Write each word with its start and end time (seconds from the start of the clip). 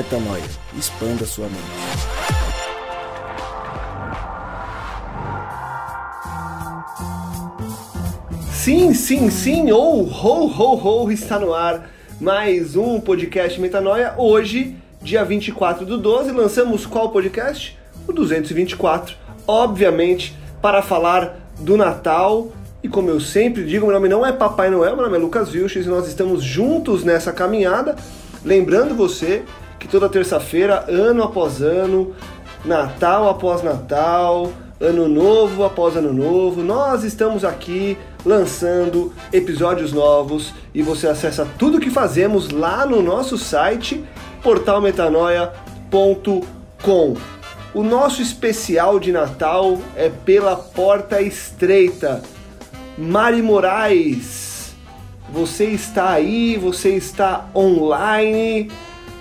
Metanoia. 0.00 0.42
Expanda 0.78 1.26
sua 1.26 1.44
mente. 1.44 1.60
Sim, 8.50 8.94
sim, 8.94 9.28
sim, 9.28 9.70
ou 9.70 10.08
ho, 10.08 10.46
ho, 10.46 11.04
ho, 11.04 11.12
está 11.12 11.38
no 11.38 11.52
ar 11.52 11.90
mais 12.18 12.76
um 12.76 12.98
podcast 12.98 13.60
Metanoia. 13.60 14.14
Hoje, 14.16 14.74
dia 15.02 15.22
24 15.22 15.84
do 15.84 15.98
12, 15.98 16.32
lançamos 16.32 16.86
qual 16.86 17.10
podcast? 17.10 17.78
O 18.08 18.12
224, 18.14 19.14
obviamente, 19.46 20.34
para 20.62 20.80
falar 20.80 21.38
do 21.58 21.76
Natal. 21.76 22.50
E 22.82 22.88
como 22.88 23.10
eu 23.10 23.20
sempre 23.20 23.66
digo, 23.66 23.84
meu 23.84 23.94
nome 23.94 24.08
não 24.08 24.24
é 24.24 24.32
Papai 24.32 24.70
Noel, 24.70 24.94
meu 24.94 25.04
nome 25.04 25.18
é 25.18 25.20
Lucas 25.20 25.50
Vilches 25.50 25.84
e 25.84 25.88
nós 25.90 26.08
estamos 26.08 26.42
juntos 26.42 27.04
nessa 27.04 27.34
caminhada. 27.34 27.96
Lembrando 28.42 28.94
você 28.94 29.44
que 29.80 29.88
toda 29.88 30.08
terça-feira, 30.08 30.84
ano 30.88 31.24
após 31.24 31.60
ano, 31.62 32.14
Natal 32.64 33.28
após 33.30 33.62
Natal, 33.62 34.52
Ano 34.78 35.08
Novo 35.08 35.64
após 35.64 35.96
Ano 35.96 36.12
Novo, 36.12 36.62
nós 36.62 37.02
estamos 37.02 37.44
aqui 37.44 37.98
lançando 38.24 39.12
episódios 39.32 39.92
novos 39.92 40.54
e 40.74 40.82
você 40.82 41.08
acessa 41.08 41.48
tudo 41.58 41.80
que 41.80 41.90
fazemos 41.90 42.50
lá 42.50 42.84
no 42.84 43.00
nosso 43.02 43.38
site 43.38 44.04
portalmetanoia.com. 44.42 47.16
O 47.72 47.82
nosso 47.82 48.20
especial 48.20 49.00
de 49.00 49.12
Natal 49.12 49.78
é 49.96 50.10
pela 50.10 50.56
porta 50.56 51.22
estreita. 51.22 52.20
Mari 52.98 53.40
Moraes, 53.40 54.74
você 55.32 55.66
está 55.66 56.10
aí, 56.10 56.56
você 56.56 56.96
está 56.96 57.48
online, 57.54 58.68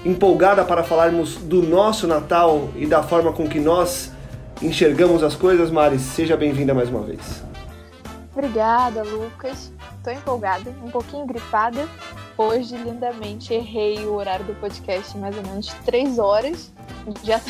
empolgada 0.05 0.64
para 0.64 0.83
falarmos 0.83 1.36
do 1.36 1.61
nosso 1.61 2.08
Natal 2.08 2.69
e 2.75 2.86
da 2.86 3.03
forma 3.03 3.33
com 3.33 3.47
que 3.47 3.59
nós 3.59 4.11
enxergamos 4.61 5.23
as 5.23 5.36
coisas, 5.36 5.69
Mari? 5.72 6.00
Seja 6.00 6.38
bem-vinda 6.38 6.73
mais 6.73 6.89
uma 6.89 7.02
vez. 7.02 7.44
Obrigada, 8.33 9.03
Lucas. 9.03 9.72
Estou 9.97 10.14
empolgada, 10.14 10.73
um 10.83 10.89
pouquinho 10.89 11.25
gripada. 11.25 11.88
Hoje, 12.38 12.77
lindamente, 12.77 13.53
errei 13.53 14.05
o 14.05 14.14
horário 14.14 14.45
do 14.45 14.53
podcast 14.55 15.17
mais 15.17 15.36
ou 15.36 15.44
menos 15.44 15.67
três 15.86 16.17
horas. 16.20 16.72
Já 17.23 17.42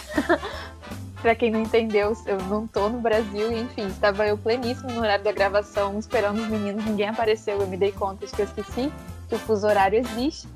Pra 1.22 1.36
quem 1.36 1.52
não 1.52 1.59
entendeu, 1.59 2.14
eu 2.25 2.38
não 2.44 2.66
tô 2.66 2.88
no 2.88 3.00
Brasil, 3.02 3.52
e 3.52 3.59
enfim, 3.59 3.88
estava 3.88 4.25
eu 4.25 4.38
pleníssimo 4.38 4.89
no 4.94 5.02
horário 5.02 5.23
da 5.23 5.33
gravação, 5.33 6.00
esperando 6.00 6.39
os 6.39 6.47
meninos, 6.47 6.86
ninguém 6.86 7.09
apareceu, 7.09 7.59
eu 7.59 7.67
me 7.67 7.75
dei 7.75 7.92
conta 7.92 8.25
de 8.25 8.31
que 8.31 8.42
eu 8.42 8.45
esqueci 8.45 8.89
que 9.27 9.36
o 9.36 9.39
fuso 9.39 9.67
horário 9.67 10.00
existe, 10.00 10.47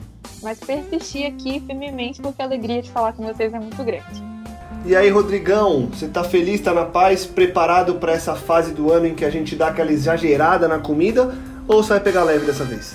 mas 0.44 0.59
persisti 0.59 1.23
aqui 1.23 1.59
firmemente 1.61 2.22
porque 2.22 2.41
a 2.41 2.45
alegria 2.45 2.81
de 2.81 2.91
falar 2.91 3.13
com 3.13 3.23
vocês 3.23 3.53
é 3.53 3.59
muito 3.59 3.83
grande. 3.83 4.33
E 4.86 4.95
aí, 4.95 5.09
Rodrigão, 5.09 5.88
você 5.88 6.09
tá 6.09 6.23
feliz, 6.25 6.59
tá 6.59 6.73
na 6.73 6.83
paz, 6.83 7.25
preparado 7.25 7.95
para 7.95 8.11
essa 8.11 8.36
fase 8.36 8.73
do 8.73 8.91
ano 8.91 9.08
em 9.08 9.16
que 9.16 9.23
a 9.23 9.30
gente 9.30 9.55
dá 9.55 9.69
aquela 9.69 9.94
exagerada 9.94 10.67
na 10.67 10.77
comida, 10.77 11.33
ou 11.67 11.81
você 11.81 11.89
vai 11.89 12.02
pegar 12.02 12.25
leve 12.25 12.45
dessa 12.45 12.66
vez? 12.66 12.94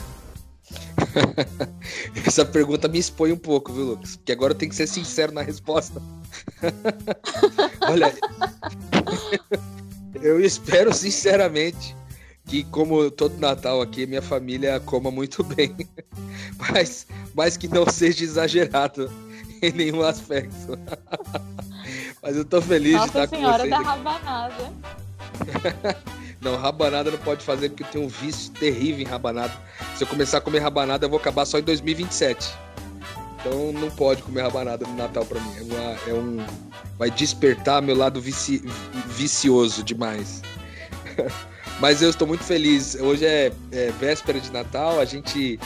Essa 2.27 2.45
pergunta 2.45 2.89
me 2.89 2.99
expõe 2.99 3.33
um 3.33 3.39
pouco, 3.39 3.73
viu, 3.73 3.85
Lucas? 3.85 4.17
Porque 4.17 4.33
agora 4.33 4.53
eu 4.53 4.57
tenho 4.59 4.69
que 4.69 4.77
ser 4.77 4.87
sincero 4.87 5.33
na 5.33 5.41
resposta. 5.41 6.03
Olha, 7.89 8.15
eu 10.21 10.39
espero 10.41 10.93
sinceramente 10.93 11.97
que, 12.49 12.65
como 12.65 13.11
todo 13.11 13.39
Natal 13.39 13.81
aqui, 13.81 14.07
minha 14.07 14.23
família 14.23 14.81
coma 14.81 15.11
muito 15.11 15.45
bem, 15.55 15.75
mas, 16.59 17.07
mas 17.35 17.57
que 17.57 17.69
não 17.69 17.87
seja 17.89 18.25
exagerado 18.25 19.11
em 19.63 19.71
nenhum 19.73 20.03
aspecto. 20.03 20.79
Mas 22.21 22.37
eu 22.37 22.45
tô 22.45 22.61
feliz 22.61 22.95
Nossa 22.95 23.05
de 23.13 23.19
estar 23.25 23.29
senhora 23.37 23.59
com 23.63 23.69
vocês. 23.69 23.71
da 23.71 23.77
aqui. 23.79 23.87
rabanada. 23.89 24.73
Não, 26.41 26.57
rabanada 26.57 27.11
não 27.11 27.19
pode 27.19 27.45
fazer 27.45 27.69
porque 27.71 27.85
eu 27.85 27.87
tenho 27.87 28.05
um 28.05 28.09
vício 28.09 28.51
terrível 28.53 29.01
em 29.01 29.05
rabanada. 29.09 29.53
Se 29.97 30.03
eu 30.05 30.09
começar 30.09 30.39
a 30.39 30.41
comer 30.41 30.59
rabanada, 30.59 31.07
eu 31.07 31.11
vou 31.11 31.19
acabar 31.19 31.45
só 31.47 31.59
em 31.59 31.63
2027. 31.63 32.53
Então 33.41 33.73
não 33.73 33.89
pode 33.91 34.23
comer 34.23 34.43
rabanada 34.43 34.85
no 34.87 34.95
Natal 34.97 35.25
pra 35.25 35.41
mim. 35.41 35.53
É, 35.59 35.63
uma- 35.63 35.99
é 36.09 36.13
um. 36.15 36.47
Vai 36.99 37.11
despertar 37.11 37.81
meu 37.81 37.97
lado 37.97 38.21
vici- 38.21 38.63
vicioso 39.07 39.83
demais. 39.83 40.43
Mas 41.81 42.03
eu 42.03 42.11
estou 42.11 42.27
muito 42.27 42.43
feliz. 42.43 42.97
Hoje 42.97 43.25
é, 43.25 43.53
é 43.71 43.93
véspera 43.93 44.41
de 44.41 44.51
Natal, 44.51 44.99
a 44.99 45.05
gente 45.05 45.61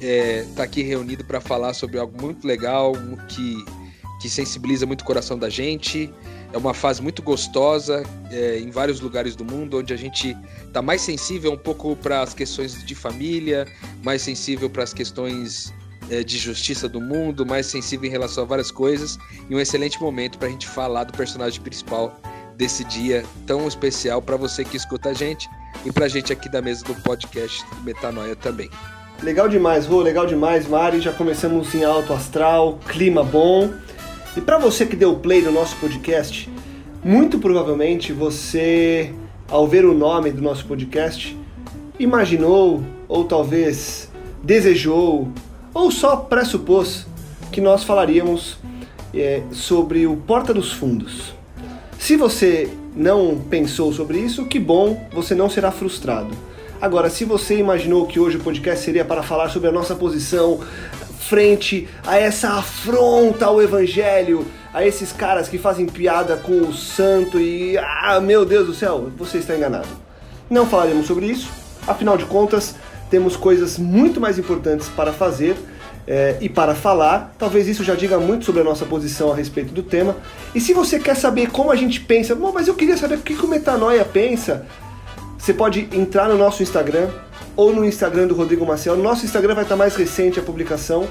é, 0.00 0.44
tá 0.56 0.64
aqui 0.64 0.82
reunido 0.82 1.24
para 1.24 1.40
falar 1.40 1.72
sobre 1.72 1.98
algo 1.98 2.20
muito 2.20 2.44
legal 2.46 2.92
que, 3.28 3.64
que 4.20 4.28
sensibiliza 4.28 4.84
muito 4.86 5.02
o 5.02 5.04
coração 5.04 5.38
da 5.38 5.48
gente. 5.48 6.12
É 6.52 6.58
uma 6.58 6.74
fase 6.74 7.00
muito 7.00 7.22
gostosa 7.22 8.02
é, 8.30 8.58
em 8.58 8.70
vários 8.70 9.00
lugares 9.00 9.36
do 9.36 9.44
mundo, 9.44 9.78
onde 9.78 9.94
a 9.94 9.96
gente 9.96 10.36
está 10.66 10.82
mais 10.82 11.00
sensível 11.00 11.52
um 11.52 11.56
pouco 11.56 11.94
para 11.94 12.22
as 12.22 12.34
questões 12.34 12.84
de 12.84 12.94
família, 12.96 13.66
mais 14.02 14.20
sensível 14.20 14.68
para 14.68 14.82
as 14.82 14.92
questões 14.92 15.72
é, 16.10 16.24
de 16.24 16.38
justiça 16.38 16.88
do 16.88 17.00
mundo, 17.00 17.46
mais 17.46 17.66
sensível 17.66 18.08
em 18.08 18.10
relação 18.10 18.42
a 18.42 18.46
várias 18.46 18.72
coisas. 18.72 19.16
E 19.48 19.54
um 19.54 19.60
excelente 19.60 20.00
momento 20.00 20.38
para 20.38 20.48
a 20.48 20.50
gente 20.50 20.66
falar 20.66 21.04
do 21.04 21.12
personagem 21.12 21.60
principal 21.62 22.20
desse 22.56 22.84
dia 22.84 23.24
tão 23.46 23.66
especial 23.66 24.20
para 24.22 24.36
você 24.36 24.64
que 24.64 24.76
escuta 24.76 25.10
a 25.10 25.12
gente 25.12 25.48
e 25.84 25.92
para 25.92 26.06
a 26.06 26.08
gente 26.08 26.32
aqui 26.32 26.48
da 26.48 26.62
mesa 26.62 26.84
do 26.84 26.94
podcast 27.02 27.64
Metanoia 27.82 28.36
também. 28.36 28.70
Legal 29.22 29.48
demais, 29.48 29.86
Rô, 29.86 30.00
legal 30.00 30.26
demais, 30.26 30.66
Mari. 30.66 31.00
Já 31.00 31.12
começamos 31.12 31.74
em 31.74 31.84
alto 31.84 32.12
astral, 32.12 32.78
clima 32.88 33.22
bom. 33.22 33.70
E 34.36 34.40
para 34.40 34.58
você 34.58 34.84
que 34.84 34.96
deu 34.96 35.16
play 35.16 35.42
no 35.42 35.52
nosso 35.52 35.76
podcast, 35.76 36.50
muito 37.04 37.38
provavelmente 37.38 38.12
você, 38.12 39.12
ao 39.48 39.66
ver 39.68 39.84
o 39.84 39.94
nome 39.94 40.32
do 40.32 40.42
nosso 40.42 40.64
podcast, 40.66 41.36
imaginou, 41.98 42.82
ou 43.06 43.24
talvez 43.24 44.10
desejou, 44.42 45.28
ou 45.72 45.90
só 45.90 46.16
pressupôs 46.16 47.06
que 47.52 47.60
nós 47.60 47.84
falaríamos 47.84 48.58
é, 49.14 49.42
sobre 49.52 50.06
o 50.06 50.16
Porta 50.16 50.52
dos 50.52 50.72
Fundos. 50.72 51.34
Se 52.02 52.16
você 52.16 52.68
não 52.96 53.38
pensou 53.48 53.92
sobre 53.92 54.18
isso, 54.18 54.44
que 54.46 54.58
bom, 54.58 55.08
você 55.12 55.36
não 55.36 55.48
será 55.48 55.70
frustrado. 55.70 56.30
Agora, 56.80 57.08
se 57.08 57.24
você 57.24 57.56
imaginou 57.56 58.08
que 58.08 58.18
hoje 58.18 58.38
o 58.38 58.40
podcast 58.40 58.84
seria 58.84 59.04
para 59.04 59.22
falar 59.22 59.50
sobre 59.50 59.68
a 59.68 59.72
nossa 59.72 59.94
posição 59.94 60.58
frente 61.20 61.88
a 62.04 62.18
essa 62.18 62.54
afronta 62.54 63.46
ao 63.46 63.62
evangelho, 63.62 64.44
a 64.74 64.84
esses 64.84 65.12
caras 65.12 65.48
que 65.48 65.58
fazem 65.58 65.86
piada 65.86 66.36
com 66.36 66.62
o 66.62 66.74
santo 66.74 67.38
e 67.38 67.78
ah, 67.78 68.18
meu 68.20 68.44
Deus 68.44 68.66
do 68.66 68.74
céu, 68.74 69.12
você 69.16 69.38
está 69.38 69.54
enganado. 69.54 69.86
Não 70.50 70.66
falaremos 70.66 71.06
sobre 71.06 71.26
isso, 71.26 71.52
afinal 71.86 72.16
de 72.16 72.24
contas, 72.24 72.74
temos 73.10 73.36
coisas 73.36 73.78
muito 73.78 74.20
mais 74.20 74.40
importantes 74.40 74.88
para 74.88 75.12
fazer 75.12 75.56
é, 76.06 76.36
e 76.40 76.48
para 76.48 76.74
falar. 76.74 77.34
Talvez 77.38 77.68
isso 77.68 77.84
já 77.84 77.94
diga 77.94 78.18
muito 78.18 78.44
sobre 78.44 78.60
a 78.60 78.64
nossa 78.64 78.84
posição 78.84 79.32
a 79.32 79.34
respeito 79.34 79.72
do 79.72 79.82
tema. 79.82 80.16
E 80.54 80.60
se 80.60 80.72
você 80.72 80.98
quer 80.98 81.16
saber 81.16 81.50
como 81.50 81.70
a 81.70 81.76
gente 81.76 82.00
pensa, 82.00 82.34
"Bom, 82.34 82.52
mas 82.52 82.68
eu 82.68 82.74
queria 82.74 82.96
saber 82.96 83.16
o 83.16 83.22
que 83.22 83.34
que 83.34 83.44
o 83.44 83.48
Metanoia 83.48 84.04
pensa, 84.04 84.66
você 85.38 85.52
pode 85.52 85.88
entrar 85.92 86.28
no 86.28 86.38
nosso 86.38 86.62
Instagram 86.62 87.08
ou 87.56 87.74
no 87.74 87.84
Instagram 87.84 88.26
do 88.26 88.34
Rodrigo 88.34 88.64
Maciel. 88.64 88.96
No 88.96 89.02
nosso 89.02 89.24
Instagram 89.24 89.54
vai 89.54 89.64
estar 89.64 89.76
mais 89.76 89.96
recente 89.96 90.38
a 90.38 90.42
publicação. 90.42 91.06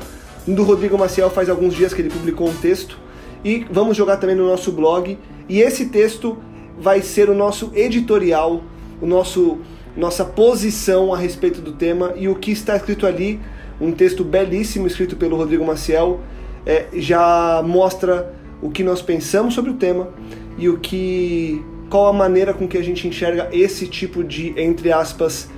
Do 0.47 0.63
Rodrigo 0.63 0.97
Maciel 0.97 1.29
faz 1.29 1.49
alguns 1.49 1.75
dias 1.75 1.93
que 1.93 2.01
ele 2.01 2.09
publicou 2.09 2.47
um 2.49 2.53
texto. 2.55 2.97
E 3.43 3.65
vamos 3.69 3.95
jogar 3.95 4.17
também 4.17 4.35
no 4.35 4.47
nosso 4.47 4.71
blog. 4.71 5.17
E 5.47 5.59
esse 5.61 5.87
texto 5.87 6.37
vai 6.79 7.01
ser 7.01 7.29
o 7.29 7.35
nosso 7.35 7.71
editorial, 7.75 8.63
o 9.01 9.05
nosso 9.05 9.59
nossa 9.95 10.23
posição 10.23 11.13
a 11.13 11.17
respeito 11.17 11.59
do 11.59 11.73
tema 11.73 12.13
e 12.15 12.29
o 12.29 12.35
que 12.35 12.51
está 12.51 12.77
escrito 12.77 13.05
ali, 13.05 13.41
um 13.81 13.91
texto 13.91 14.23
belíssimo 14.23 14.85
escrito 14.85 15.15
pelo 15.15 15.35
Rodrigo 15.35 15.65
Maciel, 15.65 16.21
é, 16.65 16.85
já 16.93 17.63
mostra 17.65 18.33
o 18.61 18.69
que 18.69 18.83
nós 18.83 19.01
pensamos 19.01 19.55
sobre 19.55 19.71
o 19.71 19.73
tema 19.73 20.09
e 20.57 20.69
o 20.69 20.77
que 20.77 21.65
qual 21.89 22.07
a 22.07 22.13
maneira 22.13 22.53
com 22.53 22.67
que 22.67 22.77
a 22.77 22.83
gente 22.83 23.07
enxerga 23.07 23.49
esse 23.51 23.87
tipo 23.87 24.23
de 24.23 24.53
entre 24.55 24.93
aspas 24.93 25.49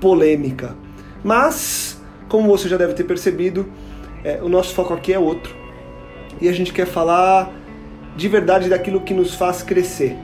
polêmica. 0.00 0.76
Mas, 1.22 2.00
como 2.28 2.48
você 2.48 2.68
já 2.68 2.76
deve 2.76 2.92
ter 2.92 3.04
percebido, 3.04 3.66
é, 4.24 4.40
o 4.42 4.48
nosso 4.48 4.74
foco 4.74 4.92
aqui 4.92 5.12
é 5.12 5.18
outro. 5.18 5.56
E 6.40 6.48
a 6.48 6.52
gente 6.52 6.72
quer 6.72 6.86
falar 6.86 7.52
de 8.16 8.28
verdade 8.28 8.68
daquilo 8.68 9.00
que 9.00 9.14
nos 9.14 9.34
faz 9.34 9.62
crescer, 9.62 10.16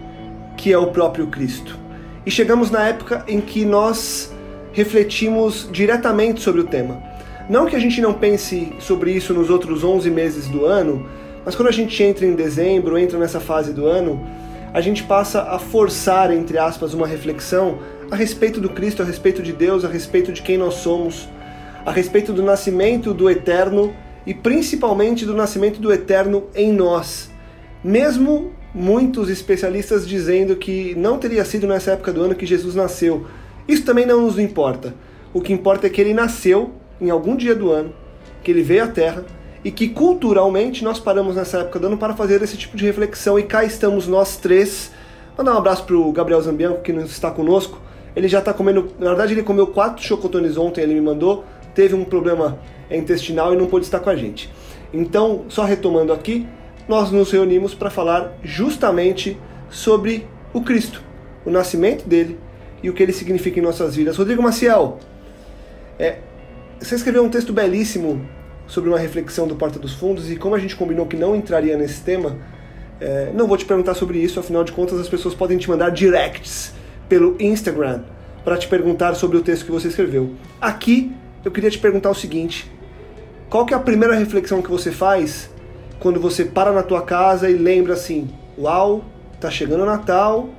que 0.57 0.73
é 0.73 0.79
o 0.79 0.89
próprio 0.89 1.29
Cristo. 1.29 1.79
E 2.27 2.31
chegamos 2.31 2.71
na 2.71 2.87
época 2.89 3.25
em 3.29 3.41
que 3.41 3.65
nós 3.65 4.33
refletimos 4.73 5.69
diretamente 5.71 6.41
sobre 6.43 6.61
o 6.61 6.65
tema. 6.65 7.14
Não 7.49 7.67
que 7.67 7.77
a 7.77 7.79
gente 7.79 8.01
não 8.01 8.15
pense 8.15 8.73
sobre 8.79 9.13
isso 9.13 9.35
nos 9.35 9.51
outros 9.51 9.85
11 9.85 10.11
meses 10.11 10.49
do 10.49 10.65
ano, 10.65 11.07
mas 11.45 11.55
quando 11.55 11.69
a 11.69 11.73
gente 11.73 12.03
entra 12.03 12.25
em 12.25 12.35
dezembro, 12.35 12.97
entra 12.97 13.19
nessa 13.19 13.41
fase 13.41 13.73
do 13.73 13.87
ano, 13.87 14.25
a 14.73 14.81
gente 14.81 15.03
passa 15.05 15.43
a 15.43 15.59
forçar, 15.59 16.33
entre 16.33 16.59
aspas, 16.59 16.95
uma 16.95 17.07
reflexão 17.07 17.79
a 18.11 18.17
respeito 18.17 18.61
do 18.61 18.71
Cristo, 18.71 19.03
a 19.03 19.05
respeito 19.05 19.43
de 19.43 19.53
Deus, 19.53 19.85
a 19.85 19.89
respeito 19.89 20.33
de 20.33 20.43
quem 20.43 20.57
nós 20.57 20.75
somos, 20.75 21.29
a 21.85 21.93
respeito 21.93 22.33
do 22.33 22.43
nascimento 22.43 23.13
do 23.13 23.29
eterno 23.29 23.95
e 24.27 24.33
principalmente 24.33 25.27
do 25.27 25.35
nascimento 25.35 25.81
do 25.81 25.93
Eterno 25.93 26.45
em 26.55 26.73
nós. 26.73 27.31
Mesmo 27.83 28.53
muitos 28.75 29.29
especialistas 29.29 30.09
dizendo 30.09 30.57
que 30.57 30.95
não 30.95 31.19
teria 31.19 31.45
sido 31.45 31.67
nessa 31.67 31.93
época 31.93 32.13
do 32.13 32.23
ano 32.23 32.35
que 32.35 32.47
Jesus 32.47 32.75
nasceu. 32.75 33.27
Isso 33.69 33.85
também 33.85 34.07
não 34.07 34.23
nos 34.23 34.39
importa. 34.39 34.95
O 35.33 35.41
que 35.41 35.53
importa 35.53 35.87
é 35.87 35.91
que 35.91 36.01
ele 36.01 36.15
nasceu 36.15 36.73
em 37.05 37.11
algum 37.11 37.37
dia 37.37 37.55
do 37.55 37.71
ano, 37.71 37.93
que 38.43 38.51
ele 38.51 38.63
veio 38.63 38.85
à 38.85 38.89
Terra 38.89 39.25
e 39.65 39.71
que 39.71 39.89
culturalmente 39.89 40.83
nós 40.83 40.99
paramos 40.99 41.37
nessa 41.37 41.59
época 41.59 41.79
do 41.79 41.87
ano 41.87 41.99
para 41.99 42.15
fazer 42.15 42.43
esse 42.43 42.57
tipo 42.57 42.77
de 42.77 42.85
reflexão 42.85 43.39
e 43.39 43.43
cá 43.43 43.65
estamos 43.65 44.07
nós 44.07 44.37
três. 44.37 44.91
Mandar 45.37 45.55
um 45.55 45.59
abraço 45.59 45.85
para 45.85 45.97
o 45.97 46.13
Gabriel 46.13 46.41
Zambianco 46.41 46.83
que 46.83 46.93
não 46.93 47.03
está 47.03 47.31
conosco. 47.31 47.81
Ele 48.17 48.29
já 48.29 48.39
está 48.39 48.53
comendo, 48.53 48.91
na 48.99 49.09
verdade 49.09 49.35
ele 49.35 49.43
comeu 49.43 49.67
quatro 49.67 50.03
chocotones 50.05 50.57
ontem, 50.57 50.83
ele 50.83 50.95
me 50.95 51.01
mandou, 51.01 51.45
teve 51.75 51.95
um 51.95 52.05
problema 52.05 52.59
intestinal 52.91 53.53
e 53.53 53.57
não 53.57 53.67
pôde 53.67 53.85
estar 53.85 54.01
com 54.01 54.11
a 54.11 54.17
gente. 54.17 54.53
Então, 54.93 55.45
só 55.49 55.65
retomando 55.65 56.13
aqui, 56.13 56.47
nós 56.89 57.11
nos 57.11 57.33
reunimos 57.33 57.75
para 57.75 57.91
falar 57.91 58.33
justamente 58.43 59.37
sobre 59.69 60.27
o 60.53 60.61
Cristo, 60.61 61.03
o 61.45 61.51
nascimento 61.51 62.07
dele 62.07 62.39
e 62.83 62.91
o 62.91 62.93
que 62.93 63.03
ele 63.03 63.13
significa 63.13 63.59
em 63.59 63.63
nossas 63.63 63.97
vidas. 63.97 64.17
Rodrigo 64.17 64.43
Maciel, 64.43 65.01
é, 65.99 66.19
você 66.81 66.95
escreveu 66.95 67.25
um 67.25 67.29
texto 67.29 67.53
belíssimo 67.53 68.27
sobre 68.67 68.91
uma 68.91 68.99
reflexão 68.99 69.47
do 69.47 69.57
Porta 69.57 69.79
dos 69.79 69.95
Fundos 69.95 70.31
e 70.31 70.37
como 70.37 70.55
a 70.55 70.59
gente 70.59 70.77
combinou 70.77 71.07
que 71.07 71.17
não 71.17 71.37
entraria 71.37 71.77
nesse 71.77 72.01
tema, 72.03 72.39
é, 73.01 73.31
não 73.35 73.47
vou 73.47 73.57
te 73.57 73.65
perguntar 73.65 73.95
sobre 73.95 74.19
isso, 74.19 74.41
afinal 74.41 74.65
de 74.65 74.73
contas 74.73 74.99
as 74.99 75.09
pessoas 75.09 75.35
podem 75.35 75.59
te 75.59 75.69
mandar 75.69 75.91
directs 75.91 76.73
pelo 77.09 77.37
Instagram 77.41 78.03
para 78.45 78.57
te 78.57 78.69
perguntar 78.69 79.15
sobre 79.15 79.37
o 79.37 79.43
texto 79.43 79.65
que 79.65 79.71
você 79.71 79.89
escreveu. 79.89 80.35
Aqui 80.61 81.13
eu 81.45 81.51
queria 81.51 81.71
te 81.71 81.79
perguntar 81.79 82.11
o 82.11 82.15
seguinte: 82.15 82.71
qual 83.49 83.65
que 83.65 83.75
é 83.75 83.77
a 83.77 83.81
primeira 83.81 84.15
reflexão 84.15 84.63
que 84.63 84.71
você 84.71 84.91
faz 84.91 85.51
quando 85.99 86.21
você 86.21 86.45
para 86.45 86.73
na 86.73 86.83
tua 86.83 87.03
casa 87.03 87.49
e 87.49 87.55
lembra 87.55 87.95
assim, 87.95 88.29
uau, 88.59 89.05
tá 89.41 89.51
chegando 89.51 89.83
o 89.83 89.87
Natal, 89.87 90.51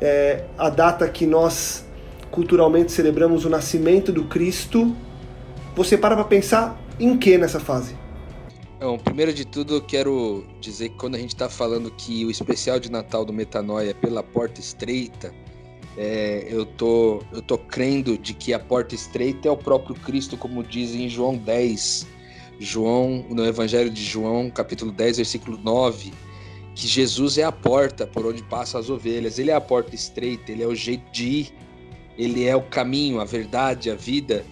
é 0.00 0.44
a 0.56 0.70
data 0.70 1.08
que 1.08 1.26
nós 1.26 1.84
culturalmente 2.30 2.92
celebramos 2.92 3.44
o 3.44 3.48
nascimento 3.48 4.12
do 4.12 4.24
Cristo. 4.24 4.94
Você 5.74 5.96
para 5.96 6.14
para 6.14 6.24
pensar 6.24 6.78
em 6.98 7.16
que 7.16 7.38
nessa 7.38 7.60
fase? 7.60 7.94
Bom, 8.80 8.98
primeiro 8.98 9.32
de 9.32 9.44
tudo, 9.44 9.74
eu 9.74 9.82
quero 9.82 10.44
dizer 10.60 10.88
que 10.88 10.96
quando 10.96 11.14
a 11.14 11.18
gente 11.18 11.34
está 11.34 11.48
falando 11.48 11.90
que 11.90 12.24
o 12.24 12.30
especial 12.30 12.80
de 12.80 12.90
Natal 12.90 13.24
do 13.24 13.32
Metanoia 13.32 13.90
é 13.90 13.94
pela 13.94 14.22
porta 14.22 14.58
estreita, 14.58 15.34
é, 15.96 16.46
eu, 16.48 16.64
tô, 16.64 17.22
eu 17.32 17.42
tô 17.42 17.58
crendo 17.58 18.16
de 18.16 18.32
que 18.32 18.54
a 18.54 18.58
porta 18.58 18.94
estreita 18.94 19.48
é 19.48 19.50
o 19.50 19.56
próprio 19.56 19.94
Cristo, 19.94 20.36
como 20.36 20.62
diz 20.62 20.94
em 20.94 21.08
João 21.08 21.36
10, 21.36 22.06
João, 22.58 23.24
no 23.28 23.44
Evangelho 23.44 23.90
de 23.90 24.02
João, 24.02 24.50
capítulo 24.50 24.90
10, 24.92 25.18
versículo 25.18 25.58
9, 25.58 26.12
que 26.74 26.86
Jesus 26.86 27.38
é 27.38 27.44
a 27.44 27.52
porta 27.52 28.06
por 28.06 28.24
onde 28.26 28.42
passam 28.42 28.80
as 28.80 28.88
ovelhas. 28.88 29.38
Ele 29.38 29.50
é 29.50 29.54
a 29.54 29.60
porta 29.60 29.94
estreita, 29.94 30.52
ele 30.52 30.62
é 30.62 30.66
o 30.66 30.74
jeito 30.74 31.10
de 31.12 31.26
ir, 31.26 31.54
ele 32.16 32.46
é 32.46 32.56
o 32.56 32.62
caminho, 32.62 33.20
a 33.20 33.24
verdade, 33.24 33.90
a 33.90 33.94
vida. 33.94 34.44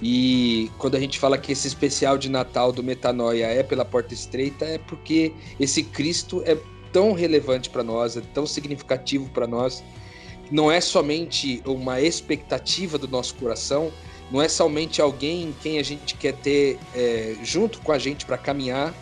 E 0.00 0.70
quando 0.78 0.94
a 0.96 1.00
gente 1.00 1.18
fala 1.18 1.38
que 1.38 1.52
esse 1.52 1.66
especial 1.66 2.18
de 2.18 2.28
Natal 2.28 2.70
do 2.70 2.82
Metanoia 2.82 3.46
é 3.46 3.62
pela 3.62 3.84
porta 3.84 4.12
estreita, 4.12 4.64
é 4.64 4.78
porque 4.78 5.32
esse 5.58 5.82
Cristo 5.82 6.42
é 6.44 6.56
tão 6.92 7.12
relevante 7.12 7.70
para 7.70 7.82
nós, 7.82 8.16
é 8.16 8.20
tão 8.34 8.46
significativo 8.46 9.28
para 9.30 9.46
nós. 9.46 9.82
Não 10.50 10.70
é 10.70 10.80
somente 10.80 11.62
uma 11.64 12.00
expectativa 12.00 12.98
do 12.98 13.08
nosso 13.08 13.34
coração, 13.34 13.90
não 14.30 14.42
é 14.42 14.48
somente 14.48 15.00
alguém 15.00 15.44
em 15.44 15.54
quem 15.62 15.78
a 15.78 15.82
gente 15.82 16.14
quer 16.14 16.34
ter 16.34 16.78
é, 16.94 17.36
junto 17.42 17.80
com 17.80 17.92
a 17.92 17.98
gente 17.98 18.26
para 18.26 18.36
caminhar 18.36 18.94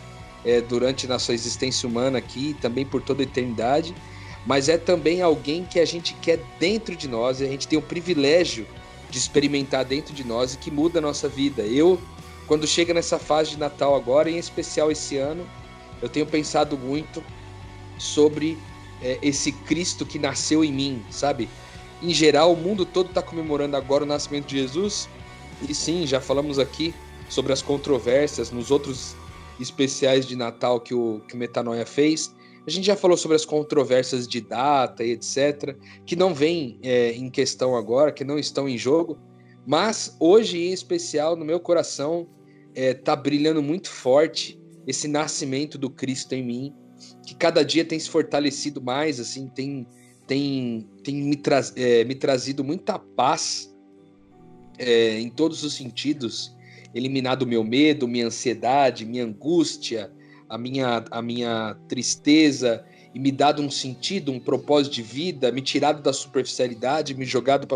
é, 0.45 0.61
durante 0.61 1.07
nossa 1.07 1.33
existência 1.33 1.87
humana 1.89 2.19
aqui, 2.19 2.55
também 2.61 2.85
por 2.85 3.01
toda 3.01 3.21
a 3.21 3.25
eternidade, 3.25 3.93
mas 4.45 4.69
é 4.69 4.77
também 4.77 5.21
alguém 5.21 5.65
que 5.65 5.79
a 5.79 5.85
gente 5.85 6.13
quer 6.15 6.39
dentro 6.59 6.95
de 6.95 7.07
nós 7.07 7.41
e 7.41 7.43
a 7.43 7.47
gente 7.47 7.67
tem 7.67 7.77
o 7.77 7.81
privilégio 7.81 8.65
de 9.15 9.19
experimentar 9.19 9.85
dentro 9.85 10.13
de 10.13 10.25
nós 10.25 10.53
e 10.53 10.57
que 10.57 10.69
muda 10.69 10.99
a 10.99 11.01
nossa 11.01 11.29
vida. 11.29 11.61
Eu, 11.61 11.97
quando 12.47 12.67
chega 12.67 12.93
nessa 12.93 13.17
fase 13.17 13.51
de 13.51 13.57
Natal 13.57 13.95
agora, 13.95 14.29
em 14.29 14.37
especial 14.37 14.91
esse 14.91 15.15
ano, 15.15 15.47
eu 16.01 16.09
tenho 16.09 16.25
pensado 16.25 16.77
muito 16.77 17.23
sobre 17.97 18.57
é, 19.01 19.17
esse 19.21 19.53
Cristo 19.53 20.05
que 20.05 20.19
nasceu 20.19 20.65
em 20.65 20.73
mim, 20.73 21.01
sabe? 21.09 21.47
Em 22.03 22.13
geral, 22.13 22.51
o 22.51 22.57
mundo 22.57 22.85
todo 22.85 23.07
está 23.07 23.21
comemorando 23.21 23.77
agora 23.77 24.03
o 24.03 24.05
nascimento 24.05 24.47
de 24.47 24.57
Jesus. 24.57 25.07
E 25.61 25.73
sim, 25.73 26.05
já 26.05 26.19
falamos 26.19 26.59
aqui 26.59 26.93
sobre 27.29 27.53
as 27.53 27.61
controvérsias 27.61 28.51
nos 28.51 28.69
outros 28.69 29.15
especiais 29.57 30.25
de 30.25 30.35
Natal 30.35 30.81
que 30.81 30.93
o, 30.93 31.21
que 31.25 31.35
o 31.35 31.37
Metanoia 31.37 31.85
fez. 31.85 32.34
A 32.67 32.71
gente 32.71 32.85
já 32.85 32.95
falou 32.95 33.15
sobre 33.15 33.35
as 33.35 33.45
controvérsias 33.45 34.27
de 34.27 34.41
data 34.41 35.03
e 35.03 35.11
etc., 35.11 35.77
que 36.05 36.15
não 36.15 36.33
vêm 36.33 36.79
é, 36.81 37.11
em 37.11 37.29
questão 37.29 37.75
agora, 37.75 38.11
que 38.11 38.23
não 38.23 38.39
estão 38.39 38.67
em 38.67 38.77
jogo, 38.77 39.19
mas 39.65 40.15
hoje 40.19 40.57
em 40.57 40.73
especial 40.73 41.35
no 41.35 41.45
meu 41.45 41.59
coração 41.59 42.27
está 42.73 43.13
é, 43.13 43.15
brilhando 43.15 43.61
muito 43.61 43.89
forte 43.89 44.59
esse 44.87 45.07
nascimento 45.07 45.77
do 45.77 45.89
Cristo 45.89 46.33
em 46.33 46.43
mim, 46.43 46.73
que 47.25 47.35
cada 47.35 47.63
dia 47.63 47.85
tem 47.85 47.99
se 47.99 48.09
fortalecido 48.09 48.81
mais, 48.81 49.19
assim, 49.19 49.47
tem, 49.47 49.87
tem, 50.27 50.87
tem 51.03 51.15
me, 51.15 51.35
tra 51.35 51.61
é, 51.75 52.03
me 52.03 52.15
trazido 52.15 52.63
muita 52.63 52.97
paz 52.97 53.75
é, 54.77 55.19
em 55.19 55.29
todos 55.29 55.63
os 55.63 55.73
sentidos, 55.73 56.55
eliminado 56.93 57.45
meu 57.45 57.63
medo, 57.63 58.07
minha 58.07 58.27
ansiedade, 58.27 59.05
minha 59.05 59.23
angústia, 59.23 60.11
a 60.55 60.57
minha, 60.57 61.03
a 61.11 61.21
minha 61.21 61.75
tristeza 61.89 62.85
e 63.13 63.19
me 63.19 63.31
dado 63.31 63.61
um 63.61 63.69
sentido, 63.69 64.31
um 64.31 64.39
propósito 64.39 64.93
de 64.93 65.01
vida, 65.01 65.51
me 65.51 65.61
tirado 65.61 66.01
da 66.01 66.13
superficialidade, 66.13 67.13
me 67.13 67.25
jogado 67.25 67.67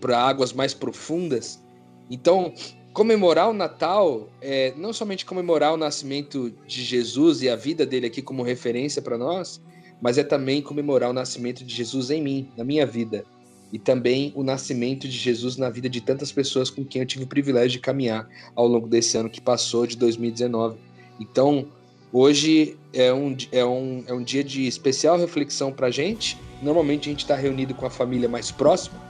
para 0.00 0.18
águas 0.18 0.52
mais 0.52 0.74
profundas. 0.74 1.62
Então, 2.10 2.52
comemorar 2.92 3.48
o 3.48 3.54
Natal 3.54 4.28
é 4.42 4.74
não 4.76 4.92
somente 4.92 5.24
comemorar 5.24 5.72
o 5.72 5.76
nascimento 5.78 6.52
de 6.66 6.84
Jesus 6.84 7.40
e 7.40 7.48
a 7.48 7.56
vida 7.56 7.86
dele 7.86 8.06
aqui 8.06 8.20
como 8.20 8.42
referência 8.42 9.00
para 9.00 9.16
nós, 9.16 9.60
mas 10.00 10.18
é 10.18 10.22
também 10.22 10.60
comemorar 10.60 11.08
o 11.08 11.14
nascimento 11.14 11.64
de 11.64 11.74
Jesus 11.74 12.10
em 12.10 12.22
mim, 12.22 12.50
na 12.56 12.64
minha 12.64 12.84
vida. 12.84 13.24
E 13.72 13.78
também 13.78 14.32
o 14.36 14.44
nascimento 14.44 15.08
de 15.08 15.16
Jesus 15.16 15.56
na 15.56 15.68
vida 15.70 15.88
de 15.88 16.00
tantas 16.00 16.30
pessoas 16.30 16.70
com 16.70 16.84
quem 16.84 17.02
eu 17.02 17.06
tive 17.06 17.24
o 17.24 17.26
privilégio 17.26 17.72
de 17.72 17.80
caminhar 17.80 18.28
ao 18.54 18.68
longo 18.68 18.86
desse 18.86 19.16
ano 19.16 19.28
que 19.28 19.40
passou, 19.40 19.86
de 19.86 19.96
2019. 19.96 20.85
Então, 21.18 21.66
hoje 22.12 22.76
é 22.92 23.12
um, 23.12 23.36
é 23.52 23.64
um, 23.64 24.04
é 24.06 24.12
um 24.12 24.22
dia 24.22 24.44
de 24.44 24.66
especial 24.66 25.18
reflexão 25.18 25.72
para 25.72 25.88
a 25.88 25.90
gente. 25.90 26.38
Normalmente 26.62 27.08
a 27.08 27.12
gente 27.12 27.24
está 27.24 27.36
reunido 27.36 27.74
com 27.74 27.86
a 27.86 27.90
família 27.90 28.28
mais 28.28 28.50
próxima, 28.50 29.00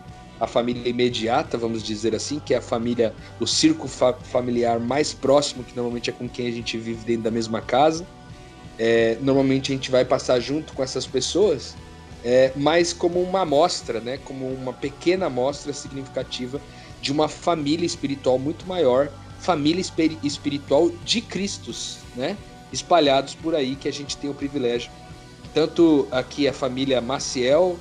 a 0.41 0.47
família 0.47 0.89
imediata, 0.89 1.57
vamos 1.57 1.83
dizer 1.83 2.15
assim, 2.15 2.41
que 2.41 2.53
é 2.53 2.59
a 2.59 2.63
família, 2.63 3.15
o 3.41 3.47
círculo 3.47 3.89
fa 3.89 4.13
familiar 4.13 4.79
mais 4.79 5.13
próximo, 5.13 5.65
que 5.65 5.75
normalmente 5.75 6.11
é 6.11 6.13
com 6.13 6.29
quem 6.29 6.49
a 6.49 6.51
gente 6.51 6.77
vive 6.77 7.05
dentro 7.05 7.23
da 7.23 7.31
mesma 7.31 7.61
casa. 7.61 8.07
É, 8.79 9.17
normalmente 9.21 9.73
a 9.73 9.75
gente 9.75 9.91
vai 9.91 10.05
passar 10.05 10.39
junto 10.39 10.75
com 10.75 10.83
essas 10.83 11.07
pessoas, 11.07 11.75
é, 12.23 12.53
mas 12.55 12.93
como 12.93 13.21
uma 13.23 13.41
amostra, 13.41 14.01
né, 14.01 14.19
como 14.25 14.47
uma 14.47 14.73
pequena 14.73 15.27
amostra 15.27 15.73
significativa 15.73 16.61
de 17.01 17.11
uma 17.11 17.29
família 17.29 17.87
espiritual 17.87 18.39
muito 18.39 18.67
maior 18.67 19.11
família 19.47 19.81
espiritual 20.25 20.91
de 21.05 21.21
Cristos, 21.21 21.99
né? 22.17 22.37
Espalhados 22.73 23.37
por 23.37 23.55
aí 23.55 23.76
que 23.76 23.87
a 23.87 23.93
gente 23.93 24.17
tem 24.17 24.29
o 24.29 24.35
privilégio. 24.35 24.91
Tanto 25.55 26.09
aqui 26.11 26.49
a 26.49 26.53
família 26.53 27.00
Maciel, 27.00 27.79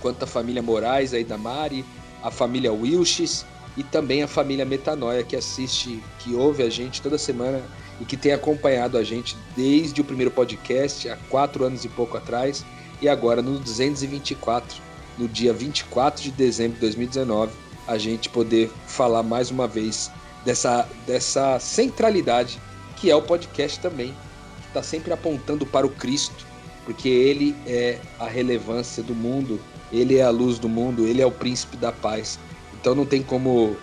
quanto 0.00 0.24
a 0.24 0.26
família 0.26 0.60
Moraes 0.60 1.14
aí 1.14 1.22
da 1.22 1.38
Mari, 1.38 1.84
a 2.20 2.32
família 2.32 2.72
Wilches 2.72 3.46
e 3.76 3.84
também 3.84 4.24
a 4.24 4.26
família 4.26 4.64
Metanoia 4.64 5.22
que 5.22 5.36
assiste, 5.36 6.02
que 6.18 6.34
ouve 6.34 6.64
a 6.64 6.68
gente 6.68 7.00
toda 7.00 7.16
semana 7.16 7.62
e 8.00 8.04
que 8.04 8.16
tem 8.16 8.32
acompanhado 8.32 8.98
a 8.98 9.04
gente 9.04 9.36
desde 9.54 10.00
o 10.00 10.04
primeiro 10.04 10.32
podcast, 10.32 11.08
há 11.08 11.16
quatro 11.30 11.64
anos 11.64 11.84
e 11.84 11.88
pouco 11.88 12.16
atrás, 12.16 12.64
e 13.00 13.08
agora 13.08 13.40
no 13.40 13.60
224, 13.60 14.82
no 15.16 15.28
dia 15.28 15.52
24 15.52 16.24
de 16.24 16.32
dezembro 16.32 16.74
de 16.74 16.80
2019, 16.80 17.52
a 17.86 17.96
gente 17.96 18.28
poder 18.28 18.68
falar 18.84 19.22
mais 19.22 19.48
uma 19.48 19.68
vez 19.68 20.10
dessa, 20.44 20.88
dessa 21.06 21.58
centralidade 21.58 22.60
que 23.02 23.10
é 23.10 23.16
o 23.16 23.20
podcast 23.20 23.80
também, 23.80 24.14
que 24.60 24.68
está 24.68 24.80
sempre 24.80 25.12
apontando 25.12 25.66
para 25.66 25.84
o 25.84 25.90
Cristo, 25.90 26.46
porque 26.84 27.08
ele 27.08 27.52
é 27.66 27.98
a 28.20 28.28
relevância 28.28 29.02
do 29.02 29.12
mundo, 29.12 29.60
ele 29.92 30.18
é 30.18 30.22
a 30.22 30.30
luz 30.30 30.56
do 30.56 30.68
mundo, 30.68 31.04
ele 31.04 31.20
é 31.20 31.26
o 31.26 31.30
príncipe 31.32 31.76
da 31.76 31.90
paz. 31.90 32.38
Então 32.80 32.94
não 32.94 33.04
tem 33.04 33.20
como 33.20 33.76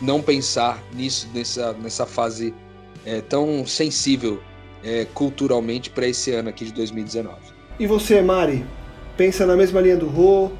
não 0.00 0.22
pensar 0.22 0.80
nisso 0.94 1.28
nessa, 1.34 1.72
nessa 1.72 2.06
fase 2.06 2.54
é, 3.04 3.20
tão 3.20 3.66
sensível 3.66 4.40
é, 4.84 5.04
culturalmente 5.12 5.90
para 5.90 6.06
esse 6.06 6.30
ano 6.30 6.48
aqui 6.48 6.64
de 6.64 6.72
2019. 6.72 7.36
E 7.78 7.88
você, 7.88 8.22
Mari, 8.22 8.64
pensa 9.16 9.44
na 9.44 9.56
mesma 9.56 9.80
linha 9.80 9.96
do 9.96 10.06
Rô? 10.06 10.50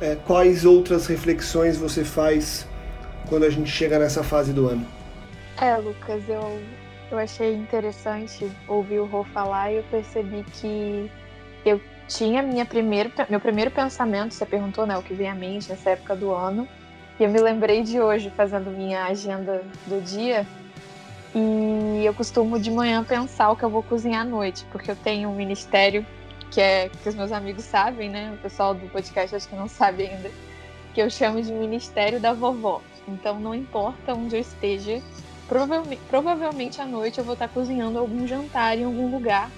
É, 0.00 0.16
quais 0.16 0.64
outras 0.64 1.06
reflexões 1.06 1.76
você 1.76 2.04
faz 2.04 2.66
quando 3.28 3.44
a 3.44 3.50
gente 3.50 3.70
chega 3.70 3.96
nessa 3.96 4.24
fase 4.24 4.52
do 4.52 4.66
ano? 4.66 4.84
É, 5.60 5.76
Lucas, 5.76 6.26
eu, 6.26 6.62
eu 7.10 7.18
achei 7.18 7.54
interessante 7.54 8.50
ouvir 8.66 8.98
o 8.98 9.04
Rô 9.04 9.24
falar 9.24 9.70
e 9.70 9.76
eu 9.76 9.82
percebi 9.90 10.42
que 10.54 11.10
eu 11.66 11.78
tinha 12.08 12.42
minha 12.42 12.64
primeiro, 12.64 13.12
meu 13.28 13.38
primeiro 13.38 13.70
pensamento, 13.70 14.32
você 14.32 14.46
perguntou, 14.46 14.86
né, 14.86 14.96
o 14.96 15.02
que 15.02 15.12
veio 15.12 15.30
à 15.30 15.34
mente 15.34 15.68
nessa 15.68 15.90
época 15.90 16.16
do 16.16 16.32
ano, 16.32 16.66
e 17.18 17.24
eu 17.24 17.28
me 17.28 17.38
lembrei 17.38 17.82
de 17.82 18.00
hoje, 18.00 18.30
fazendo 18.30 18.70
minha 18.70 19.04
agenda 19.04 19.62
do 19.86 20.00
dia, 20.00 20.46
e 21.34 22.06
eu 22.06 22.14
costumo 22.14 22.58
de 22.58 22.70
manhã 22.70 23.04
pensar 23.04 23.50
o 23.50 23.56
que 23.56 23.62
eu 23.62 23.68
vou 23.68 23.82
cozinhar 23.82 24.22
à 24.22 24.24
noite, 24.24 24.64
porque 24.72 24.90
eu 24.90 24.96
tenho 24.96 25.28
um 25.28 25.36
ministério 25.36 26.06
que 26.50 26.60
é 26.60 26.88
que 26.88 27.08
os 27.08 27.14
meus 27.14 27.30
amigos 27.30 27.64
sabem, 27.64 28.08
né? 28.08 28.32
O 28.34 28.38
pessoal 28.38 28.74
do 28.74 28.88
podcast 28.88 29.36
acho 29.36 29.48
que 29.48 29.54
não 29.54 29.68
sabe 29.68 30.06
ainda, 30.06 30.30
que 30.94 31.00
eu 31.00 31.08
chamo 31.08 31.40
de 31.40 31.52
Ministério 31.52 32.18
da 32.18 32.32
Vovó. 32.32 32.80
Então 33.06 33.38
não 33.38 33.54
importa 33.54 34.14
onde 34.14 34.34
eu 34.34 34.40
esteja, 34.40 35.00
provavelmente, 35.50 36.00
provavelmente 36.08 36.80
à 36.80 36.86
noite 36.86 37.18
eu 37.18 37.24
vou 37.24 37.32
estar 37.32 37.48
cozinhando 37.48 37.98
algum 37.98 38.24
jantar 38.24 38.78
em 38.78 38.84
algum 38.84 39.10
lugar, 39.10 39.50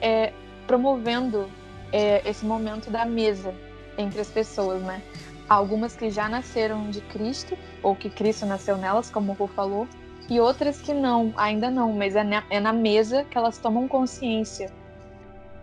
é, 0.00 0.32
promovendo 0.66 1.48
é, 1.92 2.28
esse 2.28 2.44
momento 2.44 2.90
da 2.90 3.04
mesa 3.04 3.54
entre 3.96 4.20
as 4.20 4.28
pessoas, 4.28 4.82
né? 4.82 5.00
Algumas 5.48 5.94
que 5.94 6.10
já 6.10 6.28
nasceram 6.28 6.90
de 6.90 7.00
Cristo, 7.02 7.56
ou 7.84 7.94
que 7.94 8.10
Cristo 8.10 8.46
nasceu 8.46 8.76
nelas, 8.76 9.10
como 9.10 9.30
o 9.30 9.34
Rô 9.36 9.46
falou, 9.46 9.86
e 10.28 10.40
outras 10.40 10.80
que 10.80 10.92
não, 10.92 11.32
ainda 11.36 11.70
não, 11.70 11.92
mas 11.92 12.16
é 12.16 12.24
na, 12.24 12.42
é 12.50 12.58
na 12.58 12.72
mesa 12.72 13.22
que 13.22 13.38
elas 13.38 13.58
tomam 13.58 13.86
consciência 13.86 14.72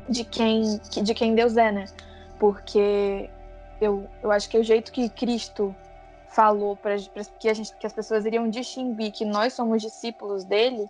de 0.07 0.23
quem, 0.23 0.79
de 1.03 1.13
quem 1.13 1.35
Deus 1.35 1.57
é, 1.57 1.69
né? 1.69 1.85
Porque 2.39 3.29
eu, 3.81 4.07
eu 4.23 4.31
acho 4.31 4.47
que 4.47 4.57
o 4.57 4.63
jeito 4.63 4.89
que 4.89 5.09
Cristo 5.09 5.75
falou 6.39 6.77
para 6.77 6.95
que, 7.37 7.51
que 7.77 7.85
as 7.85 7.91
pessoas 7.91 8.25
iriam 8.25 8.49
distinguir 8.49 9.11
que 9.11 9.25
nós 9.25 9.51
somos 9.51 9.81
discípulos 9.81 10.45
dele 10.45 10.89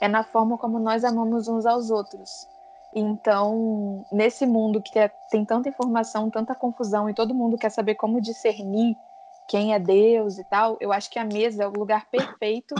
é 0.00 0.08
na 0.08 0.24
forma 0.24 0.58
como 0.58 0.80
nós 0.80 1.04
amamos 1.04 1.46
uns 1.46 1.64
aos 1.64 1.88
outros. 1.88 2.48
Então, 2.92 4.04
nesse 4.10 4.44
mundo 4.44 4.82
que 4.82 4.90
tem 5.30 5.44
tanta 5.44 5.68
informação, 5.68 6.28
tanta 6.28 6.52
confusão 6.52 7.08
e 7.08 7.14
todo 7.14 7.32
mundo 7.32 7.56
quer 7.56 7.70
saber 7.70 7.94
como 7.94 8.20
discernir 8.20 8.96
quem 9.46 9.72
é 9.72 9.78
Deus 9.78 10.36
e 10.36 10.42
tal, 10.42 10.76
eu 10.80 10.92
acho 10.92 11.08
que 11.08 11.20
a 11.20 11.24
mesa 11.24 11.62
é 11.62 11.68
o 11.68 11.78
lugar 11.78 12.10
perfeito 12.10 12.74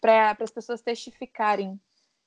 para 0.00 0.36
as 0.40 0.50
pessoas 0.50 0.82
testificarem 0.82 1.80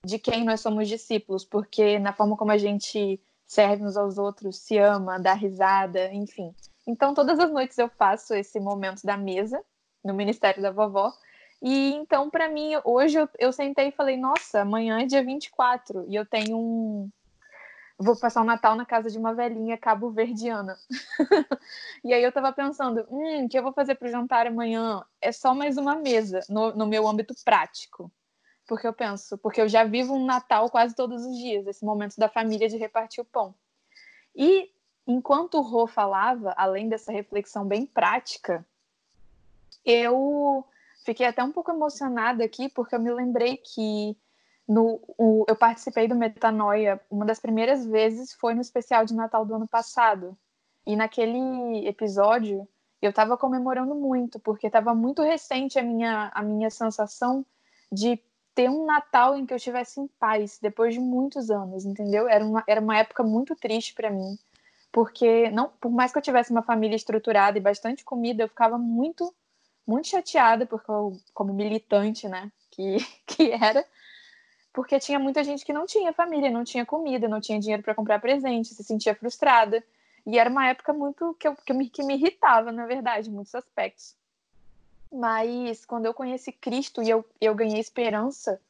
de 0.05 0.19
quem 0.19 0.45
nós 0.45 0.61
somos 0.61 0.87
discípulos, 0.87 1.43
porque 1.43 1.99
na 1.99 2.13
forma 2.13 2.37
como 2.37 2.51
a 2.51 2.57
gente 2.57 3.19
serve 3.45 3.83
uns 3.83 3.97
aos 3.97 4.17
outros, 4.17 4.59
se 4.59 4.77
ama, 4.77 5.19
dá 5.19 5.33
risada, 5.33 6.13
enfim. 6.13 6.55
Então, 6.87 7.13
todas 7.13 7.39
as 7.39 7.51
noites 7.51 7.77
eu 7.77 7.89
faço 7.89 8.33
esse 8.33 8.59
momento 8.59 9.03
da 9.03 9.15
mesa 9.17 9.63
no 10.03 10.13
Ministério 10.13 10.61
da 10.61 10.71
Vovó. 10.71 11.13
E 11.61 11.93
então, 11.93 12.29
para 12.29 12.49
mim, 12.49 12.73
hoje 12.83 13.17
eu, 13.17 13.29
eu 13.39 13.53
sentei 13.53 13.87
e 13.87 13.91
falei: 13.91 14.17
nossa, 14.17 14.61
amanhã 14.61 14.99
é 14.99 15.05
dia 15.05 15.23
24 15.23 16.05
e 16.09 16.15
eu 16.15 16.25
tenho 16.25 16.57
um. 16.57 17.09
Vou 17.97 18.19
passar 18.19 18.41
o 18.41 18.45
Natal 18.45 18.75
na 18.75 18.85
casa 18.85 19.09
de 19.09 19.17
uma 19.17 19.33
velhinha 19.33 19.77
cabo-verdiana. 19.77 20.75
e 22.03 22.13
aí 22.13 22.21
eu 22.21 22.33
tava 22.33 22.51
pensando: 22.51 23.05
hum, 23.09 23.45
o 23.45 23.49
que 23.49 23.57
eu 23.57 23.63
vou 23.63 23.71
fazer 23.71 23.95
pro 23.95 24.09
jantar 24.09 24.45
amanhã? 24.45 25.05
É 25.21 25.31
só 25.31 25.53
mais 25.55 25.77
uma 25.77 25.95
mesa 25.95 26.41
no, 26.49 26.75
no 26.75 26.85
meu 26.85 27.07
âmbito 27.07 27.33
prático. 27.45 28.11
Porque 28.67 28.87
eu 28.87 28.93
penso, 28.93 29.37
porque 29.37 29.61
eu 29.61 29.67
já 29.67 29.83
vivo 29.83 30.13
um 30.15 30.25
Natal 30.25 30.69
quase 30.69 30.95
todos 30.95 31.25
os 31.25 31.37
dias, 31.37 31.67
esse 31.67 31.83
momento 31.83 32.15
da 32.17 32.29
família 32.29 32.67
de 32.67 32.77
repartir 32.77 33.21
o 33.21 33.25
pão. 33.25 33.53
E 34.35 34.72
enquanto 35.07 35.55
o 35.55 35.61
Rô 35.61 35.85
falava, 35.85 36.53
além 36.57 36.89
dessa 36.89 37.11
reflexão 37.11 37.65
bem 37.65 37.85
prática, 37.85 38.65
eu 39.85 40.65
fiquei 41.05 41.25
até 41.25 41.43
um 41.43 41.51
pouco 41.51 41.71
emocionada 41.71 42.43
aqui, 42.43 42.69
porque 42.69 42.95
eu 42.95 42.99
me 42.99 43.11
lembrei 43.11 43.57
que 43.57 44.17
no, 44.67 45.01
o, 45.17 45.45
eu 45.47 45.55
participei 45.55 46.07
do 46.07 46.15
Metanoia, 46.15 46.99
uma 47.11 47.25
das 47.25 47.39
primeiras 47.39 47.85
vezes 47.85 48.33
foi 48.33 48.53
no 48.53 48.61
especial 48.61 49.05
de 49.05 49.13
Natal 49.13 49.45
do 49.45 49.55
ano 49.55 49.67
passado. 49.67 50.37
E 50.85 50.95
naquele 50.95 51.87
episódio 51.87 52.67
eu 53.01 53.09
estava 53.09 53.37
comemorando 53.37 53.93
muito, 53.93 54.39
porque 54.39 54.67
estava 54.67 54.95
muito 54.95 55.21
recente 55.21 55.77
a 55.77 55.83
minha, 55.83 56.31
a 56.33 56.41
minha 56.41 56.69
sensação 56.69 57.45
de 57.91 58.17
ter 58.55 58.69
um 58.69 58.85
Natal 58.85 59.35
em 59.35 59.45
que 59.45 59.53
eu 59.53 59.57
estivesse 59.57 59.99
em 59.99 60.07
paz, 60.07 60.59
depois 60.61 60.93
de 60.93 60.99
muitos 60.99 61.49
anos, 61.49 61.85
entendeu? 61.85 62.29
Era 62.29 62.45
uma, 62.45 62.63
era 62.65 62.79
uma 62.79 62.97
época 62.97 63.23
muito 63.23 63.55
triste 63.55 63.93
para 63.93 64.09
mim 64.09 64.37
porque 64.93 65.49
não, 65.49 65.69
por 65.81 65.91
mais 65.91 66.11
que 66.11 66.19
eu 66.19 66.21
tivesse 66.21 66.51
uma 66.51 66.61
família 66.61 66.95
estruturada 66.95 67.57
e 67.57 67.61
bastante 67.61 68.05
comida, 68.05 68.43
eu 68.43 68.47
ficava 68.47 68.77
muito, 68.77 69.33
muito 69.87 70.07
chateada, 70.07 70.67
porque 70.67 70.89
eu, 70.89 71.19
como 71.33 71.51
militante, 71.51 72.29
né, 72.29 72.51
que, 72.69 72.97
que 73.25 73.51
era, 73.51 73.83
porque 74.71 74.99
tinha 74.99 75.17
muita 75.17 75.43
gente 75.43 75.65
que 75.65 75.73
não 75.73 75.87
tinha 75.87 76.13
família, 76.13 76.51
não 76.51 76.63
tinha 76.63 76.85
comida, 76.85 77.27
não 77.27 77.41
tinha 77.41 77.59
dinheiro 77.59 77.81
para 77.81 77.95
comprar 77.95 78.21
presente, 78.21 78.75
se 78.75 78.83
sentia 78.83 79.15
frustrada. 79.15 79.83
E 80.27 80.37
era 80.37 80.49
uma 80.49 80.67
época 80.67 80.93
muito 80.93 81.35
que, 81.39 81.47
eu, 81.47 81.55
que, 81.55 81.73
me, 81.73 81.89
que 81.89 82.03
me 82.03 82.13
irritava, 82.13 82.71
na 82.71 82.85
verdade, 82.85 83.29
em 83.29 83.33
muitos 83.33 83.53
aspectos. 83.55 84.15
Mas 85.11 85.85
quando 85.85 86.05
eu 86.05 86.13
conheci 86.13 86.51
Cristo 86.51 87.01
e 87.01 87.09
eu, 87.09 87.25
eu 87.41 87.55
ganhei 87.55 87.79
esperança, 87.79 88.61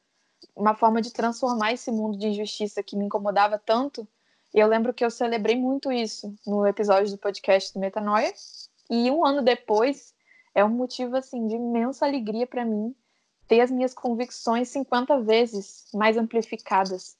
uma 0.56 0.74
forma 0.74 1.02
de 1.02 1.12
transformar 1.12 1.72
esse 1.72 1.90
mundo 1.90 2.18
de 2.18 2.28
injustiça 2.28 2.82
que 2.82 2.96
me 2.96 3.04
incomodava 3.04 3.58
tanto, 3.58 4.08
e 4.54 4.60
eu 4.60 4.68
lembro 4.68 4.94
que 4.94 5.04
eu 5.04 5.10
celebrei 5.10 5.56
muito 5.56 5.90
isso 5.90 6.32
no 6.46 6.64
episódio 6.64 7.10
do 7.10 7.18
podcast 7.18 7.74
do 7.74 7.80
Metanoia. 7.80 8.32
E 8.88 9.10
um 9.10 9.24
ano 9.24 9.42
depois, 9.42 10.14
é 10.54 10.64
um 10.64 10.68
motivo 10.68 11.16
assim 11.16 11.48
de 11.48 11.56
imensa 11.56 12.06
alegria 12.06 12.46
para 12.46 12.64
mim 12.64 12.94
ter 13.48 13.60
as 13.60 13.70
minhas 13.70 13.92
convicções 13.92 14.68
50 14.68 15.20
vezes 15.22 15.86
mais 15.92 16.16
amplificadas 16.16 17.16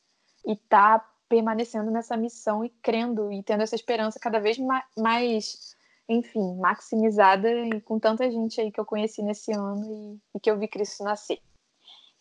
e 0.46 0.54
tá 0.54 1.04
permanecendo 1.28 1.90
nessa 1.90 2.16
missão 2.16 2.64
e 2.64 2.68
crendo 2.80 3.32
e 3.32 3.42
tendo 3.42 3.62
essa 3.62 3.74
esperança 3.74 4.20
cada 4.20 4.38
vez 4.38 4.56
mais, 4.96 5.74
enfim, 6.08 6.54
maximizada 6.56 7.50
e 7.50 7.80
com 7.80 7.98
tanta 7.98 8.30
gente 8.30 8.60
aí 8.60 8.70
que 8.70 8.78
eu 8.78 8.84
conheci 8.84 9.22
nesse 9.22 9.52
ano 9.52 10.20
e, 10.32 10.36
e 10.36 10.40
que 10.40 10.50
eu 10.50 10.58
vi 10.58 10.68
Cristo 10.68 11.02
nascer. 11.02 11.40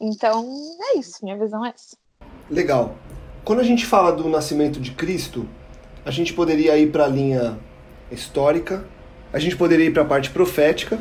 Então, 0.01 0.43
é 0.81 0.97
isso, 0.97 1.23
minha 1.23 1.37
visão 1.37 1.63
é 1.63 1.69
essa. 1.69 1.95
Legal. 2.49 2.95
Quando 3.43 3.59
a 3.59 3.63
gente 3.63 3.85
fala 3.85 4.13
do 4.13 4.29
nascimento 4.29 4.79
de 4.79 4.91
Cristo, 4.91 5.45
a 6.05 6.11
gente 6.11 6.31
poderia 6.33 6.77
ir 6.77 6.91
para 6.91 7.03
a 7.03 7.07
linha 7.07 7.57
histórica, 8.09 8.85
a 9.33 9.39
gente 9.39 9.57
poderia 9.57 9.85
ir 9.85 9.91
para 9.91 10.03
a 10.03 10.05
parte 10.05 10.29
profética 10.29 10.97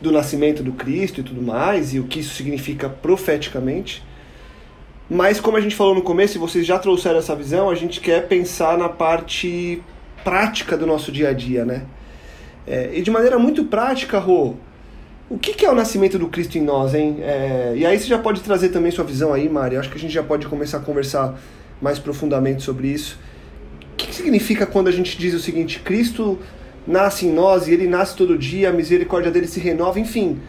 do 0.00 0.10
nascimento 0.10 0.64
do 0.64 0.72
Cristo 0.72 1.20
e 1.20 1.22
tudo 1.22 1.40
mais, 1.40 1.94
e 1.94 2.00
o 2.00 2.04
que 2.04 2.18
isso 2.18 2.34
significa 2.34 2.88
profeticamente. 2.88 4.02
Mas, 5.08 5.38
como 5.38 5.56
a 5.56 5.60
gente 5.60 5.76
falou 5.76 5.94
no 5.94 6.02
começo, 6.02 6.36
e 6.36 6.40
vocês 6.40 6.66
já 6.66 6.76
trouxeram 6.76 7.18
essa 7.18 7.36
visão, 7.36 7.70
a 7.70 7.74
gente 7.76 8.00
quer 8.00 8.26
pensar 8.26 8.76
na 8.76 8.88
parte 8.88 9.80
prática 10.24 10.76
do 10.76 10.86
nosso 10.86 11.12
dia 11.12 11.28
a 11.28 11.32
dia, 11.32 11.64
né? 11.64 11.84
É, 12.66 12.90
e 12.94 13.00
de 13.02 13.12
maneira 13.12 13.38
muito 13.38 13.64
prática, 13.64 14.18
Rô, 14.18 14.54
o 15.30 15.38
que, 15.38 15.54
que, 15.54 15.64
é 15.64 15.70
o 15.70 15.74
nascimento 15.74 16.18
do 16.18 16.26
Cristo 16.26 16.58
em 16.58 16.62
nós, 16.62 16.94
hein? 16.94 17.18
É, 17.20 17.74
e 17.76 17.86
aí 17.86 17.96
você 17.96 18.08
já 18.08 18.18
pode 18.18 18.40
trazer 18.40 18.70
também 18.70 18.90
sua 18.90 19.04
visão 19.04 19.32
aí, 19.32 19.48
Mari. 19.48 19.76
Acho 19.76 19.88
que 19.88 19.96
a 19.96 20.00
gente 20.00 20.12
já 20.12 20.22
pode 20.24 20.48
começar 20.48 20.78
a 20.78 20.80
conversar 20.80 21.38
mais 21.80 21.98
profundamente 21.98 22.62
sobre 22.62 22.88
isso. 22.88 23.18
O 23.92 23.96
que 23.96 24.14
significa 24.14 24.66
quando 24.66 24.88
a 24.88 24.92
gente 24.92 25.16
diz 25.18 25.34
o 25.34 25.40
seguinte: 25.40 25.80
Cristo 25.80 26.38
nasce 26.86 27.26
em 27.26 27.32
nós 27.32 27.66
e 27.66 27.72
ele 27.72 27.86
nasce 27.86 28.16
todo 28.16 28.38
dia, 28.38 28.70
a 28.70 28.72
misericórdia 28.72 29.30
dele 29.30 29.48
se 29.48 29.60
renova, 29.60 29.98
enfim. 29.98 30.40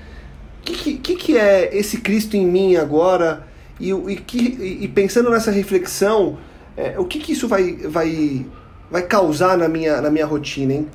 O 0.59 0.63
que, 0.63 0.97
que, 0.97 1.15
que, 1.15 1.37
é 1.37 1.75
esse 1.75 2.01
Cristo 2.01 2.35
em 2.35 2.45
mim 2.45 2.75
agora? 2.75 3.47
E, 3.79 3.91
e, 3.91 4.15
que, 4.17 4.37
e 4.37 4.87
pensando 4.87 5.29
nessa 5.29 5.51
reflexão, 5.51 6.37
é, 6.75 6.99
o 6.99 7.05
que, 7.05 7.19
que 7.19 7.31
isso 7.31 7.47
vai, 7.47 7.73
vai, 7.75 8.45
vai 8.91 9.03
causar 9.03 9.57
na 9.57 9.69
minha, 9.69 10.01
na 10.01 10.09
minha 10.09 10.25
rotina, 10.25 10.73
hein? 10.73 10.87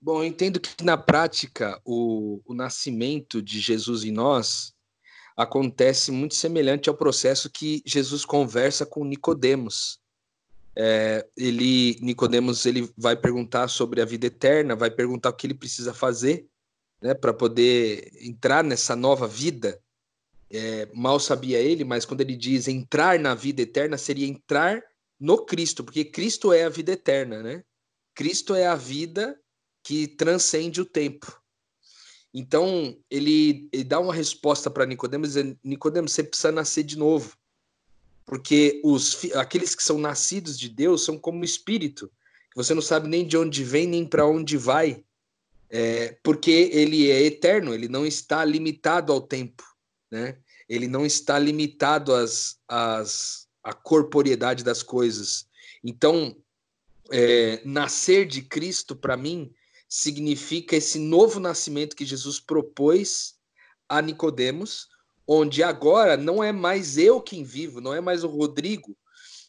Bom, 0.00 0.18
eu 0.18 0.24
entendo 0.24 0.60
que 0.60 0.84
na 0.84 0.96
prática 0.96 1.80
o, 1.84 2.40
o 2.44 2.54
nascimento 2.54 3.40
de 3.40 3.58
Jesus 3.58 4.04
em 4.04 4.12
nós 4.12 4.73
acontece 5.36 6.10
muito 6.12 6.34
semelhante 6.34 6.88
ao 6.88 6.96
processo 6.96 7.50
que 7.50 7.82
Jesus 7.84 8.24
conversa 8.24 8.86
com 8.86 9.04
Nicodemos. 9.04 9.98
É, 10.76 11.26
ele 11.36 11.98
Nicodemos 12.00 12.66
ele 12.66 12.90
vai 12.96 13.16
perguntar 13.16 13.68
sobre 13.68 14.00
a 14.00 14.04
vida 14.04 14.26
eterna, 14.26 14.74
vai 14.74 14.90
perguntar 14.90 15.30
o 15.30 15.32
que 15.32 15.46
ele 15.46 15.54
precisa 15.54 15.94
fazer, 15.94 16.46
né, 17.00 17.14
para 17.14 17.32
poder 17.32 18.10
entrar 18.20 18.64
nessa 18.64 18.96
nova 18.96 19.26
vida. 19.26 19.80
É, 20.50 20.88
mal 20.94 21.18
sabia 21.18 21.58
ele, 21.58 21.84
mas 21.84 22.04
quando 22.04 22.20
ele 22.20 22.36
diz 22.36 22.68
entrar 22.68 23.18
na 23.18 23.34
vida 23.34 23.62
eterna, 23.62 23.98
seria 23.98 24.26
entrar 24.26 24.82
no 25.18 25.44
Cristo, 25.44 25.82
porque 25.82 26.04
Cristo 26.04 26.52
é 26.52 26.64
a 26.64 26.68
vida 26.68 26.92
eterna, 26.92 27.42
né? 27.42 27.64
Cristo 28.14 28.54
é 28.54 28.66
a 28.66 28.74
vida 28.74 29.38
que 29.82 30.06
transcende 30.06 30.80
o 30.80 30.84
tempo. 30.84 31.40
Então, 32.34 32.98
ele, 33.08 33.68
ele 33.72 33.84
dá 33.84 34.00
uma 34.00 34.12
resposta 34.12 34.68
para 34.68 34.84
Nicodemos, 34.84 35.28
dizendo, 35.28 35.56
Nicodemos, 35.62 36.10
você 36.10 36.24
precisa 36.24 36.50
nascer 36.50 36.82
de 36.82 36.98
novo. 36.98 37.36
Porque 38.26 38.80
os 38.82 39.32
aqueles 39.34 39.74
que 39.74 39.82
são 39.82 39.98
nascidos 39.98 40.58
de 40.58 40.68
Deus 40.68 41.04
são 41.04 41.16
como 41.16 41.44
espírito, 41.44 42.10
que 42.50 42.56
você 42.56 42.74
não 42.74 42.82
sabe 42.82 43.06
nem 43.06 43.24
de 43.24 43.36
onde 43.36 43.62
vem, 43.62 43.86
nem 43.86 44.04
para 44.04 44.26
onde 44.26 44.56
vai. 44.56 45.04
É, 45.70 46.16
porque 46.22 46.70
ele 46.72 47.10
é 47.10 47.22
eterno, 47.22 47.72
ele 47.72 47.88
não 47.88 48.04
está 48.04 48.44
limitado 48.44 49.12
ao 49.12 49.20
tempo, 49.20 49.62
né? 50.10 50.36
ele 50.68 50.88
não 50.88 51.04
está 51.04 51.38
limitado 51.38 52.14
às, 52.14 52.58
às, 52.66 53.46
à 53.62 53.72
corporeidade 53.72 54.64
das 54.64 54.82
coisas. 54.82 55.46
Então, 55.82 56.36
é, 57.12 57.60
nascer 57.64 58.26
de 58.26 58.42
Cristo, 58.42 58.96
para 58.96 59.16
mim, 59.16 59.52
significa 59.88 60.76
esse 60.76 60.98
novo 60.98 61.38
nascimento 61.38 61.96
que 61.96 62.04
Jesus 62.04 62.40
propôs 62.40 63.34
a 63.88 64.00
Nicodemos, 64.00 64.88
onde 65.26 65.62
agora 65.62 66.16
não 66.16 66.42
é 66.42 66.52
mais 66.52 66.98
eu 66.98 67.20
quem 67.20 67.44
vivo, 67.44 67.80
não 67.80 67.94
é 67.94 68.00
mais 68.00 68.24
o 68.24 68.28
Rodrigo 68.28 68.96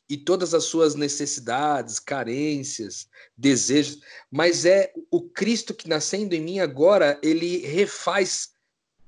e 0.07 0.15
todas 0.15 0.53
as 0.53 0.65
suas 0.65 0.93
necessidades, 0.95 1.99
carências, 1.99 3.07
desejos, 3.35 3.99
mas 4.31 4.65
é 4.65 4.93
o 5.09 5.21
Cristo 5.21 5.73
que 5.73 5.89
nascendo 5.89 6.35
em 6.35 6.41
mim 6.41 6.59
agora, 6.59 7.19
ele 7.23 7.57
refaz 7.65 8.51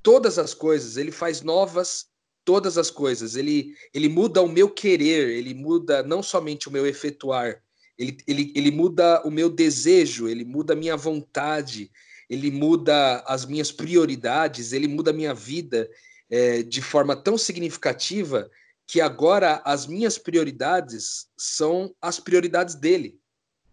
todas 0.01 0.39
as 0.39 0.53
coisas, 0.53 0.97
ele 0.97 1.11
faz 1.11 1.41
novas 1.41 2.07
todas 2.43 2.77
as 2.77 2.89
coisas, 2.89 3.35
ele, 3.35 3.75
ele 3.93 4.07
muda 4.07 4.41
o 4.41 4.47
meu 4.47 4.69
querer, 4.69 5.29
ele 5.29 5.53
muda 5.53 6.01
não 6.01 6.23
somente 6.23 6.69
o 6.69 6.71
meu 6.71 6.87
efetuar, 6.87 7.61
ele, 7.97 8.17
ele, 8.27 8.53
ele 8.55 8.71
muda 8.71 9.21
o 9.25 9.31
meu 9.31 9.49
desejo, 9.49 10.27
ele 10.27 10.45
muda 10.45 10.73
a 10.73 10.75
minha 10.75 10.95
vontade, 10.95 11.91
ele 12.29 12.51
muda 12.51 13.23
as 13.27 13.45
minhas 13.45 13.71
prioridades, 13.71 14.71
ele 14.71 14.87
muda 14.87 15.11
a 15.11 15.13
minha 15.13 15.33
vida 15.33 15.89
é, 16.29 16.61
de 16.61 16.81
forma 16.81 17.15
tão 17.15 17.37
significativa 17.37 18.49
que 18.85 19.01
agora 19.01 19.61
as 19.65 19.87
minhas 19.87 20.17
prioridades 20.17 21.27
são 21.37 21.93
as 22.01 22.19
prioridades 22.19 22.75
dele. 22.75 23.19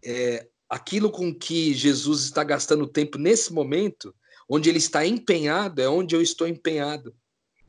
É, 0.05 0.49
aquilo 0.69 1.11
com 1.11 1.33
que 1.33 1.73
Jesus 1.73 2.25
está 2.25 2.43
gastando 2.43 2.87
tempo 2.87 3.19
nesse 3.19 3.53
momento, 3.53 4.15
onde 4.49 4.69
ele 4.69 4.79
está 4.79 5.07
empenhado, 5.07 5.81
é 5.81 5.89
onde 5.89 6.15
eu 6.15 6.23
estou 6.23 6.49
empenhado. 6.49 7.15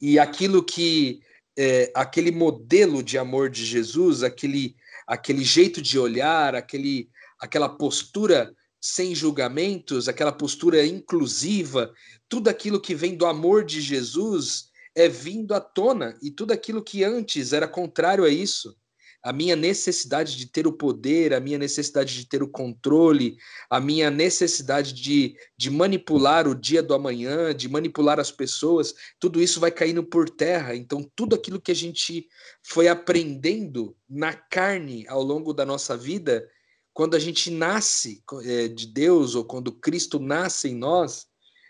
E 0.02 0.18
aquilo 0.18 0.64
que 0.64 1.22
é, 1.58 1.92
aquele 1.96 2.32
modelo 2.32 3.02
de 3.02 3.18
amor 3.18 3.50
de 3.50 3.66
Jesus, 3.66 4.24
aquele 4.24 4.76
aquele 5.06 5.44
jeito 5.44 5.82
de 5.82 6.00
olhar, 6.00 6.56
aquele, 6.56 7.10
aquela 7.40 7.70
postura 7.70 8.54
sem 8.82 9.16
julgamentos, 9.16 10.08
aquela 10.08 10.32
postura 10.32 10.86
inclusiva, 10.86 11.92
tudo 12.30 12.50
aquilo 12.50 12.82
que 12.82 12.96
vem 12.96 13.16
do 13.16 13.26
amor 13.26 13.64
de 13.64 13.82
Jesus 13.82 14.70
é 14.96 15.08
vindo 15.08 15.54
à 15.54 15.60
tona 15.60 16.18
e 16.22 16.32
tudo 16.32 16.52
aquilo 16.52 16.84
que 16.84 17.04
antes 17.04 17.52
era 17.52 17.68
contrário 17.68 18.24
a 18.24 18.30
isso 18.30 18.76
a 19.26 19.34
minha 19.34 19.56
necessidade 19.56 20.38
de 20.38 20.46
ter 20.46 20.68
o 20.68 20.72
poder, 20.72 21.34
a 21.34 21.40
minha 21.40 21.58
necessidade 21.58 22.14
de 22.14 22.28
ter 22.28 22.44
o 22.44 22.48
controle, 22.48 23.38
a 23.68 23.80
minha 23.80 24.12
necessidade 24.12 24.94
de, 24.94 25.36
de 25.58 25.72
manipular 25.72 26.48
o 26.48 26.54
dia 26.54 26.84
do 26.84 26.94
amanhã, 26.94 27.52
de 27.52 27.68
manipular 27.68 28.20
as 28.20 28.30
pessoas, 28.30 28.94
tudo 29.20 29.42
isso 29.42 29.60
vai 29.60 29.72
caindo 29.72 30.04
por 30.04 30.30
terra. 30.30 30.76
Então, 30.76 31.10
tudo 31.16 31.34
aquilo 31.34 31.60
que 31.60 31.72
a 31.72 31.76
gente 31.76 32.28
foi 32.62 32.88
aprendendo 32.88 33.98
na 34.08 34.32
carne 34.32 35.08
ao 35.08 35.24
longo 35.24 35.54
da 35.54 35.66
nossa 35.66 35.98
vida, 35.98 36.48
quando 36.94 37.16
a 37.16 37.20
gente 37.20 37.50
nasce 37.50 38.22
é, 38.44 38.68
de 38.68 38.86
Deus 38.86 39.34
ou 39.34 39.44
quando 39.44 39.72
Cristo 39.72 40.20
nasce 40.20 40.70
em 40.70 40.76
nós, 40.76 41.26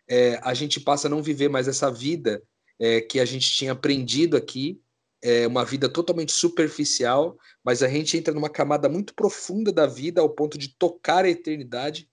é, 0.09 0.41
a 0.43 0.53
gente 0.53 0.81
passa 0.81 1.07
a 1.07 1.09
não 1.09 1.23
viver 1.23 1.47
mais 1.47 1.69
essa 1.69 1.89
vida 1.89 2.43
é, 2.77 2.99
que 2.99 3.17
a 3.17 3.23
gente 3.23 3.49
tinha 3.49 3.71
aprendido 3.71 4.35
aqui 4.35 4.81
é 5.27 5.47
uma 5.47 5.65
vida 5.65 5.89
totalmente 5.89 6.31
superficial, 6.31 7.35
mas 7.63 7.81
a 7.81 7.87
gente 7.87 8.15
entra 8.15 8.31
numa 8.31 8.47
camada 8.47 8.87
muito 8.87 9.15
profunda 9.15 9.71
da 9.71 9.87
vida 9.87 10.21
ao 10.21 10.29
ponto 10.29 10.55
de 10.55 10.67
tocar 10.67 11.25
a 11.25 11.29
eternidade. 11.29 12.07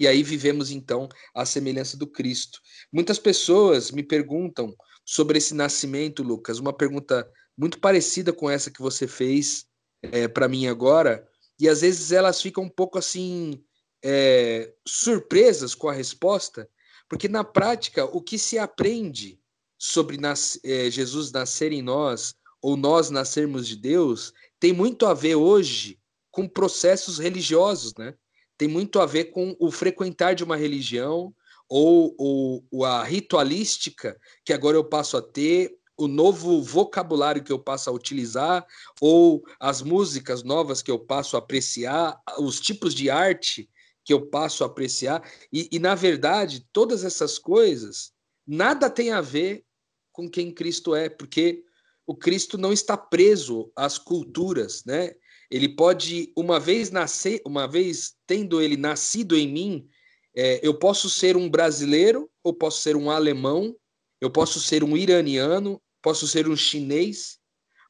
E 0.00 0.08
aí 0.08 0.22
vivemos 0.22 0.70
então 0.70 1.06
a 1.34 1.44
semelhança 1.44 1.98
do 1.98 2.06
Cristo. 2.06 2.62
Muitas 2.90 3.18
pessoas 3.18 3.90
me 3.90 4.02
perguntam 4.02 4.74
sobre 5.04 5.36
esse 5.36 5.52
nascimento, 5.52 6.22
Lucas, 6.22 6.58
uma 6.58 6.72
pergunta 6.72 7.30
muito 7.54 7.78
parecida 7.78 8.32
com 8.32 8.48
essa 8.48 8.70
que 8.70 8.80
você 8.80 9.06
fez 9.06 9.66
é, 10.00 10.26
para 10.26 10.48
mim 10.48 10.66
agora, 10.66 11.28
e 11.60 11.68
às 11.68 11.82
vezes 11.82 12.10
elas 12.10 12.40
ficam 12.40 12.64
um 12.64 12.70
pouco 12.70 12.96
assim 12.96 13.62
é, 14.02 14.72
surpresas 14.86 15.74
com 15.74 15.88
a 15.88 15.92
resposta, 15.92 16.70
porque 17.06 17.28
na 17.28 17.44
prática 17.44 18.06
o 18.06 18.22
que 18.22 18.38
se 18.38 18.58
aprende 18.58 19.38
sobre 19.78 20.16
nas, 20.16 20.58
é, 20.64 20.90
Jesus 20.90 21.30
nascer 21.30 21.72
em 21.72 21.80
nós 21.80 22.34
ou 22.60 22.76
nós 22.76 23.08
nascermos 23.08 23.66
de 23.68 23.76
Deus 23.76 24.32
tem 24.58 24.72
muito 24.72 25.06
a 25.06 25.14
ver 25.14 25.36
hoje 25.36 25.98
com 26.30 26.48
processos 26.48 27.18
religiosos, 27.18 27.94
né? 27.96 28.14
Tem 28.56 28.68
muito 28.68 28.98
a 28.98 29.06
ver 29.06 29.26
com 29.26 29.56
o 29.60 29.70
frequentar 29.70 30.34
de 30.34 30.42
uma 30.42 30.56
religião 30.56 31.32
ou, 31.68 32.14
ou 32.70 32.84
a 32.84 33.04
ritualística 33.04 34.18
que 34.44 34.52
agora 34.52 34.76
eu 34.76 34.84
passo 34.84 35.16
a 35.16 35.22
ter, 35.22 35.78
o 35.96 36.06
novo 36.06 36.62
vocabulário 36.62 37.42
que 37.42 37.52
eu 37.52 37.58
passo 37.58 37.90
a 37.90 37.92
utilizar, 37.92 38.64
ou 39.00 39.42
as 39.60 39.82
músicas 39.82 40.44
novas 40.44 40.80
que 40.80 40.90
eu 40.90 40.98
passo 40.98 41.36
a 41.36 41.40
apreciar, 41.40 42.20
os 42.38 42.60
tipos 42.60 42.94
de 42.94 43.10
arte 43.10 43.68
que 44.04 44.12
eu 44.12 44.26
passo 44.26 44.62
a 44.62 44.68
apreciar. 44.68 45.28
E, 45.52 45.68
e 45.72 45.78
na 45.78 45.94
verdade, 45.94 46.64
todas 46.72 47.04
essas 47.04 47.38
coisas 47.38 48.12
nada 48.46 48.88
tem 48.88 49.12
a 49.12 49.20
ver 49.20 49.64
com 50.18 50.28
quem 50.28 50.50
Cristo 50.50 50.96
é, 50.96 51.08
porque 51.08 51.62
o 52.04 52.12
Cristo 52.12 52.58
não 52.58 52.72
está 52.72 52.96
preso 52.96 53.70
às 53.76 53.98
culturas, 53.98 54.84
né? 54.84 55.14
Ele 55.48 55.68
pode, 55.68 56.32
uma 56.36 56.58
vez 56.58 56.90
nascer, 56.90 57.40
uma 57.46 57.68
vez 57.68 58.14
tendo 58.26 58.60
ele 58.60 58.76
nascido 58.76 59.36
em 59.36 59.46
mim, 59.46 59.88
é, 60.36 60.58
eu 60.60 60.74
posso 60.74 61.08
ser 61.08 61.36
um 61.36 61.48
brasileiro, 61.48 62.28
ou 62.42 62.52
posso 62.52 62.80
ser 62.80 62.96
um 62.96 63.12
alemão, 63.12 63.76
eu 64.20 64.28
posso 64.28 64.58
ser 64.58 64.82
um 64.82 64.96
iraniano, 64.96 65.80
posso 66.02 66.26
ser 66.26 66.48
um 66.48 66.56
chinês, 66.56 67.38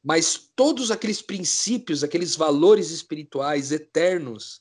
mas 0.04 0.50
todos 0.54 0.90
aqueles 0.90 1.22
princípios, 1.22 2.04
aqueles 2.04 2.36
valores 2.36 2.90
espirituais 2.90 3.72
eternos, 3.72 4.60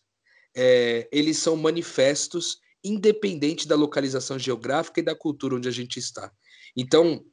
é, 0.56 1.10
eles 1.12 1.38
são 1.38 1.58
manifestos 1.58 2.60
independente 2.82 3.68
da 3.68 3.76
localização 3.76 4.40
geográfica 4.40 5.02
e 5.02 5.04
da 5.04 5.14
cultura 5.14 5.56
onde 5.56 5.68
a 5.68 5.72
gente 5.72 6.00
está. 6.00 6.32
Então, 6.78 7.26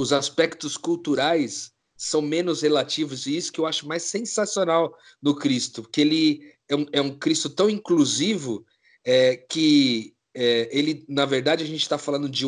os 0.00 0.14
aspectos 0.14 0.78
culturais 0.78 1.72
são 1.94 2.22
menos 2.22 2.62
relativos, 2.62 3.26
e 3.26 3.36
isso 3.36 3.52
que 3.52 3.60
eu 3.60 3.66
acho 3.66 3.86
mais 3.86 4.04
sensacional 4.04 4.96
no 5.20 5.36
Cristo, 5.36 5.82
que 5.82 6.00
ele 6.00 6.54
é 6.66 6.74
um, 6.74 6.86
é 6.92 7.02
um 7.02 7.18
Cristo 7.18 7.50
tão 7.50 7.68
inclusivo 7.68 8.64
é, 9.04 9.36
que 9.36 10.14
é, 10.34 10.70
ele, 10.72 11.04
na 11.06 11.26
verdade, 11.26 11.62
a 11.62 11.66
gente 11.66 11.82
está 11.82 11.98
falando 11.98 12.30
de, 12.30 12.46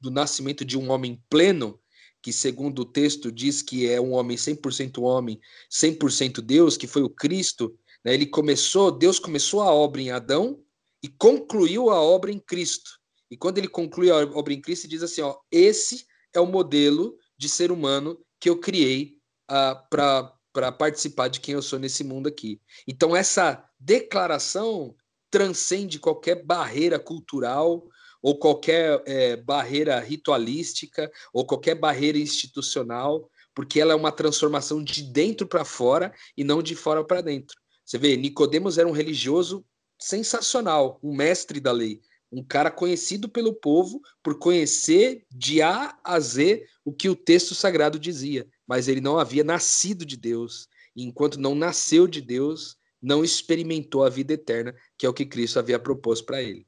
do 0.00 0.10
nascimento 0.12 0.64
de 0.64 0.78
um 0.78 0.92
homem 0.92 1.20
pleno, 1.28 1.80
que 2.22 2.32
segundo 2.32 2.82
o 2.82 2.84
texto 2.84 3.32
diz 3.32 3.62
que 3.62 3.88
é 3.88 4.00
um 4.00 4.12
homem 4.12 4.36
100% 4.36 5.02
homem, 5.02 5.40
100% 5.72 6.40
Deus, 6.40 6.76
que 6.76 6.86
foi 6.86 7.02
o 7.02 7.10
Cristo, 7.10 7.76
né? 8.04 8.14
ele 8.14 8.26
começou, 8.26 8.92
Deus 8.92 9.18
começou 9.18 9.60
a 9.62 9.72
obra 9.72 10.00
em 10.00 10.12
Adão 10.12 10.62
e 11.02 11.08
concluiu 11.08 11.90
a 11.90 12.00
obra 12.00 12.30
em 12.30 12.38
Cristo. 12.38 12.92
E 13.28 13.36
quando 13.36 13.58
ele 13.58 13.66
conclui 13.66 14.08
a 14.08 14.18
obra 14.18 14.52
em 14.52 14.60
Cristo, 14.60 14.86
diz 14.86 15.02
assim, 15.02 15.22
ó, 15.22 15.36
esse 15.50 16.06
é 16.34 16.40
o 16.40 16.46
modelo 16.46 17.16
de 17.36 17.48
ser 17.48 17.70
humano 17.72 18.18
que 18.40 18.48
eu 18.48 18.58
criei 18.58 19.18
uh, 19.50 19.88
para 19.88 20.72
participar 20.72 21.28
de 21.28 21.40
quem 21.40 21.54
eu 21.54 21.62
sou 21.62 21.78
nesse 21.78 22.04
mundo 22.04 22.28
aqui. 22.28 22.60
Então, 22.86 23.14
essa 23.14 23.64
declaração 23.78 24.94
transcende 25.30 25.98
qualquer 25.98 26.44
barreira 26.44 26.98
cultural 26.98 27.84
ou 28.20 28.38
qualquer 28.38 29.02
é, 29.06 29.36
barreira 29.36 29.98
ritualística 29.98 31.10
ou 31.32 31.44
qualquer 31.44 31.74
barreira 31.74 32.18
institucional, 32.18 33.28
porque 33.54 33.80
ela 33.80 33.92
é 33.92 33.96
uma 33.96 34.12
transformação 34.12 34.82
de 34.82 35.02
dentro 35.02 35.46
para 35.46 35.64
fora 35.64 36.12
e 36.36 36.44
não 36.44 36.62
de 36.62 36.76
fora 36.76 37.04
para 37.04 37.20
dentro. 37.20 37.56
Você 37.84 37.98
vê, 37.98 38.16
Nicodemos 38.16 38.78
era 38.78 38.88
um 38.88 38.92
religioso 38.92 39.64
sensacional, 39.98 40.98
um 41.02 41.14
mestre 41.14 41.60
da 41.60 41.72
lei, 41.72 42.00
um 42.32 42.42
cara 42.42 42.70
conhecido 42.70 43.28
pelo 43.28 43.52
povo 43.52 44.00
por 44.22 44.38
conhecer 44.38 45.26
de 45.30 45.60
A 45.60 45.96
a 46.02 46.18
Z 46.18 46.66
o 46.84 46.92
que 46.92 47.08
o 47.08 47.14
texto 47.14 47.54
sagrado 47.54 47.98
dizia, 47.98 48.48
mas 48.66 48.88
ele 48.88 49.00
não 49.00 49.18
havia 49.18 49.44
nascido 49.44 50.04
de 50.06 50.16
Deus. 50.16 50.68
E 50.96 51.04
enquanto 51.04 51.38
não 51.38 51.54
nasceu 51.54 52.06
de 52.06 52.20
Deus, 52.22 52.78
não 53.00 53.22
experimentou 53.22 54.04
a 54.04 54.08
vida 54.08 54.32
eterna, 54.32 54.74
que 54.96 55.04
é 55.04 55.08
o 55.08 55.14
que 55.14 55.26
Cristo 55.26 55.58
havia 55.58 55.78
proposto 55.78 56.24
para 56.24 56.40
ele. 56.40 56.66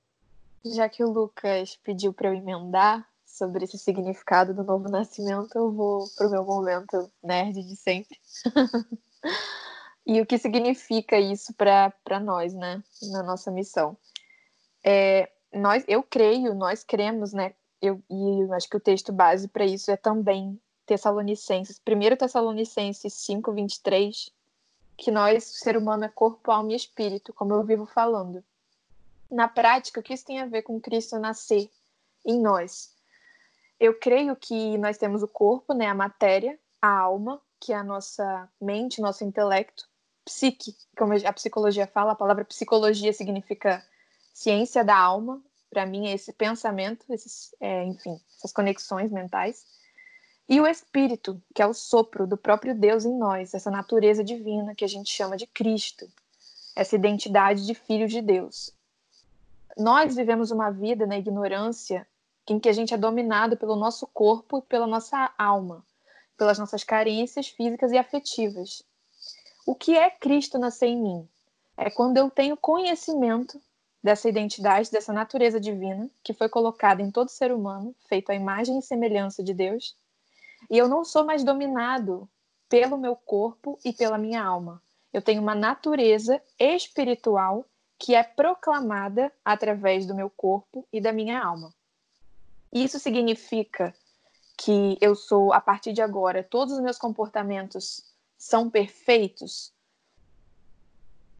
Já 0.64 0.88
que 0.88 1.02
o 1.02 1.10
Lucas 1.10 1.78
pediu 1.82 2.12
para 2.12 2.28
eu 2.28 2.34
emendar 2.34 3.06
sobre 3.24 3.64
esse 3.64 3.78
significado 3.78 4.54
do 4.54 4.64
novo 4.64 4.88
nascimento, 4.88 5.50
eu 5.54 5.72
vou 5.72 6.08
para 6.16 6.28
o 6.28 6.30
meu 6.30 6.44
momento 6.44 7.10
nerd 7.22 7.62
de 7.62 7.76
sempre. 7.76 8.18
e 10.06 10.20
o 10.20 10.26
que 10.26 10.38
significa 10.38 11.18
isso 11.18 11.52
para 11.54 12.20
nós, 12.20 12.54
né, 12.54 12.82
na 13.10 13.22
nossa 13.22 13.50
missão? 13.50 13.96
É, 14.84 15.30
nós, 15.54 15.84
eu 15.86 16.02
creio, 16.02 16.54
nós 16.54 16.82
cremos, 16.84 17.32
né? 17.32 17.54
Eu, 17.80 18.02
e 18.10 18.42
eu 18.42 18.52
acho 18.52 18.68
que 18.68 18.76
o 18.76 18.80
texto 18.80 19.12
base 19.12 19.48
para 19.48 19.64
isso 19.64 19.90
é 19.90 19.96
também 19.96 20.58
Tessalonicenses, 20.86 21.80
1 21.86 22.16
Tessalonicenses 22.16 23.12
5, 23.12 23.52
23, 23.52 24.30
que 24.96 25.10
nós, 25.10 25.50
o 25.50 25.54
ser 25.54 25.76
humano, 25.76 26.04
é 26.04 26.08
corpo, 26.08 26.50
alma 26.50 26.72
e 26.72 26.76
espírito, 26.76 27.32
como 27.32 27.54
eu 27.54 27.62
vivo 27.62 27.86
falando. 27.86 28.44
Na 29.30 29.48
prática, 29.48 30.00
o 30.00 30.02
que 30.02 30.14
isso 30.14 30.26
tem 30.26 30.40
a 30.40 30.46
ver 30.46 30.62
com 30.62 30.80
Cristo 30.80 31.18
nascer 31.18 31.70
em 32.24 32.40
nós? 32.40 32.92
Eu 33.80 33.98
creio 33.98 34.36
que 34.36 34.78
nós 34.78 34.96
temos 34.96 35.22
o 35.22 35.28
corpo, 35.28 35.74
né, 35.74 35.86
a 35.86 35.94
matéria, 35.94 36.58
a 36.80 36.88
alma, 36.88 37.40
que 37.58 37.72
é 37.72 37.76
a 37.76 37.82
nossa 37.82 38.48
mente, 38.60 39.00
nosso 39.00 39.24
intelecto, 39.24 39.88
psique, 40.24 40.74
como 40.96 41.12
a 41.12 41.32
psicologia 41.32 41.86
fala, 41.86 42.12
a 42.12 42.16
palavra 42.16 42.44
psicologia 42.44 43.12
significa 43.12 43.84
ciência 44.34 44.84
da 44.84 44.98
alma. 44.98 45.40
Para 45.70 45.86
mim, 45.86 46.08
é 46.08 46.12
esse 46.12 46.32
pensamento, 46.32 47.06
esses, 47.08 47.54
é, 47.60 47.84
enfim, 47.84 48.20
essas 48.36 48.52
conexões 48.52 49.10
mentais. 49.10 49.64
E 50.46 50.60
o 50.60 50.66
espírito, 50.66 51.40
que 51.54 51.62
é 51.62 51.66
o 51.66 51.72
sopro 51.72 52.26
do 52.26 52.36
próprio 52.36 52.74
Deus 52.74 53.06
em 53.06 53.16
nós, 53.16 53.54
essa 53.54 53.70
natureza 53.70 54.22
divina 54.22 54.74
que 54.74 54.84
a 54.84 54.88
gente 54.88 55.10
chama 55.10 55.36
de 55.36 55.46
Cristo, 55.46 56.06
essa 56.76 56.94
identidade 56.94 57.64
de 57.64 57.74
filhos 57.74 58.12
de 58.12 58.20
Deus. 58.20 58.70
Nós 59.76 60.14
vivemos 60.14 60.50
uma 60.50 60.70
vida 60.70 61.06
na 61.06 61.16
ignorância 61.16 62.06
em 62.46 62.60
que 62.60 62.68
a 62.68 62.72
gente 62.72 62.92
é 62.92 62.98
dominado 62.98 63.56
pelo 63.56 63.74
nosso 63.74 64.06
corpo 64.06 64.58
e 64.58 64.62
pela 64.62 64.86
nossa 64.86 65.32
alma, 65.38 65.84
pelas 66.36 66.58
nossas 66.58 66.84
carências 66.84 67.48
físicas 67.48 67.90
e 67.90 67.96
afetivas. 67.96 68.84
O 69.66 69.74
que 69.74 69.96
é 69.96 70.10
Cristo 70.10 70.58
nascer 70.58 70.88
em 70.88 71.02
mim? 71.02 71.28
É 71.76 71.88
quando 71.90 72.18
eu 72.18 72.30
tenho 72.30 72.56
conhecimento 72.56 73.60
dessa 74.04 74.28
identidade, 74.28 74.90
dessa 74.90 75.14
natureza 75.14 75.58
divina 75.58 76.10
que 76.22 76.34
foi 76.34 76.46
colocada 76.46 77.00
em 77.00 77.10
todo 77.10 77.30
ser 77.30 77.50
humano, 77.50 77.94
feito 78.06 78.30
à 78.30 78.34
imagem 78.34 78.78
e 78.78 78.82
semelhança 78.82 79.42
de 79.42 79.54
Deus, 79.54 79.96
e 80.70 80.76
eu 80.76 80.86
não 80.86 81.06
sou 81.06 81.24
mais 81.24 81.42
dominado 81.42 82.28
pelo 82.68 82.98
meu 82.98 83.16
corpo 83.16 83.78
e 83.82 83.94
pela 83.94 84.18
minha 84.18 84.44
alma. 84.44 84.82
Eu 85.10 85.22
tenho 85.22 85.40
uma 85.40 85.54
natureza 85.54 86.38
espiritual 86.58 87.64
que 87.98 88.14
é 88.14 88.22
proclamada 88.22 89.32
através 89.42 90.04
do 90.04 90.14
meu 90.14 90.28
corpo 90.28 90.86
e 90.92 91.00
da 91.00 91.12
minha 91.12 91.42
alma. 91.42 91.72
Isso 92.70 92.98
significa 92.98 93.94
que 94.58 94.98
eu 95.00 95.14
sou, 95.14 95.50
a 95.50 95.60
partir 95.62 95.94
de 95.94 96.02
agora, 96.02 96.42
todos 96.42 96.74
os 96.74 96.80
meus 96.80 96.98
comportamentos 96.98 98.04
são 98.36 98.68
perfeitos? 98.68 99.72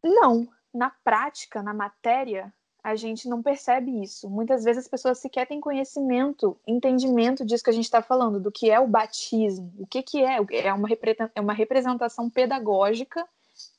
Não. 0.01 0.47
Na 0.75 0.89
prática, 0.89 1.63
na 1.63 1.73
matéria, 1.73 2.53
a 2.83 2.95
gente 2.95 3.27
não 3.27 3.41
percebe 3.41 4.03
isso. 4.03 4.29
Muitas 4.29 4.63
vezes 4.63 4.83
as 4.83 4.87
pessoas 4.87 5.17
sequer 5.17 5.47
têm 5.47 5.59
conhecimento, 5.59 6.55
entendimento 6.67 7.43
disso 7.43 7.63
que 7.63 7.69
a 7.71 7.73
gente 7.73 7.85
está 7.85 8.01
falando, 8.01 8.39
do 8.39 8.51
que 8.51 8.69
é 8.69 8.79
o 8.79 8.87
batismo, 8.87 9.73
o 9.79 9.87
que, 9.87 10.03
que 10.03 10.23
é. 10.23 10.37
É 10.51 10.73
uma, 10.73 10.87
é 11.33 11.41
uma 11.41 11.53
representação 11.53 12.29
pedagógica 12.29 13.27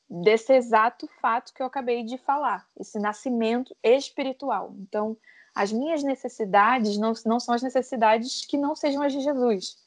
desse 0.09 0.53
exato 0.53 1.07
fato 1.21 1.53
que 1.53 1.61
eu 1.61 1.65
acabei 1.65 2.03
de 2.03 2.17
falar, 2.17 2.65
esse 2.77 2.99
nascimento 2.99 3.75
espiritual. 3.83 4.73
Então, 4.79 5.15
as 5.55 5.71
minhas 5.71 6.03
necessidades 6.03 6.97
não, 6.97 7.13
não 7.25 7.39
são 7.39 7.55
as 7.55 7.61
necessidades 7.61 8.45
que 8.45 8.57
não 8.57 8.75
sejam 8.75 9.01
as 9.01 9.13
de 9.13 9.21
Jesus. 9.21 9.77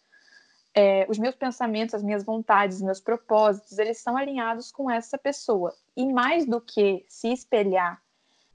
É, 0.74 1.04
os 1.08 1.18
meus 1.18 1.34
pensamentos, 1.34 1.94
as 1.94 2.02
minhas 2.02 2.24
vontades, 2.24 2.80
meus 2.80 3.00
propósitos, 3.00 3.78
eles 3.78 3.98
são 3.98 4.16
alinhados 4.16 4.70
com 4.70 4.90
essa 4.90 5.18
pessoa. 5.18 5.74
E 5.96 6.06
mais 6.06 6.46
do 6.46 6.60
que 6.60 7.04
se 7.08 7.32
espelhar 7.32 8.00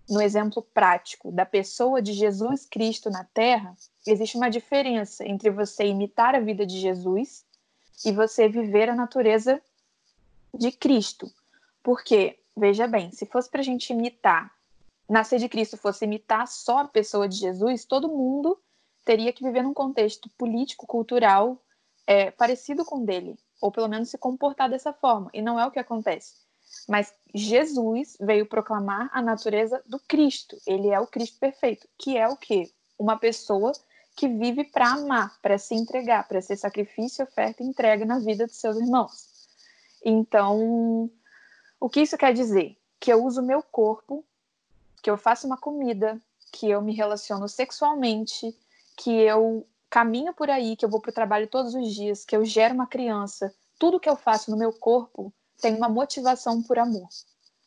no 0.10 0.22
exemplo 0.22 0.62
prático 0.62 1.32
da 1.32 1.46
pessoa 1.46 2.02
de 2.02 2.14
Jesus 2.14 2.66
Cristo 2.66 3.10
na 3.10 3.24
Terra, 3.24 3.76
existe 4.08 4.38
uma 4.38 4.50
diferença 4.50 5.28
entre 5.28 5.50
você 5.50 5.86
imitar 5.86 6.36
a 6.36 6.40
vida 6.40 6.66
de 6.66 6.80
Jesus 6.80 7.44
e 8.06 8.12
você 8.12 8.48
viver 8.48 8.90
a 8.90 8.96
natureza 8.96 9.62
de 10.54 10.72
Cristo. 10.72 11.30
Porque, 11.84 12.40
veja 12.56 12.88
bem, 12.88 13.12
se 13.12 13.26
fosse 13.26 13.50
para 13.50 13.62
a 13.62 13.64
gente 13.64 13.92
imitar 13.92 14.56
nascer 15.10 15.40
de 15.40 15.48
Cristo 15.48 15.78
fosse 15.78 16.06
imitar 16.06 16.48
só 16.48 16.80
a 16.80 16.88
pessoa 16.88 17.28
de 17.28 17.38
Jesus, 17.38 17.86
todo 17.86 18.10
mundo 18.10 18.60
teria 19.04 19.32
que 19.32 19.44
viver 19.44 19.64
num 19.64 19.74
contexto 19.74 20.30
político, 20.38 20.88
cultural 20.88 21.62
é, 22.08 22.32
parecido 22.32 22.86
com 22.86 23.00
o 23.00 23.06
dele, 23.06 23.38
ou 23.62 23.72
pelo 23.72 23.88
menos 23.88 24.10
se 24.10 24.18
comportar 24.18 24.70
dessa 24.70 24.94
forma. 24.94 25.30
E 25.34 25.42
não 25.42 25.60
é 25.60 25.66
o 25.66 25.72
que 25.72 25.80
acontece. 25.80 26.36
Mas 26.88 27.14
Jesus 27.34 28.18
veio 28.20 28.46
proclamar 28.46 29.10
a 29.14 29.22
natureza 29.22 29.82
do 29.86 30.00
Cristo. 30.00 30.58
Ele 30.66 30.90
é 30.90 31.00
o 31.00 31.08
Cristo 31.08 31.40
perfeito, 31.40 31.88
que 31.98 32.18
é 32.18 32.28
o 32.28 32.36
quê? 32.36 32.72
Uma 32.98 33.18
pessoa 33.18 33.72
que 34.16 34.28
vive 34.28 34.64
para 34.64 34.92
amar, 34.92 35.40
para 35.42 35.58
se 35.58 35.76
entregar, 35.76 36.28
para 36.28 36.42
ser 36.42 36.56
sacrifício, 36.56 37.24
oferta 37.26 37.62
e 37.62 37.66
entrega 37.66 38.06
na 38.06 38.20
vida 38.20 38.46
de 38.46 38.54
seus 38.54 38.78
irmãos. 38.78 39.48
Então, 40.04 41.10
o 41.80 41.90
que 41.90 42.02
isso 42.02 42.18
quer 42.18 42.34
dizer? 42.34 42.78
Que 43.00 43.12
eu 43.12 43.24
uso 43.24 43.42
meu 43.42 43.62
corpo 43.62 44.24
que 45.06 45.10
eu 45.12 45.18
faço 45.18 45.46
uma 45.46 45.56
comida, 45.56 46.20
que 46.52 46.68
eu 46.68 46.82
me 46.82 46.92
relaciono 46.92 47.48
sexualmente, 47.48 48.58
que 48.98 49.12
eu 49.12 49.64
caminho 49.96 50.34
por 50.34 50.50
aí, 50.50 50.76
que 50.76 50.84
eu 50.84 50.90
vou 50.90 51.00
para 51.00 51.12
o 51.12 51.14
trabalho 51.14 51.48
todos 51.48 51.74
os 51.74 51.96
dias, 51.96 52.26
que 52.26 52.36
eu 52.36 52.44
gero 52.44 52.74
uma 52.74 52.86
criança, 52.86 53.56
tudo 53.80 53.98
que 53.98 54.10
eu 54.10 54.18
faço 54.18 54.52
no 54.52 54.58
meu 54.58 54.74
corpo 54.74 55.34
tem 55.62 55.74
uma 55.74 55.88
motivação 55.88 56.62
por 56.62 56.78
amor. 56.78 57.08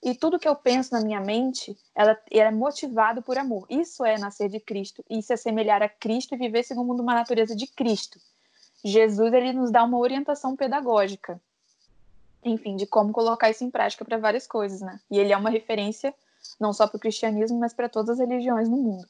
E 0.03 0.15
tudo 0.15 0.39
que 0.39 0.47
eu 0.47 0.55
penso 0.55 0.93
na 0.93 1.01
minha 1.01 1.23
mente, 1.23 1.75
ela, 1.95 2.19
ela 2.31 2.49
é 2.49 2.51
motivado 2.51 3.23
por 3.23 3.39
amor. 3.39 3.65
Isso 3.71 4.05
é 4.05 4.19
nascer 4.19 4.51
de 4.51 4.61
Cristo 4.61 5.03
e 5.09 5.23
se 5.23 5.33
assemelhar 5.33 5.83
a 5.83 5.89
Cristo 5.89 6.35
e 6.35 6.39
viver 6.39 6.65
segundo 6.65 7.01
uma 7.01 7.15
natureza 7.15 7.57
de 7.57 7.67
Cristo. 7.67 8.21
Jesus 8.85 9.33
ele 9.33 9.55
nos 9.55 9.71
dá 9.71 9.83
uma 9.83 9.97
orientação 9.97 10.55
pedagógica, 10.55 11.41
enfim, 12.45 12.77
de 12.77 12.85
como 12.85 13.11
colocar 13.11 13.49
isso 13.49 13.65
em 13.65 13.71
prática 13.71 14.05
para 14.05 14.19
várias 14.19 14.47
coisas, 14.47 14.83
né? 14.83 15.01
E 15.11 15.19
ele 15.19 15.33
é 15.33 15.37
uma 15.37 15.49
referência 15.49 16.15
não 16.61 16.75
só 16.75 16.87
para 16.87 16.99
o 16.99 17.01
cristianismo, 17.01 17.59
mas 17.59 17.73
para 17.73 17.89
todas 17.89 18.21
as 18.21 18.29
religiões 18.29 18.69
no 18.69 18.77
mundo. 18.77 19.09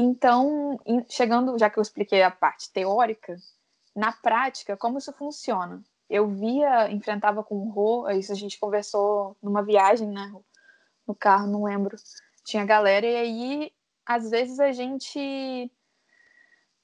Então, 0.00 0.78
chegando, 1.08 1.58
já 1.58 1.68
que 1.68 1.76
eu 1.76 1.82
expliquei 1.82 2.22
a 2.22 2.30
parte 2.30 2.72
teórica, 2.72 3.36
na 3.96 4.12
prática, 4.12 4.76
como 4.76 4.96
isso 4.96 5.12
funciona? 5.12 5.82
Eu 6.08 6.28
via, 6.28 6.88
enfrentava 6.88 7.42
com 7.42 7.56
o 7.56 7.68
Rô, 7.68 8.08
isso 8.10 8.30
a 8.30 8.36
gente 8.36 8.60
conversou 8.60 9.36
numa 9.42 9.60
viagem, 9.60 10.08
né, 10.08 10.32
no 11.04 11.16
carro, 11.16 11.48
não 11.48 11.64
lembro. 11.64 11.96
Tinha 12.44 12.64
galera, 12.64 13.04
e 13.04 13.16
aí, 13.16 13.72
às 14.06 14.30
vezes, 14.30 14.60
a 14.60 14.70
gente 14.70 15.68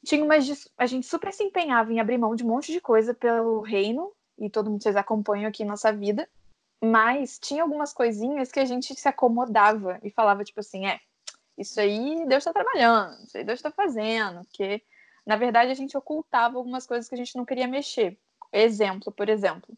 tinha 0.04 0.24
umas. 0.24 0.68
A 0.76 0.86
gente 0.86 1.06
super 1.06 1.32
se 1.32 1.44
empenhava 1.44 1.92
em 1.92 2.00
abrir 2.00 2.18
mão 2.18 2.34
de 2.34 2.42
um 2.42 2.48
monte 2.48 2.72
de 2.72 2.80
coisa 2.80 3.14
pelo 3.14 3.60
reino, 3.60 4.12
e 4.36 4.50
todo 4.50 4.68
mundo 4.68 4.82
vocês 4.82 4.96
acompanham 4.96 5.48
aqui 5.48 5.64
nossa 5.64 5.92
vida. 5.92 6.28
Mas 6.82 7.38
tinha 7.38 7.62
algumas 7.62 7.92
coisinhas 7.92 8.50
que 8.50 8.58
a 8.58 8.64
gente 8.64 8.92
se 8.92 9.08
acomodava 9.08 10.00
e 10.02 10.10
falava, 10.10 10.42
tipo 10.42 10.58
assim, 10.58 10.84
é, 10.84 10.98
isso 11.56 11.80
aí 11.80 12.24
Deus 12.26 12.44
está 12.44 12.52
trabalhando, 12.52 13.24
isso 13.24 13.36
aí 13.36 13.44
Deus 13.44 13.58
está 13.58 13.70
fazendo, 13.70 14.44
porque 14.44 14.82
na 15.26 15.36
verdade 15.36 15.70
a 15.70 15.74
gente 15.74 15.96
ocultava 15.96 16.56
algumas 16.56 16.86
coisas 16.86 17.08
que 17.08 17.14
a 17.14 17.18
gente 17.18 17.36
não 17.36 17.44
queria 17.44 17.68
mexer. 17.68 18.18
Exemplo, 18.52 19.12
por 19.12 19.28
exemplo, 19.28 19.76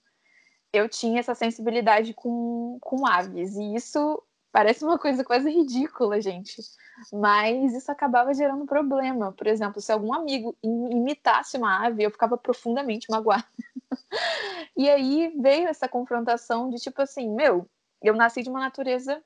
eu 0.72 0.88
tinha 0.88 1.20
essa 1.20 1.34
sensibilidade 1.34 2.12
com, 2.14 2.78
com 2.80 3.06
aves, 3.06 3.56
e 3.56 3.74
isso 3.74 4.22
parece 4.56 4.84
uma 4.84 4.98
coisa 4.98 5.22
quase 5.22 5.50
ridícula, 5.50 6.20
gente. 6.20 6.62
Mas 7.12 7.74
isso 7.74 7.92
acabava 7.92 8.32
gerando 8.32 8.64
problema. 8.64 9.30
Por 9.32 9.46
exemplo, 9.46 9.82
se 9.82 9.92
algum 9.92 10.14
amigo 10.14 10.56
imitasse 10.62 11.58
uma 11.58 11.84
ave, 11.84 12.02
eu 12.02 12.10
ficava 12.10 12.38
profundamente 12.38 13.06
magoada. 13.10 13.44
e 14.74 14.88
aí 14.88 15.30
veio 15.38 15.68
essa 15.68 15.86
confrontação 15.86 16.70
de 16.70 16.78
tipo 16.78 17.02
assim, 17.02 17.28
meu, 17.34 17.68
eu 18.02 18.14
nasci 18.14 18.42
de 18.42 18.48
uma 18.48 18.60
natureza 18.60 19.22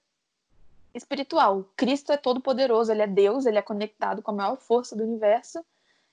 espiritual. 0.95 1.65
Cristo 1.77 2.13
é 2.13 2.17
todo 2.17 2.41
poderoso, 2.41 2.91
ele 2.91 3.03
é 3.03 3.07
Deus, 3.07 3.47
ele 3.47 3.59
é 3.59 3.63
conectado 3.63 4.23
com 4.23 4.31
a 4.31 4.35
maior 4.35 4.57
força 4.57 4.97
do 4.97 5.05
universo, 5.05 5.65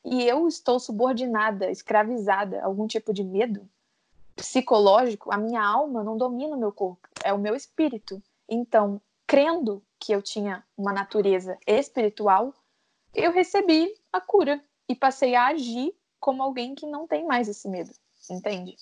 e 0.04 0.24
eu 0.24 0.48
estou 0.48 0.80
subordinada, 0.80 1.70
escravizada 1.70 2.62
a 2.62 2.66
algum 2.66 2.88
tipo 2.88 3.13
de 3.13 3.24
medo 3.24 3.68
psicológico, 4.36 5.34
a 5.34 5.38
minha 5.38 5.66
alma 5.66 6.04
não 6.04 6.18
domina 6.18 6.56
o 6.56 6.60
meu 6.60 6.72
corpo, 6.72 7.08
é 7.24 7.34
o 7.34 7.40
meu 7.40 7.56
espírito. 7.56 8.22
Então, 8.48 9.02
crendo 9.26 9.84
que 10.00 10.13
eu 10.13 10.22
tinha 10.22 10.63
uma 10.78 10.94
natureza 10.94 11.58
espiritual, 11.66 12.54
eu 13.16 13.32
recebi 13.32 13.94
a 14.13 14.22
cura 14.22 14.63
e 14.88 14.96
passei 14.96 15.36
a 15.36 15.48
agir 15.48 15.94
como 16.20 16.44
alguém 16.44 16.76
que 16.76 16.86
não 16.86 17.08
tem 17.08 17.26
mais 17.26 17.50
esse 17.50 17.68
medo 17.68 17.92
entende? 18.34 18.76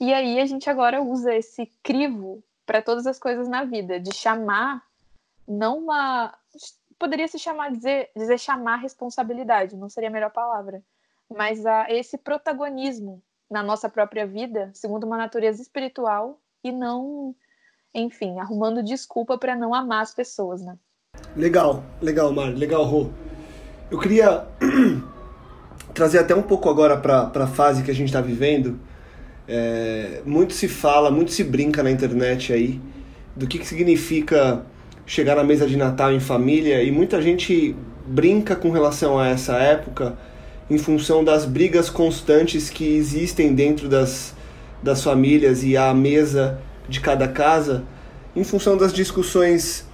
E 0.00 0.12
aí 0.12 0.40
a 0.40 0.46
gente 0.46 0.68
agora 0.68 1.02
usa 1.02 1.34
esse 1.34 1.66
crivo 1.82 2.42
para 2.64 2.82
todas 2.82 3.06
as 3.06 3.18
coisas 3.18 3.48
na 3.48 3.64
vida, 3.64 3.98
de 3.98 4.14
chamar 4.14 4.84
não 5.48 5.78
uma 5.78 6.34
poderia 6.98 7.26
se 7.26 7.38
chamar 7.38 7.70
dizer 7.70 8.10
dizer 8.14 8.38
chamar 8.38 8.76
responsabilidade, 8.76 9.76
não 9.76 9.88
seria 9.88 10.10
a 10.10 10.12
melhor 10.12 10.30
palavra, 10.30 10.82
mas 11.34 11.64
a 11.64 11.86
esse 11.90 12.18
protagonismo 12.18 13.22
na 13.50 13.62
nossa 13.62 13.88
própria 13.88 14.26
vida, 14.26 14.70
segundo 14.74 15.04
uma 15.04 15.16
natureza 15.16 15.62
espiritual 15.62 16.38
e 16.62 16.70
não, 16.70 17.34
enfim, 17.94 18.38
arrumando 18.38 18.82
desculpa 18.82 19.38
para 19.38 19.56
não 19.56 19.72
amar 19.72 20.02
as 20.02 20.14
pessoas, 20.14 20.60
né? 20.60 20.76
Legal, 21.34 21.82
legal, 22.00 22.32
Mar, 22.32 22.52
legal, 22.54 22.84
Rô. 22.84 23.10
Eu 23.90 23.98
queria 23.98 24.46
trazer 25.94 26.18
até 26.18 26.34
um 26.34 26.42
pouco 26.42 26.68
agora 26.68 26.96
para 26.98 27.44
a 27.44 27.46
fase 27.46 27.82
que 27.82 27.90
a 27.90 27.94
gente 27.94 28.08
está 28.08 28.20
vivendo. 28.20 28.78
É, 29.46 30.22
muito 30.26 30.52
se 30.52 30.68
fala, 30.68 31.10
muito 31.10 31.32
se 31.32 31.42
brinca 31.42 31.82
na 31.82 31.90
internet 31.90 32.52
aí 32.52 32.80
do 33.34 33.46
que, 33.46 33.58
que 33.58 33.66
significa 33.66 34.66
chegar 35.08 35.34
na 35.34 35.42
mesa 35.42 35.66
de 35.66 35.74
Natal 35.74 36.12
em 36.12 36.20
família 36.20 36.82
e 36.82 36.92
muita 36.92 37.20
gente 37.22 37.74
brinca 38.06 38.54
com 38.54 38.70
relação 38.70 39.18
a 39.18 39.28
essa 39.28 39.54
época 39.54 40.18
em 40.70 40.76
função 40.76 41.24
das 41.24 41.46
brigas 41.46 41.88
constantes 41.88 42.68
que 42.68 42.94
existem 42.94 43.54
dentro 43.54 43.88
das, 43.88 44.34
das 44.82 45.02
famílias 45.02 45.64
e 45.64 45.78
à 45.78 45.94
mesa 45.94 46.58
de 46.86 47.00
cada 47.00 47.26
casa, 47.26 47.84
em 48.36 48.44
função 48.44 48.76
das 48.76 48.92
discussões, 48.92 49.86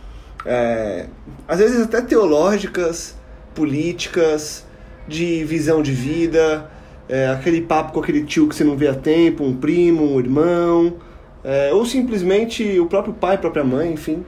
é, 0.44 1.07
às 1.46 1.61
vezes 1.61 1.81
até 1.81 2.03
teológicas, 2.03 3.14
políticas, 3.55 4.66
de 5.07 5.44
visão 5.44 5.81
de 5.81 5.92
vida, 5.92 6.68
é, 7.09 7.29
aquele 7.29 7.61
papo 7.61 7.92
com 7.92 8.00
aquele 8.00 8.24
tio 8.24 8.48
que 8.48 8.57
você 8.57 8.64
não 8.64 8.77
vê 8.77 8.88
há 8.88 8.94
tempo, 8.94 9.44
um 9.44 9.55
primo, 9.55 10.16
um 10.16 10.18
irmão, 10.18 10.96
é, 11.44 11.72
ou 11.72 11.87
simplesmente 11.87 12.81
o 12.81 12.87
próprio 12.87 13.14
pai, 13.14 13.37
a 13.37 13.38
própria 13.38 13.62
mãe, 13.62 13.92
enfim. 13.92 14.24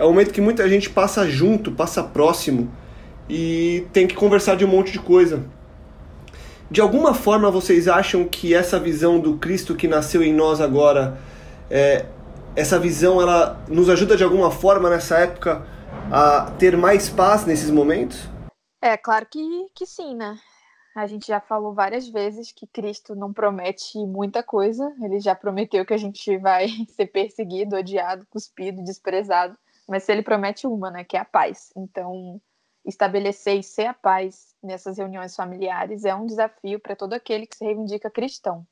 É 0.00 0.04
um 0.04 0.08
momento 0.08 0.32
que 0.32 0.40
muita 0.40 0.66
gente 0.66 0.88
passa 0.88 1.28
junto, 1.28 1.70
passa 1.70 2.02
próximo 2.02 2.72
e 3.28 3.86
tem 3.92 4.06
que 4.06 4.14
conversar 4.14 4.56
de 4.56 4.64
um 4.64 4.68
monte 4.68 4.92
de 4.92 4.98
coisa. 4.98 5.44
De 6.70 6.80
alguma 6.80 7.12
forma 7.12 7.50
vocês 7.50 7.86
acham 7.86 8.24
que 8.26 8.54
essa 8.54 8.80
visão 8.80 9.20
do 9.20 9.36
Cristo 9.36 9.76
que 9.76 9.86
nasceu 9.86 10.22
em 10.22 10.32
nós 10.32 10.58
agora, 10.58 11.18
é, 11.70 12.06
essa 12.56 12.78
visão 12.78 13.20
ela 13.20 13.62
nos 13.68 13.90
ajuda 13.90 14.16
de 14.16 14.24
alguma 14.24 14.50
forma 14.50 14.88
nessa 14.88 15.18
época 15.18 15.66
a 16.10 16.50
ter 16.58 16.78
mais 16.78 17.10
paz 17.10 17.44
nesses 17.44 17.68
momentos? 17.68 18.26
É, 18.80 18.96
claro 18.96 19.26
que, 19.30 19.66
que 19.74 19.84
sim, 19.84 20.14
né? 20.16 20.38
A 20.96 21.06
gente 21.06 21.26
já 21.26 21.42
falou 21.42 21.74
várias 21.74 22.08
vezes 22.08 22.52
que 22.52 22.66
Cristo 22.66 23.14
não 23.14 23.34
promete 23.34 23.98
muita 23.98 24.42
coisa. 24.42 24.90
Ele 25.02 25.20
já 25.20 25.34
prometeu 25.34 25.84
que 25.84 25.92
a 25.92 25.98
gente 25.98 26.38
vai 26.38 26.68
ser 26.96 27.08
perseguido, 27.08 27.76
odiado, 27.76 28.26
cuspido, 28.30 28.82
desprezado. 28.82 29.54
Mas 29.90 30.04
se 30.04 30.12
ele 30.12 30.22
promete 30.22 30.68
uma, 30.68 30.88
né, 30.88 31.02
que 31.02 31.16
é 31.16 31.20
a 31.20 31.24
paz. 31.24 31.72
Então, 31.76 32.40
estabelecer 32.86 33.58
e 33.58 33.62
ser 33.64 33.86
a 33.86 33.92
paz 33.92 34.54
nessas 34.62 34.98
reuniões 34.98 35.34
familiares 35.34 36.04
é 36.04 36.14
um 36.14 36.26
desafio 36.26 36.78
para 36.78 36.94
todo 36.94 37.12
aquele 37.12 37.44
que 37.44 37.56
se 37.56 37.64
reivindica 37.64 38.08
cristão. 38.08 38.64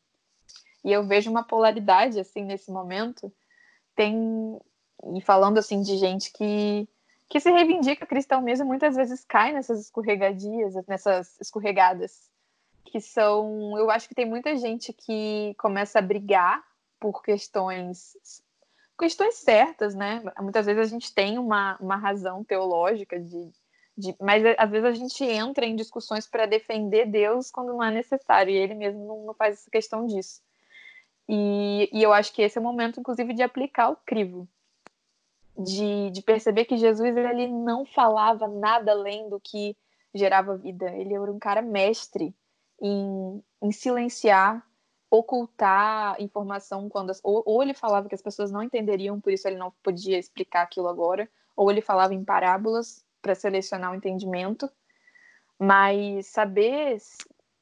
E 0.85 0.93
eu 0.93 1.05
vejo 1.05 1.29
uma 1.29 1.43
polaridade 1.43 2.21
assim 2.21 2.45
nesse 2.45 2.71
momento, 2.71 3.33
tem 3.97 4.61
e 5.17 5.21
falando 5.21 5.59
assim 5.59 5.83
de 5.83 5.97
gente 5.97 6.33
que 6.33 6.89
que 7.29 7.41
se 7.41 7.51
reivindica 7.51 8.07
cristão 8.07 8.41
mesmo, 8.41 8.65
muitas 8.65 8.95
vezes 8.95 9.25
cai 9.25 9.53
nessas 9.53 9.81
escorregadias, 9.81 10.75
nessas 10.87 11.39
escorregadas, 11.41 12.31
que 12.85 13.01
são, 13.01 13.77
eu 13.77 13.91
acho 13.91 14.09
que 14.09 14.15
tem 14.15 14.25
muita 14.25 14.57
gente 14.57 14.95
que 14.95 15.55
começa 15.59 15.99
a 15.99 16.03
brigar 16.03 16.65
por 16.99 17.23
questões 17.23 18.17
questões 18.99 19.37
certas, 19.37 19.95
né? 19.95 20.23
Muitas 20.41 20.67
vezes 20.67 20.83
a 20.83 20.91
gente 20.91 21.15
tem 21.15 21.39
uma, 21.39 21.77
uma 21.81 21.97
razão 21.97 22.43
teológica 22.45 23.19
de 23.19 23.51
de, 23.99 24.15
mas 24.21 24.45
é, 24.45 24.55
às 24.57 24.71
vezes 24.71 24.85
a 24.85 24.93
gente 24.93 25.25
entra 25.25 25.67
em 25.67 25.75
discussões 25.75 26.25
para 26.25 26.47
defender 26.47 27.05
Deus 27.07 27.51
quando 27.51 27.73
não 27.73 27.83
é 27.83 27.91
necessário, 27.91 28.53
e 28.53 28.57
ele 28.57 28.75
mesmo 28.75 29.05
não, 29.05 29.27
não 29.27 29.35
faz 29.35 29.55
essa 29.55 29.71
questão 29.71 30.07
disso. 30.07 30.41
E, 31.29 31.91
e, 31.93 32.01
eu 32.01 32.13
acho 32.13 32.33
que 32.33 32.41
esse 32.41 32.57
é 32.57 32.61
o 32.61 32.65
momento, 32.65 33.01
inclusive, 33.01 33.35
de 33.35 33.43
aplicar 33.43 33.91
o 33.91 33.97
crivo, 33.97 34.49
de, 35.59 36.11
de 36.11 36.23
perceber 36.23 36.65
que 36.65 36.77
Jesus 36.77 37.15
ele 37.17 37.49
não 37.49 37.85
falava 37.85 38.47
nada 38.47 38.93
além 38.93 39.29
do 39.29 39.41
que 39.41 39.77
gerava 40.15 40.57
vida. 40.57 40.89
Ele 40.93 41.13
era 41.13 41.33
um 41.33 41.39
cara 41.39 41.61
mestre 41.61 42.33
em, 42.81 43.43
em 43.61 43.73
silenciar, 43.73 44.65
ocultar 45.11 46.21
informação 46.21 46.89
quando 46.89 47.11
as, 47.11 47.21
ou, 47.23 47.43
ou 47.47 47.63
ele 47.63 47.75
falava 47.75 48.09
que 48.09 48.15
as 48.15 48.23
pessoas 48.23 48.51
não 48.51 48.63
entenderiam, 48.63 49.21
por 49.21 49.33
isso 49.33 49.49
ele 49.49 49.57
não 49.57 49.73
podia 49.83 50.19
explicar 50.19 50.63
aquilo 50.63 50.89
agora, 50.89 51.29
ou 51.57 51.71
ele 51.71 51.81
falava 51.81 52.15
em 52.15 52.25
parábolas 52.25 53.05
para 53.21 53.35
selecionar 53.35 53.93
o 53.93 53.95
entendimento, 53.95 54.71
mas 55.59 56.27
saber 56.27 56.99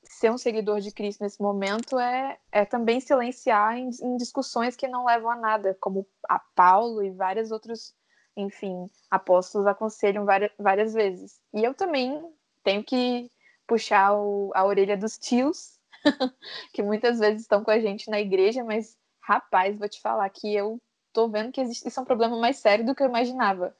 ser 0.02 0.30
um 0.30 0.38
seguidor 0.38 0.80
de 0.80 0.92
Cristo 0.92 1.22
nesse 1.22 1.40
momento 1.40 1.98
é, 1.98 2.38
é 2.52 2.64
também 2.64 3.00
silenciar 3.00 3.76
em, 3.76 3.90
em 4.02 4.16
discussões 4.16 4.76
que 4.76 4.88
não 4.88 5.04
levam 5.04 5.30
a 5.30 5.36
nada, 5.36 5.76
como 5.80 6.06
a 6.28 6.38
Paulo 6.38 7.02
e 7.02 7.10
vários 7.10 7.50
outros, 7.50 7.94
enfim, 8.36 8.88
apóstolos 9.10 9.66
aconselham 9.66 10.24
várias, 10.24 10.50
várias 10.58 10.94
vezes. 10.94 11.40
E 11.52 11.64
eu 11.64 11.74
também 11.74 12.22
tenho 12.62 12.84
que 12.84 13.30
puxar 13.66 14.14
o, 14.14 14.52
a 14.54 14.64
orelha 14.64 14.96
dos 14.96 15.18
tios, 15.18 15.75
que 16.72 16.82
muitas 16.82 17.18
vezes 17.18 17.42
estão 17.42 17.62
com 17.62 17.70
a 17.70 17.78
gente 17.78 18.10
na 18.10 18.20
igreja, 18.20 18.64
mas 18.64 18.96
rapaz, 19.20 19.78
vou 19.78 19.88
te 19.88 20.00
falar 20.00 20.28
que 20.30 20.54
eu 20.54 20.80
tô 21.12 21.28
vendo 21.28 21.52
que 21.52 21.60
existe, 21.60 21.88
isso 21.88 21.98
é 21.98 22.02
um 22.02 22.06
problema 22.06 22.38
mais 22.38 22.58
sério 22.58 22.84
do 22.84 22.94
que 22.94 23.02
eu 23.02 23.08
imaginava. 23.08 23.76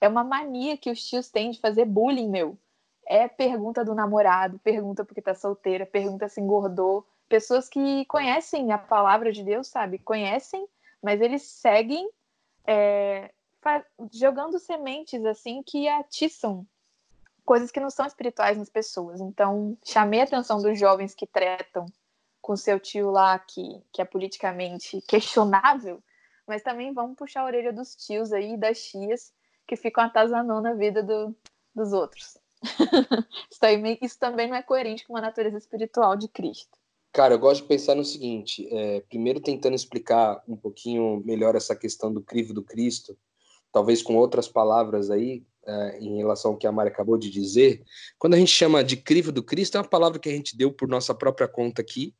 É 0.00 0.08
uma 0.08 0.24
mania 0.24 0.76
que 0.76 0.90
os 0.90 1.02
tios 1.04 1.30
têm 1.30 1.50
de 1.50 1.60
fazer 1.60 1.84
bullying, 1.84 2.28
meu. 2.28 2.58
É 3.06 3.28
pergunta 3.28 3.84
do 3.84 3.94
namorado, 3.94 4.58
pergunta 4.58 5.04
porque 5.04 5.22
tá 5.22 5.34
solteira, 5.34 5.86
pergunta 5.86 6.28
se 6.28 6.40
engordou. 6.40 7.06
Pessoas 7.28 7.68
que 7.68 8.04
conhecem 8.06 8.72
a 8.72 8.78
palavra 8.78 9.32
de 9.32 9.42
Deus, 9.42 9.68
sabe? 9.68 9.98
Conhecem, 9.98 10.66
mas 11.02 11.20
eles 11.20 11.42
seguem 11.42 12.08
é, 12.66 13.30
jogando 14.12 14.58
sementes 14.58 15.24
assim 15.24 15.62
que 15.62 15.88
atiçam 15.88 16.66
coisas 17.46 17.70
que 17.70 17.80
não 17.80 17.88
são 17.88 18.04
espirituais 18.04 18.58
nas 18.58 18.68
pessoas. 18.68 19.20
Então, 19.20 19.78
chamei 19.84 20.20
a 20.20 20.24
atenção 20.24 20.60
dos 20.60 20.78
jovens 20.78 21.14
que 21.14 21.26
tretam 21.26 21.86
com 22.42 22.56
seu 22.56 22.78
tio 22.78 23.10
lá, 23.10 23.38
que, 23.38 23.80
que 23.92 24.02
é 24.02 24.04
politicamente 24.04 25.00
questionável, 25.08 26.02
mas 26.46 26.62
também 26.62 26.92
vamos 26.92 27.16
puxar 27.16 27.42
a 27.42 27.46
orelha 27.46 27.72
dos 27.72 27.96
tios 27.96 28.32
aí, 28.32 28.56
das 28.56 28.82
tias, 28.82 29.32
que 29.66 29.76
ficam 29.76 30.04
atazanando 30.04 30.68
a 30.68 30.74
vida 30.74 31.02
do, 31.02 31.34
dos 31.74 31.92
outros. 31.92 32.36
isso, 33.50 33.60
também, 33.60 33.98
isso 34.02 34.18
também 34.18 34.48
não 34.48 34.56
é 34.56 34.62
coerente 34.62 35.06
com 35.06 35.16
a 35.16 35.20
natureza 35.20 35.56
espiritual 35.56 36.16
de 36.16 36.28
Cristo. 36.28 36.78
Cara, 37.12 37.34
eu 37.34 37.38
gosto 37.38 37.62
de 37.62 37.68
pensar 37.68 37.94
no 37.94 38.04
seguinte: 38.04 38.68
é, 38.70 39.00
primeiro, 39.08 39.40
tentando 39.40 39.74
explicar 39.74 40.42
um 40.46 40.56
pouquinho 40.56 41.22
melhor 41.24 41.54
essa 41.54 41.74
questão 41.74 42.12
do 42.12 42.22
crivo 42.22 42.52
do 42.52 42.62
Cristo, 42.62 43.16
talvez 43.72 44.02
com 44.02 44.16
outras 44.16 44.48
palavras 44.48 45.10
aí, 45.10 45.44
é, 45.66 45.98
em 46.00 46.16
relação 46.16 46.52
ao 46.52 46.56
que 46.56 46.66
a 46.66 46.72
Mari 46.72 46.90
acabou 46.90 47.18
de 47.18 47.30
dizer. 47.30 47.82
Quando 48.18 48.34
a 48.34 48.38
gente 48.38 48.50
chama 48.50 48.84
de 48.84 48.96
crivo 48.96 49.32
do 49.32 49.42
Cristo, 49.42 49.76
é 49.76 49.80
uma 49.80 49.88
palavra 49.88 50.18
que 50.18 50.28
a 50.28 50.32
gente 50.32 50.56
deu 50.56 50.72
por 50.72 50.88
nossa 50.88 51.14
própria 51.14 51.48
conta 51.48 51.82
aqui. 51.82 52.14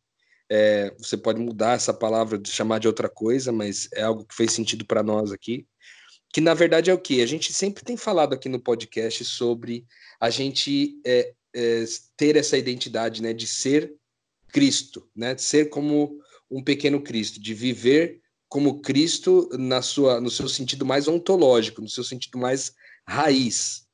É, 0.51 0.95
você 0.99 1.17
pode 1.17 1.41
mudar 1.41 1.75
essa 1.75 1.93
palavra, 1.93 2.39
de 2.39 2.51
chamar 2.51 2.79
de 2.79 2.87
outra 2.87 3.09
coisa, 3.09 3.53
mas 3.53 3.89
é 3.93 4.03
algo 4.03 4.25
que 4.25 4.35
fez 4.35 4.53
sentido 4.53 4.85
para 4.85 5.03
nós 5.03 5.33
aqui 5.33 5.67
que 6.37 6.41
na 6.43 6.53
verdade 6.53 6.91
é 6.91 6.93
o 6.93 6.99
que? 6.99 7.23
A 7.23 7.27
gente 7.27 7.51
sempre 7.51 7.83
tem 7.83 7.97
falado 7.97 8.35
aqui 8.35 8.47
no 8.47 8.61
podcast 8.61 9.25
sobre 9.25 9.87
a 10.21 10.29
gente 10.29 11.01
é, 11.03 11.33
é, 11.55 11.85
ter 12.15 12.37
essa 12.37 12.59
identidade 12.59 13.23
né, 13.23 13.33
de 13.33 13.47
ser 13.47 13.95
Cristo, 14.49 15.09
né, 15.17 15.35
de 15.35 15.41
ser 15.41 15.71
como 15.71 16.21
um 16.51 16.63
pequeno 16.63 17.01
Cristo, 17.01 17.41
de 17.41 17.55
viver 17.55 18.21
como 18.51 18.83
Cristo 18.83 19.49
na 19.59 19.81
sua, 19.81 20.21
no 20.21 20.31
seu 20.31 20.47
sentido 20.47 20.85
mais 20.85 21.09
ontológico, 21.09 21.81
no 21.81 21.89
seu 21.89 22.05
sentido 22.05 22.37
mais 22.37 22.75
raiz. 23.07 23.87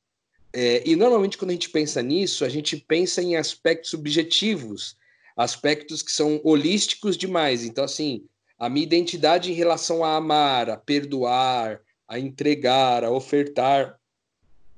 É, 0.51 0.83
e 0.85 0.95
normalmente 0.95 1.37
quando 1.37 1.51
a 1.51 1.53
gente 1.53 1.69
pensa 1.69 2.01
nisso, 2.01 2.45
a 2.45 2.49
gente 2.49 2.77
pensa 2.77 3.21
em 3.21 3.35
aspectos 3.35 3.91
subjetivos, 3.91 4.95
aspectos 5.35 6.01
que 6.01 6.11
são 6.11 6.39
holísticos 6.43 7.17
demais. 7.17 7.63
Então, 7.63 7.83
assim, 7.83 8.25
a 8.57 8.69
minha 8.69 8.83
identidade 8.83 9.51
em 9.51 9.55
relação 9.55 10.03
a 10.03 10.15
amar, 10.15 10.69
a 10.69 10.77
perdoar, 10.77 11.81
a 12.07 12.19
entregar, 12.19 13.03
a 13.03 13.11
ofertar, 13.11 13.99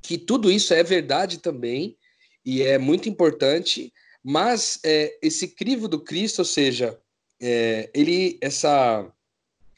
que 0.02 0.18
tudo 0.18 0.52
isso 0.52 0.74
é 0.74 0.84
verdade 0.84 1.40
também 1.40 1.98
e 2.46 2.62
é 2.62 2.78
muito 2.78 3.10
importante, 3.10 3.92
mas 4.24 4.80
é, 4.84 5.18
esse 5.22 5.48
crivo 5.48 5.88
do 5.88 6.00
Cristo, 6.00 6.40
ou 6.40 6.46
seja, 6.46 6.98
é, 7.42 7.90
ele 7.94 8.38
essa 8.40 9.12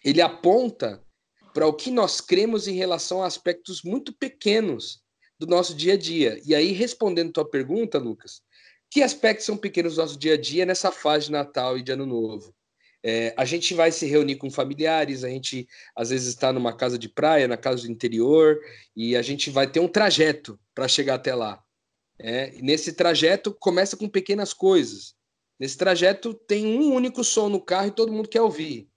ele 0.04 0.22
aponta 0.22 1.02
para 1.58 1.66
o 1.66 1.74
que 1.74 1.90
nós 1.90 2.22
cremos 2.22 2.68
em 2.68 2.76
relação 2.76 3.24
a 3.24 3.26
aspectos 3.26 3.82
muito 3.82 4.14
pequenos 4.14 5.02
do 5.40 5.48
nosso 5.48 5.74
dia 5.74 5.94
a 5.94 5.98
dia. 5.98 6.40
E 6.46 6.54
aí, 6.54 6.72
respondendo 6.72 7.32
tua 7.32 7.50
pergunta, 7.50 7.98
Lucas, 7.98 8.44
que 8.92 9.02
aspectos 9.02 9.48
são 9.48 9.58
pequenos 9.58 9.96
do 9.96 10.02
nosso 10.02 10.20
dia 10.20 10.36
a 10.36 10.38
dia 10.38 10.68
nessa 10.68 10.92
fase 10.92 11.26
de 11.26 11.32
Natal 11.32 11.76
e 11.76 11.82
de 11.82 11.92
Ano 11.92 12.06
Novo? 12.06 12.54
É, 13.02 13.34
a 13.36 13.44
gente 13.44 13.74
vai 13.74 13.92
se 13.92 14.06
reunir 14.06 14.36
com 14.36 14.52
familiares, 14.52 15.24
a 15.24 15.30
gente 15.30 15.68
às 15.96 16.12
vezes 16.12 16.28
está 16.28 16.54
numa 16.54 16.78
casa 16.78 16.96
de 16.96 17.10
praia, 17.10 17.48
na 17.48 17.58
casa 17.58 17.88
do 17.88 17.92
interior, 17.92 18.60
e 18.96 19.16
a 19.16 19.24
gente 19.24 19.50
vai 19.50 19.66
ter 19.66 19.80
um 19.80 19.88
trajeto 19.88 20.60
para 20.76 20.88
chegar 20.88 21.16
até 21.16 21.34
lá. 21.34 21.60
É, 22.20 22.52
nesse 22.62 22.94
trajeto 22.94 23.52
começa 23.52 23.98
com 23.98 24.08
pequenas 24.08 24.54
coisas. 24.54 25.16
Nesse 25.60 25.76
trajeto 25.76 26.36
tem 26.36 26.68
um 26.68 26.94
único 26.94 27.24
som 27.24 27.50
no 27.50 27.60
carro 27.60 27.88
e 27.88 27.96
todo 27.96 28.14
mundo 28.14 28.30
quer 28.30 28.44
ouvir. 28.44 28.88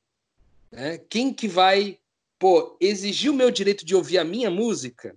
É, 0.72 0.98
quem 0.98 1.32
que 1.32 1.48
vai 1.48 1.98
pô, 2.40 2.76
exigir 2.80 3.30
o 3.30 3.34
meu 3.34 3.52
direito 3.52 3.84
de 3.84 3.94
ouvir 3.94 4.18
a 4.18 4.24
minha 4.24 4.50
música? 4.50 5.16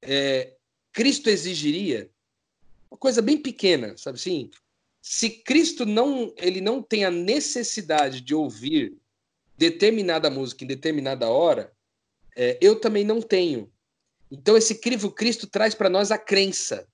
É, 0.00 0.54
Cristo 0.90 1.28
exigiria? 1.28 2.10
Uma 2.90 2.96
coisa 2.96 3.20
bem 3.20 3.36
pequena, 3.36 3.94
sabe 3.98 4.16
assim? 4.16 4.50
se 5.04 5.28
Cristo 5.28 5.84
não 5.84 6.32
ele 6.38 6.62
não 6.62 6.82
tem 6.82 7.04
a 7.04 7.10
necessidade 7.10 8.22
de 8.22 8.34
ouvir 8.34 8.96
determinada 9.54 10.30
música 10.30 10.64
em 10.64 10.66
determinada 10.66 11.28
hora, 11.28 11.70
é, 12.34 12.56
eu 12.58 12.80
também 12.80 13.04
não 13.04 13.20
tenho. 13.20 13.70
Então 14.30 14.56
esse 14.56 14.76
crivo 14.76 15.10
Cristo 15.10 15.46
traz 15.46 15.74
para 15.74 15.90
nós 15.90 16.10
a 16.10 16.16
crença. 16.16 16.88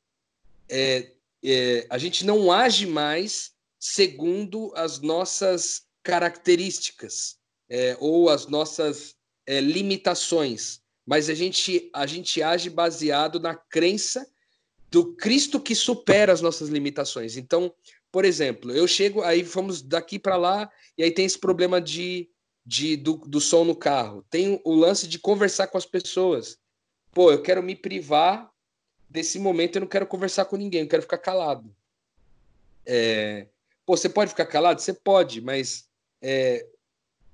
É, 0.69 1.13
é, 1.45 1.87
a 1.89 1.99
gente 1.99 2.27
não 2.27 2.51
age 2.51 2.85
mais 2.85 3.53
segundo 3.79 4.73
as 4.75 4.99
nossas 4.99 5.87
características 6.03 7.39
é, 7.69 7.97
ou 8.01 8.29
as 8.29 8.49
nossas 8.49 9.15
é, 9.51 9.61
limitações, 9.61 10.81
mas 11.05 11.29
a 11.29 11.35
gente, 11.35 11.91
a 11.93 12.07
gente 12.07 12.41
age 12.41 12.71
baseado 12.71 13.41
na 13.41 13.53
crença 13.53 14.25
do 14.89 15.13
Cristo 15.15 15.59
que 15.59 15.75
supera 15.75 16.33
as 16.33 16.41
nossas 16.41 16.69
limitações. 16.69 17.37
Então, 17.37 17.75
por 18.13 18.25
exemplo, 18.25 18.71
eu 18.71 18.87
chego, 18.87 19.23
aí 19.23 19.43
fomos 19.43 19.83
daqui 19.83 20.21
para 20.21 20.37
lá, 20.37 20.71
e 20.97 21.03
aí 21.03 21.11
tem 21.11 21.25
esse 21.25 21.37
problema 21.37 21.81
de, 21.81 22.31
de 22.65 22.97
do, 22.97 23.17
do 23.17 23.41
som 23.41 23.65
no 23.65 23.75
carro. 23.75 24.25
Tem 24.31 24.61
o 24.65 24.73
lance 24.73 25.09
de 25.09 25.19
conversar 25.19 25.67
com 25.67 25.77
as 25.77 25.85
pessoas. 25.85 26.57
Pô, 27.13 27.33
eu 27.33 27.43
quero 27.43 27.61
me 27.61 27.75
privar 27.75 28.49
desse 29.09 29.37
momento, 29.41 29.75
eu 29.77 29.81
não 29.81 29.89
quero 29.89 30.07
conversar 30.07 30.45
com 30.45 30.57
ninguém, 30.57 30.83
eu 30.83 30.89
quero 30.89 31.03
ficar 31.03 31.19
calado. 31.19 31.75
É, 32.87 33.49
pô, 33.85 33.97
você 33.97 34.09
pode 34.09 34.31
ficar 34.31 34.47
calado? 34.47 34.81
Você 34.81 34.93
pode, 34.93 35.41
mas 35.41 35.89
é, 36.23 36.65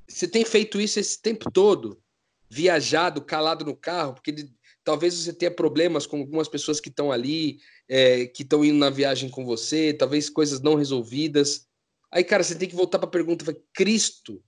você 0.09 0.27
tem 0.27 0.47
feito 0.47 0.81
isso 0.81 0.99
esse 0.99 1.21
tempo 1.21 1.51
todo, 1.51 2.01
viajado, 2.49 3.21
calado 3.21 3.65
no 3.65 3.77
carro, 3.77 4.15
porque 4.15 4.49
talvez 4.85 5.15
você 5.15 5.33
tenha 5.33 5.51
problemas 5.51 6.07
com 6.07 6.19
algumas 6.19 6.49
pessoas 6.49 6.81
que 6.81 6.89
estão 6.89 7.11
ali, 7.11 7.59
é, 7.89 8.27
que 8.27 8.43
estão 8.43 8.65
indo 8.65 8.79
na 8.79 8.91
viagem 8.91 9.29
com 9.29 9.45
você, 9.45 9.93
talvez 9.93 10.31
coisas 10.31 10.61
não 10.61 10.75
resolvidas. 10.75 11.67
Aí, 12.11 12.23
cara, 12.23 12.43
você 12.43 12.55
tem 12.55 12.69
que 12.69 12.77
voltar 12.77 12.99
para 12.99 13.09
a 13.09 13.11
pergunta: 13.11 13.45
Cristo 13.73 14.43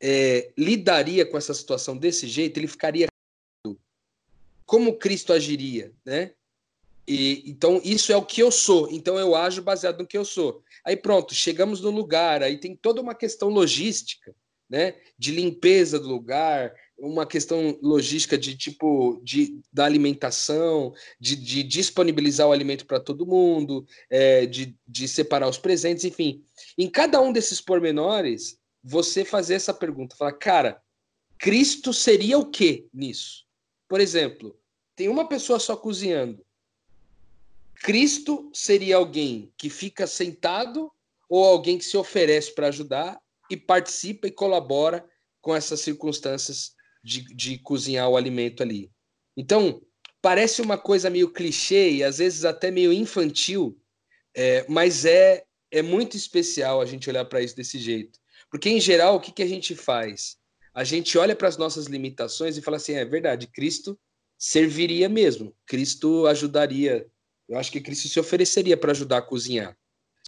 é, 0.00 0.50
lidaria 0.56 1.26
com 1.26 1.36
essa 1.36 1.54
situação 1.54 1.96
desse 1.96 2.26
jeito? 2.26 2.58
Ele 2.58 2.66
ficaria. 2.66 3.06
Como 4.64 4.96
Cristo 4.98 5.32
agiria, 5.32 5.92
né? 6.04 6.32
E, 7.06 7.42
então, 7.50 7.80
isso 7.84 8.12
é 8.12 8.16
o 8.16 8.24
que 8.24 8.40
eu 8.40 8.50
sou. 8.50 8.88
Então, 8.90 9.18
eu 9.18 9.34
ajo 9.34 9.62
baseado 9.62 9.98
no 9.98 10.06
que 10.06 10.16
eu 10.16 10.24
sou. 10.24 10.62
Aí, 10.84 10.96
pronto, 10.96 11.34
chegamos 11.34 11.80
no 11.80 11.90
lugar. 11.90 12.42
Aí 12.42 12.56
tem 12.56 12.76
toda 12.76 13.00
uma 13.00 13.14
questão 13.14 13.48
logística, 13.48 14.34
né? 14.68 14.94
De 15.18 15.32
limpeza 15.32 15.98
do 15.98 16.08
lugar, 16.08 16.72
uma 17.00 17.26
questão 17.26 17.78
logística 17.82 18.36
de 18.36 18.56
tipo 18.56 19.18
de, 19.24 19.58
da 19.72 19.86
alimentação, 19.86 20.92
de, 21.18 21.34
de 21.34 21.62
disponibilizar 21.62 22.46
o 22.46 22.52
alimento 22.52 22.86
para 22.86 23.00
todo 23.00 23.26
mundo, 23.26 23.86
é, 24.10 24.44
de, 24.44 24.76
de 24.86 25.08
separar 25.08 25.48
os 25.48 25.58
presentes, 25.58 26.04
enfim. 26.04 26.44
Em 26.76 26.88
cada 26.88 27.20
um 27.20 27.32
desses 27.32 27.60
pormenores, 27.60 28.58
você 28.84 29.24
fazer 29.24 29.54
essa 29.54 29.72
pergunta, 29.72 30.14
falar, 30.14 30.34
cara, 30.34 30.82
Cristo 31.38 31.92
seria 31.92 32.38
o 32.38 32.50
que 32.50 32.86
nisso? 32.92 33.46
Por 33.88 34.00
exemplo, 34.00 34.58
tem 34.94 35.08
uma 35.08 35.26
pessoa 35.26 35.58
só 35.58 35.74
cozinhando. 35.74 36.44
Cristo 37.74 38.50
seria 38.52 38.96
alguém 38.96 39.50
que 39.56 39.70
fica 39.70 40.06
sentado 40.06 40.92
ou 41.30 41.44
alguém 41.44 41.78
que 41.78 41.84
se 41.84 41.96
oferece 41.96 42.54
para 42.54 42.68
ajudar 42.68 43.18
e 43.50 43.56
participa 43.56 44.26
e 44.26 44.30
colabora 44.30 45.08
com 45.40 45.56
essas 45.56 45.80
circunstâncias 45.80 46.74
de, 47.02 47.22
de 47.34 47.58
cozinhar 47.58 48.08
o 48.08 48.16
alimento 48.16 48.62
ali. 48.62 48.90
Então, 49.36 49.80
parece 50.20 50.60
uma 50.60 50.76
coisa 50.76 51.10
meio 51.10 51.32
clichê 51.32 51.90
e 51.92 52.04
às 52.04 52.18
vezes 52.18 52.44
até 52.44 52.70
meio 52.70 52.92
infantil, 52.92 53.78
é, 54.36 54.64
mas 54.68 55.04
é, 55.04 55.44
é 55.70 55.82
muito 55.82 56.16
especial 56.16 56.80
a 56.80 56.86
gente 56.86 57.08
olhar 57.08 57.24
para 57.24 57.42
isso 57.42 57.56
desse 57.56 57.78
jeito. 57.78 58.18
Porque, 58.50 58.68
em 58.68 58.80
geral, 58.80 59.16
o 59.16 59.20
que, 59.20 59.32
que 59.32 59.42
a 59.42 59.46
gente 59.46 59.74
faz? 59.74 60.36
A 60.74 60.84
gente 60.84 61.16
olha 61.18 61.34
para 61.34 61.48
as 61.48 61.56
nossas 61.56 61.86
limitações 61.86 62.56
e 62.56 62.62
fala 62.62 62.76
assim: 62.76 62.94
é 62.94 63.04
verdade, 63.04 63.46
Cristo 63.46 63.98
serviria 64.38 65.08
mesmo, 65.08 65.54
Cristo 65.66 66.26
ajudaria. 66.26 67.06
Eu 67.48 67.58
acho 67.58 67.70
que 67.70 67.80
Cristo 67.80 68.08
se 68.08 68.20
ofereceria 68.20 68.76
para 68.76 68.92
ajudar 68.92 69.18
a 69.18 69.22
cozinhar. 69.22 69.76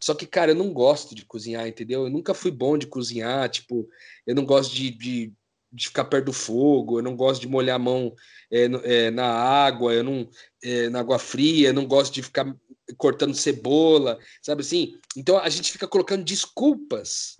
Só 0.01 0.13
que, 0.13 0.27
cara, 0.27 0.51
eu 0.51 0.55
não 0.55 0.73
gosto 0.73 1.15
de 1.15 1.25
cozinhar, 1.25 1.65
entendeu? 1.65 2.03
Eu 2.03 2.09
nunca 2.09 2.33
fui 2.33 2.51
bom 2.51 2.77
de 2.77 2.87
cozinhar, 2.87 3.49
tipo, 3.49 3.87
eu 4.27 4.35
não 4.35 4.45
gosto 4.45 4.75
de, 4.75 4.91
de 4.91 5.33
de 5.73 5.87
ficar 5.87 6.05
perto 6.05 6.25
do 6.25 6.33
fogo, 6.33 6.99
eu 6.99 7.03
não 7.03 7.15
gosto 7.15 7.41
de 7.41 7.47
molhar 7.47 7.77
a 7.77 7.79
mão 7.79 8.15
é, 8.51 8.65
é, 8.83 9.11
na 9.11 9.25
água, 9.25 9.93
eu 9.93 10.03
não 10.03 10.29
é, 10.61 10.87
na 10.89 10.99
água 10.99 11.17
fria, 11.17 11.69
eu 11.69 11.73
não 11.73 11.87
gosto 11.87 12.13
de 12.13 12.21
ficar 12.21 12.55
cortando 12.97 13.33
cebola, 13.33 14.19
sabe 14.41 14.61
assim? 14.61 14.99
Então 15.17 15.37
a 15.37 15.49
gente 15.49 15.71
fica 15.71 15.87
colocando 15.87 16.23
desculpas 16.23 17.37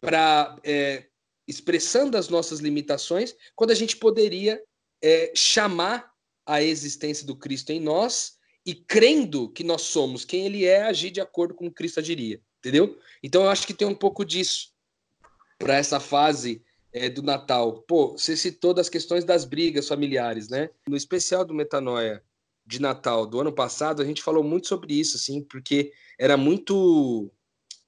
para 0.00 0.56
é, 0.64 1.04
expressando 1.46 2.16
as 2.16 2.28
nossas 2.28 2.60
limitações, 2.60 3.34
quando 3.54 3.72
a 3.72 3.74
gente 3.74 3.96
poderia 3.96 4.62
é, 5.02 5.32
chamar 5.34 6.10
a 6.46 6.62
existência 6.62 7.26
do 7.26 7.36
Cristo 7.36 7.70
em 7.70 7.80
nós 7.80 8.38
e 8.64 8.74
crendo 8.74 9.50
que 9.50 9.64
nós 9.64 9.82
somos 9.82 10.24
quem 10.24 10.46
Ele 10.46 10.64
é, 10.64 10.82
agir 10.82 11.10
de 11.10 11.20
acordo 11.20 11.54
com 11.54 11.66
o 11.66 11.72
Cristo 11.72 12.00
agiria, 12.00 12.40
entendeu? 12.58 12.98
Então 13.22 13.42
eu 13.42 13.50
acho 13.50 13.66
que 13.66 13.74
tem 13.74 13.86
um 13.86 13.94
pouco 13.94 14.24
disso 14.24 14.72
para 15.58 15.76
essa 15.76 16.00
fase 16.00 16.62
é, 16.92 17.08
do 17.08 17.22
Natal. 17.22 17.82
Pô, 17.82 18.12
você 18.12 18.36
citou 18.36 18.74
das 18.74 18.88
questões 18.88 19.24
das 19.24 19.44
brigas 19.44 19.88
familiares, 19.88 20.48
né? 20.48 20.70
No 20.88 20.96
especial 20.96 21.44
do 21.44 21.54
Metanoia 21.54 22.22
de 22.66 22.80
Natal 22.80 23.26
do 23.26 23.40
ano 23.40 23.52
passado, 23.52 24.02
a 24.02 24.04
gente 24.04 24.22
falou 24.22 24.44
muito 24.44 24.68
sobre 24.68 24.94
isso, 24.94 25.16
assim, 25.16 25.42
porque 25.42 25.92
era 26.18 26.36
muito 26.36 27.32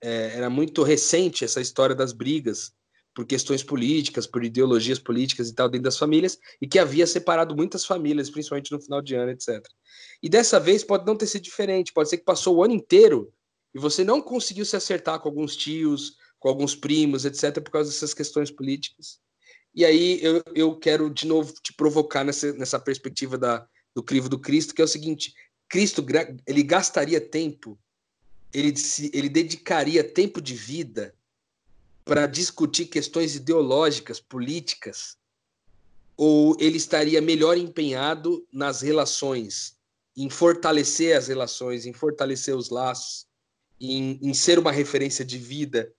é, 0.00 0.36
era 0.36 0.50
muito 0.50 0.82
recente 0.82 1.44
essa 1.44 1.60
história 1.60 1.94
das 1.94 2.12
brigas 2.12 2.72
por 3.14 3.26
questões 3.26 3.62
políticas, 3.62 4.26
por 4.26 4.42
ideologias 4.42 4.98
políticas 4.98 5.48
e 5.48 5.54
tal 5.54 5.68
dentro 5.68 5.84
das 5.84 5.98
famílias, 5.98 6.38
e 6.60 6.66
que 6.66 6.78
havia 6.78 7.06
separado 7.06 7.54
muitas 7.54 7.84
famílias, 7.84 8.30
principalmente 8.30 8.72
no 8.72 8.80
final 8.80 9.02
de 9.02 9.14
ano, 9.14 9.30
etc. 9.30 9.62
E 10.22 10.28
dessa 10.28 10.58
vez 10.58 10.82
pode 10.82 11.04
não 11.06 11.14
ter 11.14 11.26
sido 11.26 11.42
diferente, 11.42 11.92
pode 11.92 12.08
ser 12.08 12.16
que 12.18 12.24
passou 12.24 12.56
o 12.56 12.64
ano 12.64 12.74
inteiro 12.74 13.32
e 13.74 13.78
você 13.78 14.02
não 14.02 14.20
conseguiu 14.20 14.64
se 14.64 14.76
acertar 14.76 15.20
com 15.20 15.28
alguns 15.28 15.56
tios, 15.56 16.16
com 16.42 16.48
alguns 16.48 16.74
primos, 16.74 17.24
etc., 17.24 17.62
por 17.62 17.70
causa 17.70 17.88
dessas 17.88 18.12
questões 18.12 18.50
políticas. 18.50 19.20
E 19.72 19.84
aí 19.84 20.18
eu, 20.20 20.42
eu 20.56 20.76
quero 20.76 21.08
de 21.08 21.24
novo 21.24 21.54
te 21.62 21.72
provocar 21.72 22.24
nessa, 22.24 22.52
nessa 22.54 22.80
perspectiva 22.80 23.38
da, 23.38 23.64
do 23.94 24.02
crivo 24.02 24.28
do 24.28 24.40
Cristo, 24.40 24.74
que 24.74 24.82
é 24.82 24.84
o 24.84 24.88
seguinte: 24.88 25.32
Cristo 25.68 26.04
ele 26.44 26.64
gastaria 26.64 27.20
tempo, 27.20 27.78
ele, 28.52 28.74
ele 29.12 29.28
dedicaria 29.28 30.02
tempo 30.02 30.42
de 30.42 30.54
vida 30.54 31.14
para 32.04 32.26
discutir 32.26 32.86
questões 32.86 33.36
ideológicas, 33.36 34.18
políticas, 34.18 35.16
ou 36.16 36.56
ele 36.58 36.76
estaria 36.76 37.22
melhor 37.22 37.56
empenhado 37.56 38.44
nas 38.52 38.80
relações, 38.80 39.76
em 40.16 40.28
fortalecer 40.28 41.16
as 41.16 41.28
relações, 41.28 41.86
em 41.86 41.92
fortalecer 41.92 42.56
os 42.56 42.68
laços, 42.68 43.26
em, 43.80 44.18
em 44.20 44.34
ser 44.34 44.58
uma 44.58 44.72
referência 44.72 45.24
de 45.24 45.38
vida 45.38 45.94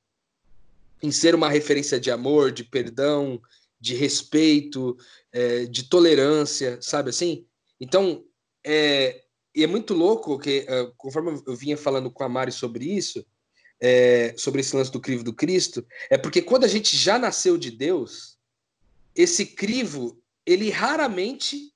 em 1.04 1.12
ser 1.12 1.36
uma 1.36 1.50
referência 1.50 2.00
de 2.00 2.10
amor, 2.10 2.50
de 2.50 2.64
perdão, 2.64 3.42
de 3.78 3.94
respeito, 3.94 4.96
é, 5.34 5.66
de 5.66 5.84
tolerância, 5.84 6.80
sabe 6.82 7.10
assim? 7.10 7.46
Então, 7.78 8.24
é, 8.66 9.22
e 9.54 9.62
é 9.62 9.68
muito 9.68 9.94
louco 9.94 10.40
que, 10.40 10.66
é, 10.66 10.92
conforme 10.96 11.44
eu 11.46 11.56
vinha 11.58 11.76
falando 11.76 12.10
com 12.10 12.24
a 12.24 12.30
Mari 12.30 12.54
sobre 12.54 12.86
isso, 12.86 13.26
é, 13.82 14.34
sobre 14.38 14.62
esse 14.62 14.74
lance 14.74 14.90
do 14.90 15.02
crivo 15.02 15.26
do 15.26 15.34
Cristo, 15.34 15.86
é 16.10 16.18
porque 16.18 16.42
quando 16.42 16.64
a 16.64 16.70
gente 16.70 16.96
já 16.96 17.20
nasceu 17.20 17.58
de 17.58 17.70
Deus, 17.70 18.38
esse 19.14 19.46
crivo, 19.46 20.18
ele 20.46 20.70
raramente 20.70 21.74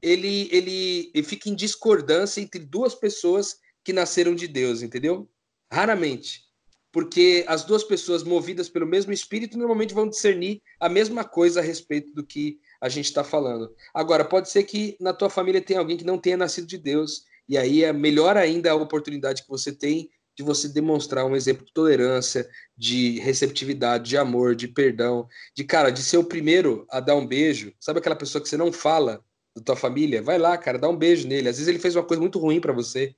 ele, 0.00 0.48
ele, 0.52 1.10
ele 1.12 1.26
fica 1.26 1.48
em 1.48 1.54
discordância 1.54 2.40
entre 2.40 2.60
duas 2.60 2.94
pessoas 2.94 3.56
que 3.82 3.92
nasceram 3.92 4.34
de 4.36 4.46
Deus, 4.46 4.82
entendeu? 4.82 5.28
Raramente 5.70 6.51
porque 6.92 7.44
as 7.48 7.64
duas 7.64 7.82
pessoas 7.82 8.22
movidas 8.22 8.68
pelo 8.68 8.86
mesmo 8.86 9.12
espírito 9.12 9.56
normalmente 9.56 9.94
vão 9.94 10.08
discernir 10.08 10.60
a 10.78 10.88
mesma 10.88 11.24
coisa 11.24 11.60
a 11.60 11.62
respeito 11.62 12.12
do 12.12 12.24
que 12.24 12.60
a 12.80 12.88
gente 12.88 13.06
está 13.06 13.24
falando. 13.24 13.74
Agora, 13.94 14.24
pode 14.24 14.50
ser 14.50 14.64
que 14.64 14.96
na 15.00 15.14
tua 15.14 15.30
família 15.30 15.62
tenha 15.62 15.80
alguém 15.80 15.96
que 15.96 16.04
não 16.04 16.18
tenha 16.18 16.36
nascido 16.36 16.66
de 16.66 16.76
Deus, 16.76 17.24
e 17.48 17.56
aí 17.56 17.82
é 17.82 17.92
melhor 17.92 18.36
ainda 18.36 18.70
a 18.70 18.74
oportunidade 18.74 19.42
que 19.42 19.48
você 19.48 19.72
tem 19.72 20.10
de 20.36 20.42
você 20.42 20.68
demonstrar 20.68 21.26
um 21.26 21.36
exemplo 21.36 21.64
de 21.64 21.72
tolerância, 21.72 22.48
de 22.76 23.18
receptividade, 23.20 24.10
de 24.10 24.16
amor, 24.16 24.54
de 24.54 24.68
perdão, 24.68 25.26
de 25.54 25.64
cara, 25.64 25.90
de 25.90 26.02
ser 26.02 26.16
o 26.16 26.24
primeiro 26.24 26.86
a 26.90 27.00
dar 27.00 27.16
um 27.16 27.26
beijo. 27.26 27.72
Sabe 27.78 27.98
aquela 27.98 28.16
pessoa 28.16 28.40
que 28.42 28.48
você 28.48 28.56
não 28.56 28.72
fala 28.72 29.22
da 29.54 29.62
tua 29.62 29.76
família? 29.76 30.22
Vai 30.22 30.38
lá, 30.38 30.56
cara, 30.56 30.78
dá 30.78 30.88
um 30.88 30.96
beijo 30.96 31.28
nele. 31.28 31.48
Às 31.48 31.56
vezes 31.56 31.68
ele 31.68 31.78
fez 31.78 31.94
uma 31.94 32.04
coisa 32.04 32.20
muito 32.20 32.38
ruim 32.38 32.60
para 32.60 32.72
você. 32.72 33.14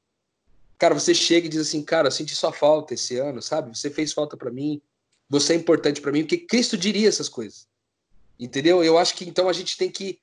Cara, 0.79 0.95
você 0.95 1.15
chega 1.15 1.47
e 1.47 1.51
diz 1.51 1.61
assim, 1.61 1.83
cara, 1.83 2.09
eu 2.09 2.13
senti 2.13 2.35
sua 2.35 2.53
falta 2.53 2.95
esse 2.95 3.17
ano, 3.17 3.41
sabe? 3.41 3.77
Você 3.77 3.91
fez 3.91 4.13
falta 4.13 4.37
para 4.37 4.51
mim, 4.51 4.81
você 5.29 5.53
é 5.53 5.57
importante 5.57 6.01
para 6.01 6.13
mim, 6.13 6.23
porque 6.23 6.39
Cristo 6.39 6.77
diria 6.77 7.09
essas 7.09 7.29
coisas. 7.29 7.67
Entendeu? 8.39 8.83
Eu 8.83 8.99
acho 8.99 9.15
que 9.15 9.25
então 9.29 9.49
a 9.49 9.53
gente 9.53 9.77
tem 9.77 9.91
que 9.91 10.19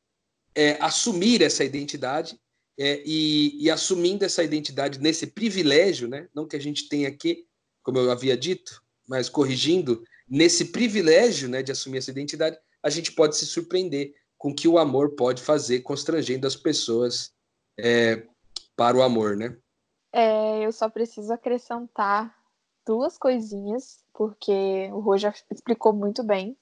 é, 0.54 0.78
assumir 0.82 1.42
essa 1.42 1.64
identidade 1.64 2.40
é, 2.78 3.02
e, 3.06 3.64
e, 3.64 3.70
assumindo 3.70 4.26
essa 4.26 4.44
identidade 4.44 5.00
nesse 5.00 5.28
privilégio, 5.28 6.08
né? 6.08 6.28
Não 6.34 6.48
que 6.48 6.56
a 6.56 6.60
gente 6.60 6.90
tenha 6.90 7.08
aqui, 7.08 7.46
como 7.84 8.00
eu 8.00 8.12
havia 8.12 8.36
dito, 8.36 8.82
mas 9.08 9.30
corrigindo, 9.30 10.04
nesse 10.28 10.66
privilégio, 10.66 11.50
né, 11.50 11.62
de 11.62 11.72
assumir 11.72 11.98
essa 11.98 12.12
identidade, 12.12 12.58
a 12.82 12.90
gente 12.90 13.12
pode 13.12 13.38
se 13.38 13.46
surpreender 13.46 14.14
com 14.38 14.50
o 14.50 14.56
que 14.56 14.68
o 14.68 14.78
amor 14.78 15.12
pode 15.16 15.42
fazer, 15.42 15.82
constrangendo 15.82 16.48
as 16.48 16.56
pessoas 16.56 17.32
é, 17.78 18.24
para 18.76 18.98
o 18.98 19.04
amor, 19.04 19.36
né? 19.38 19.56
É, 20.14 20.60
eu 20.60 20.72
só 20.72 20.90
preciso 20.90 21.32
acrescentar 21.34 22.36
duas 22.86 23.18
coisinhas, 23.18 24.04
porque 24.14 24.90
o 24.92 25.00
Rô 25.00 25.18
já 25.18 25.34
explicou 25.50 25.94
muito 25.94 26.24
bem 26.24 26.58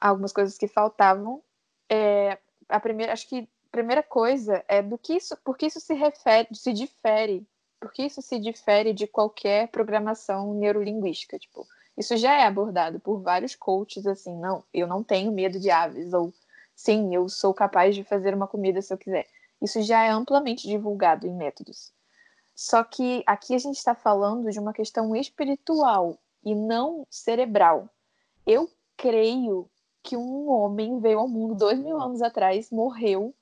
algumas 0.00 0.32
coisas 0.32 0.56
que 0.56 0.66
faltavam. 0.66 1.42
É, 1.88 2.38
a 2.68 2.80
primeira, 2.80 3.12
acho 3.12 3.28
que 3.28 3.48
a 3.68 3.70
primeira 3.70 4.02
coisa 4.02 4.64
é 4.68 4.82
do 4.82 4.98
que 4.98 5.14
isso, 5.14 5.36
porque 5.44 5.66
isso 5.66 5.80
se 5.80 5.94
refere, 5.94 6.48
se 6.52 6.72
difere, 6.72 7.46
porque 7.80 8.02
isso 8.02 8.20
se 8.22 8.38
difere 8.38 8.92
de 8.92 9.06
qualquer 9.06 9.68
programação 9.68 10.54
neurolinguística, 10.54 11.38
tipo, 11.38 11.66
isso 11.96 12.16
já 12.16 12.32
é 12.34 12.46
abordado 12.46 13.00
por 13.00 13.20
vários 13.20 13.54
coaches 13.54 14.06
assim, 14.06 14.36
não, 14.38 14.64
eu 14.72 14.86
não 14.86 15.02
tenho 15.02 15.32
medo 15.32 15.58
de 15.58 15.70
aves 15.70 16.12
ou 16.12 16.32
sim, 16.74 17.14
eu 17.14 17.28
sou 17.28 17.52
capaz 17.52 17.94
de 17.94 18.04
fazer 18.04 18.34
uma 18.34 18.46
comida 18.46 18.80
se 18.80 18.92
eu 18.92 18.98
quiser. 18.98 19.26
Isso 19.60 19.82
já 19.82 20.04
é 20.04 20.10
amplamente 20.10 20.68
divulgado 20.68 21.26
em 21.26 21.34
métodos. 21.34 21.92
Só 22.58 22.82
que 22.82 23.22
aqui 23.24 23.54
a 23.54 23.58
gente 23.58 23.76
está 23.76 23.94
falando 23.94 24.50
de 24.50 24.58
uma 24.58 24.72
questão 24.72 25.14
espiritual 25.14 26.18
e 26.44 26.56
não 26.56 27.06
cerebral. 27.08 27.88
Eu 28.44 28.68
creio 28.96 29.70
que 30.02 30.16
um 30.16 30.50
homem 30.50 30.98
veio 30.98 31.20
ao 31.20 31.28
mundo 31.28 31.54
dois 31.54 31.78
mil 31.78 32.00
anos 32.00 32.20
atrás, 32.20 32.72
morreu 32.72 33.32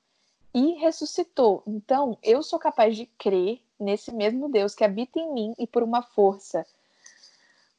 e 0.52 0.72
ressuscitou. 0.72 1.62
Então, 1.66 2.18
eu 2.22 2.42
sou 2.42 2.58
capaz 2.58 2.94
de 2.94 3.06
crer 3.06 3.62
nesse 3.80 4.12
mesmo 4.12 4.50
Deus 4.50 4.74
que 4.74 4.84
habita 4.84 5.18
em 5.18 5.32
mim 5.32 5.54
e 5.58 5.66
por 5.66 5.82
uma 5.82 6.02
força 6.02 6.66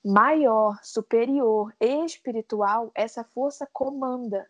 maior, 0.03 0.79
superior 0.83 1.71
e 1.79 2.03
espiritual, 2.03 2.89
essa 2.95 3.23
força 3.23 3.69
comanda 3.71 4.49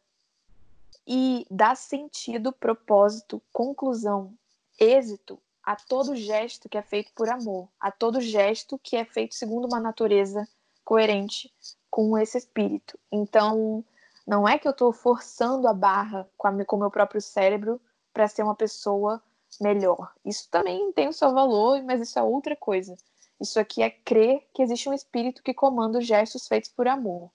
e 1.05 1.45
dá 1.51 1.75
sentido, 1.75 2.53
propósito, 2.53 3.41
conclusão, 3.51 4.33
êxito 4.79 5.37
a 5.67 5.75
todo 5.75 6.15
gesto 6.15 6.69
que 6.69 6.77
é 6.77 6.81
feito 6.81 7.11
por 7.13 7.27
amor, 7.27 7.67
a 7.77 7.91
todo 7.91 8.21
gesto 8.21 8.79
que 8.81 8.95
é 8.95 9.03
feito 9.03 9.35
segundo 9.35 9.65
uma 9.65 9.81
natureza 9.81 10.47
coerente 10.85 11.53
com 11.91 12.17
esse 12.17 12.37
espírito. 12.37 12.97
Então, 13.11 13.83
não 14.25 14.47
é 14.47 14.57
que 14.57 14.65
eu 14.65 14.71
estou 14.71 14.93
forçando 14.93 15.67
a 15.67 15.73
barra 15.73 16.25
com 16.37 16.47
o 16.47 16.79
meu 16.79 16.89
próprio 16.89 17.19
cérebro 17.19 17.81
para 18.13 18.29
ser 18.29 18.43
uma 18.43 18.55
pessoa 18.55 19.21
melhor. 19.59 20.13
Isso 20.23 20.47
também 20.49 20.89
tem 20.93 21.09
o 21.09 21.13
seu 21.13 21.33
valor, 21.33 21.83
mas 21.83 21.99
isso 21.99 22.17
é 22.17 22.23
outra 22.23 22.55
coisa. 22.55 22.95
Isso 23.37 23.59
aqui 23.59 23.83
é 23.83 23.89
crer 23.89 24.47
que 24.53 24.63
existe 24.63 24.87
um 24.87 24.93
espírito 24.93 25.43
que 25.43 25.53
comanda 25.53 25.99
os 25.99 26.05
gestos 26.05 26.47
feitos 26.47 26.69
por 26.69 26.87
amor. 26.87 27.29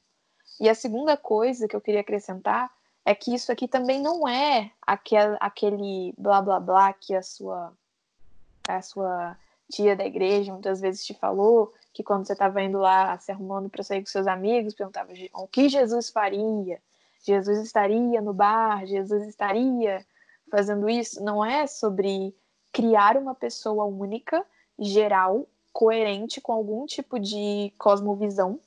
E 0.59 0.71
a 0.71 0.75
segunda 0.75 1.19
coisa 1.19 1.69
que 1.69 1.77
eu 1.77 1.83
queria 1.83 2.01
acrescentar 2.01 2.73
é 3.05 3.15
que 3.15 3.35
isso 3.35 3.53
aqui 3.53 3.69
também 3.69 4.01
não 4.01 4.27
é 4.27 4.73
aquele, 4.81 6.15
blá 6.17 6.41
blá 6.41 6.59
blá 6.59 6.95
que 6.95 7.15
a 7.15 7.23
sua 7.23 7.77
a 8.69 8.83
sua 8.83 9.37
tia 9.71 9.97
da 9.97 10.05
igreja 10.05 10.53
muitas 10.53 10.81
vezes 10.81 11.05
te 11.05 11.15
falou, 11.15 11.73
que 11.93 12.03
quando 12.03 12.27
você 12.27 12.33
estava 12.33 12.63
indo 12.63 12.79
lá 12.79 13.19
se 13.19 13.33
arrumando 13.33 13.69
para 13.69 13.83
sair 13.83 14.01
com 14.01 14.07
seus 14.07 14.27
amigos, 14.27 14.75
perguntava 14.75 15.13
o 15.35 15.47
que 15.47 15.69
Jesus 15.69 16.11
faria? 16.11 16.81
Jesus 17.23 17.59
estaria 17.61 18.21
no 18.21 18.33
bar, 18.33 18.85
Jesus 18.87 19.27
estaria 19.27 20.05
fazendo 20.51 20.89
isso. 20.89 21.23
Não 21.23 21.45
é 21.45 21.67
sobre 21.67 22.35
criar 22.73 23.17
uma 23.17 23.35
pessoa 23.35 23.85
única, 23.85 24.45
geral, 24.79 25.47
coerente 25.73 26.41
com 26.41 26.53
algum 26.53 26.85
tipo 26.85 27.19
de 27.19 27.73
cosmovisão 27.79 28.59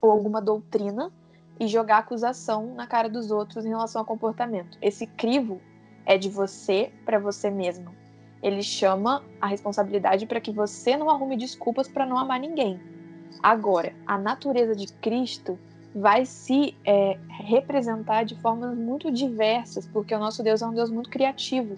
ou 0.00 0.10
alguma 0.10 0.40
doutrina 0.40 1.12
e 1.58 1.66
jogar 1.66 1.98
acusação 1.98 2.74
na 2.74 2.86
cara 2.86 3.08
dos 3.08 3.30
outros 3.30 3.64
em 3.64 3.70
relação 3.70 4.00
ao 4.02 4.06
comportamento. 4.06 4.78
Esse 4.80 5.06
crivo 5.06 5.60
é 6.04 6.16
de 6.18 6.28
você 6.28 6.92
para 7.04 7.18
você 7.18 7.50
mesmo 7.50 7.97
ele 8.42 8.62
chama 8.62 9.22
a 9.40 9.46
responsabilidade 9.46 10.26
para 10.26 10.40
que 10.40 10.52
você 10.52 10.96
não 10.96 11.10
arrume 11.10 11.36
desculpas 11.36 11.88
para 11.88 12.06
não 12.06 12.18
amar 12.18 12.38
ninguém. 12.38 12.80
Agora, 13.42 13.92
a 14.06 14.18
natureza 14.18 14.74
de 14.74 14.92
Cristo 14.94 15.58
vai 15.94 16.24
se 16.24 16.76
é, 16.84 17.18
representar 17.28 18.24
de 18.24 18.34
formas 18.40 18.76
muito 18.76 19.10
diversas, 19.10 19.86
porque 19.86 20.14
o 20.14 20.18
nosso 20.18 20.42
Deus 20.42 20.62
é 20.62 20.66
um 20.66 20.74
Deus 20.74 20.90
muito 20.90 21.10
criativo. 21.10 21.76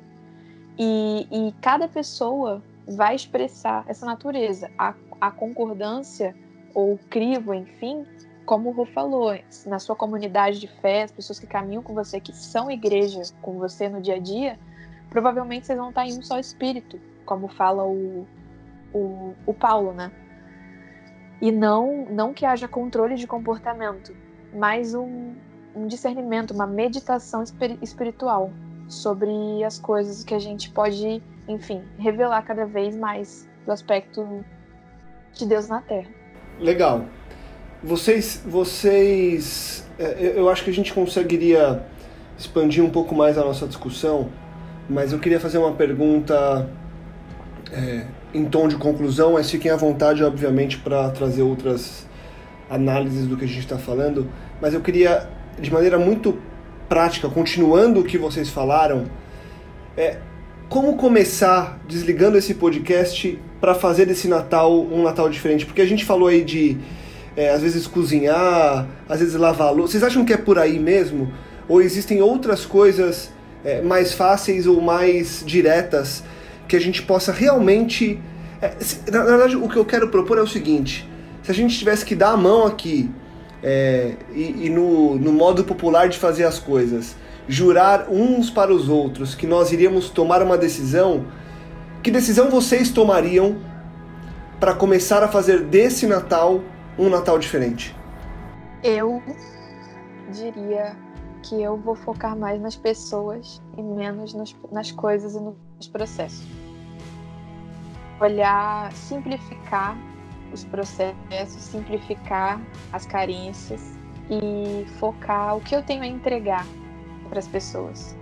E, 0.78 1.26
e 1.30 1.52
cada 1.61 1.88
pessoa 1.88 2.62
vai 2.86 3.14
expressar 3.14 3.84
essa 3.86 4.04
natureza. 4.04 4.70
A, 4.78 4.94
a 5.20 5.30
concordância 5.30 6.34
ou 6.74 6.94
o 6.94 6.98
crivo, 6.98 7.52
enfim, 7.54 8.04
como 8.44 8.70
o 8.70 8.72
Rô 8.72 8.84
falou, 8.84 9.38
na 9.66 9.78
sua 9.78 9.94
comunidade 9.94 10.58
de 10.58 10.66
fé, 10.66 11.02
as 11.02 11.12
pessoas 11.12 11.38
que 11.38 11.46
caminham 11.46 11.82
com 11.82 11.94
você, 11.94 12.20
que 12.20 12.34
são 12.34 12.70
igreja 12.70 13.22
com 13.40 13.58
você 13.58 13.88
no 13.88 14.00
dia 14.00 14.16
a 14.16 14.18
dia, 14.18 14.58
provavelmente 15.11 15.66
vocês 15.66 15.78
vão 15.78 15.90
estar 15.90 16.06
em 16.06 16.16
um 16.16 16.22
só 16.22 16.38
espírito, 16.38 16.98
como 17.26 17.48
fala 17.48 17.84
o, 17.84 18.26
o, 18.94 19.34
o 19.44 19.52
Paulo, 19.52 19.92
né? 19.92 20.11
E 21.42 21.50
não, 21.50 22.06
não 22.11 22.32
que 22.32 22.46
haja 22.46 22.68
controle 22.68 23.16
de 23.16 23.26
comportamento, 23.26 24.14
mas 24.54 24.94
um, 24.94 25.34
um 25.74 25.86
discernimento, 25.86 26.52
uma 26.52 26.66
meditação 26.66 27.42
espiritual 27.82 28.52
sobre 28.88 29.64
as 29.64 29.78
coisas 29.78 30.22
que 30.22 30.34
a 30.34 30.38
gente 30.38 30.70
pode, 30.70 31.22
enfim, 31.48 31.82
revelar 31.98 32.42
cada 32.42 32.66
vez 32.66 32.96
mais 32.96 33.48
do 33.64 33.72
aspecto 33.72 34.44
de 35.32 35.46
Deus 35.46 35.68
na 35.68 35.80
Terra. 35.80 36.11
Legal. 36.58 37.04
Vocês, 37.82 38.42
vocês, 38.44 39.88
é, 39.98 40.34
eu 40.36 40.50
acho 40.50 40.62
que 40.62 40.70
a 40.70 40.72
gente 40.72 40.92
conseguiria 40.92 41.82
expandir 42.36 42.84
um 42.84 42.90
pouco 42.90 43.14
mais 43.14 43.38
a 43.38 43.44
nossa 43.44 43.66
discussão 43.66 44.30
mas 44.91 45.12
eu 45.12 45.20
queria 45.20 45.38
fazer 45.38 45.57
uma 45.59 45.72
pergunta 45.72 46.68
é, 47.72 48.05
em 48.34 48.45
tom 48.45 48.66
de 48.66 48.74
conclusão, 48.74 49.34
mas 49.34 49.49
fiquem 49.49 49.70
à 49.70 49.76
vontade, 49.76 50.24
obviamente, 50.24 50.78
para 50.78 51.09
trazer 51.11 51.43
outras 51.43 52.09
análises 52.68 53.26
do 53.26 53.36
que 53.36 53.45
a 53.45 53.49
gente 53.49 53.61
está 53.61 53.78
falando. 53.78 54.28
Mas 54.61 54.74
eu 54.74 54.80
queria, 54.80 55.30
de 55.61 55.72
maneira 55.72 55.97
muito 55.97 56.36
prática, 56.88 57.28
continuando 57.28 58.01
o 58.01 58.05
que 58.05 58.18
vocês 58.18 58.49
falaram, 58.49 59.05
é, 59.97 60.18
como 60.68 60.97
começar 60.97 61.80
desligando 61.88 62.36
esse 62.36 62.55
podcast 62.55 63.38
para 63.61 63.76
fazer 63.76 64.07
desse 64.07 64.26
Natal 64.26 64.72
um 64.72 65.05
Natal 65.05 65.30
diferente? 65.30 65.64
Porque 65.64 65.82
a 65.82 65.86
gente 65.86 66.05
falou 66.05 66.26
aí 66.26 66.43
de, 66.43 66.76
é, 67.36 67.51
às 67.51 67.62
vezes, 67.62 67.86
cozinhar, 67.86 68.88
às 69.09 69.20
vezes 69.20 69.36
lavar 69.36 69.72
louça. 69.72 69.93
Vocês 69.93 70.03
acham 70.03 70.24
que 70.24 70.32
é 70.32 70.36
por 70.36 70.59
aí 70.59 70.80
mesmo? 70.80 71.32
Ou 71.68 71.80
existem 71.80 72.20
outras 72.20 72.66
coisas 72.66 73.32
é, 73.64 73.80
mais 73.80 74.12
fáceis 74.12 74.66
ou 74.66 74.80
mais 74.80 75.42
diretas 75.44 76.22
que 76.66 76.76
a 76.76 76.80
gente 76.80 77.02
possa 77.02 77.32
realmente. 77.32 78.20
É, 78.61 78.74
na, 79.11 79.24
na, 79.24 79.30
verdade, 79.30 79.56
o 79.56 79.68
que 79.68 79.76
eu 79.76 79.84
quero 79.84 80.08
propor 80.08 80.38
é 80.38 80.42
o 80.42 80.46
seguinte: 80.46 81.08
se 81.42 81.50
a 81.50 81.54
gente 81.54 81.78
tivesse 81.78 82.04
que 82.04 82.14
dar 82.14 82.30
a 82.30 82.36
mão 82.36 82.66
aqui 82.66 83.11
é, 83.62 84.14
e, 84.32 84.66
e 84.66 84.70
no, 84.70 85.16
no 85.16 85.32
modo 85.32 85.64
popular 85.64 86.08
de 86.08 86.18
fazer 86.18 86.44
as 86.44 86.58
coisas, 86.58 87.16
jurar 87.48 88.08
uns 88.11 88.50
para 88.50 88.72
os 88.72 88.88
outros 88.88 89.34
que 89.34 89.46
nós 89.46 89.72
iríamos 89.72 90.08
tomar 90.08 90.42
uma 90.42 90.56
decisão, 90.56 91.26
que 92.02 92.11
decisão 92.11 92.48
vocês 92.50 92.90
tomariam 92.90 93.58
para 94.58 94.74
começar 94.74 95.22
a 95.22 95.28
fazer 95.28 95.61
desse 95.61 96.06
Natal 96.06 96.62
um 96.98 97.08
Natal 97.08 97.38
diferente? 97.38 97.96
Eu 98.82 99.22
diria 100.30 100.94
que 101.43 101.61
eu 101.61 101.76
vou 101.76 101.95
focar 101.95 102.36
mais 102.36 102.61
nas 102.61 102.76
pessoas 102.76 103.61
e 103.76 103.82
menos 103.82 104.34
nos, 104.34 104.57
nas 104.70 104.91
coisas 104.93 105.34
e 105.34 105.41
nos 105.41 105.88
processos. 105.88 106.47
Olhar, 108.20 108.93
simplificar 108.93 109.97
os 110.53 110.64
processos, 110.64 111.62
simplificar 111.62 112.61
as 112.93 113.07
carências 113.07 113.99
e 114.28 114.86
focar 114.99 115.57
o 115.57 115.61
que 115.61 115.74
eu 115.74 115.82
tenho 115.82 116.03
a 116.03 116.07
entregar 116.07 116.66
para 117.28 117.38
as 117.38 117.49
pessoas. 117.49 118.16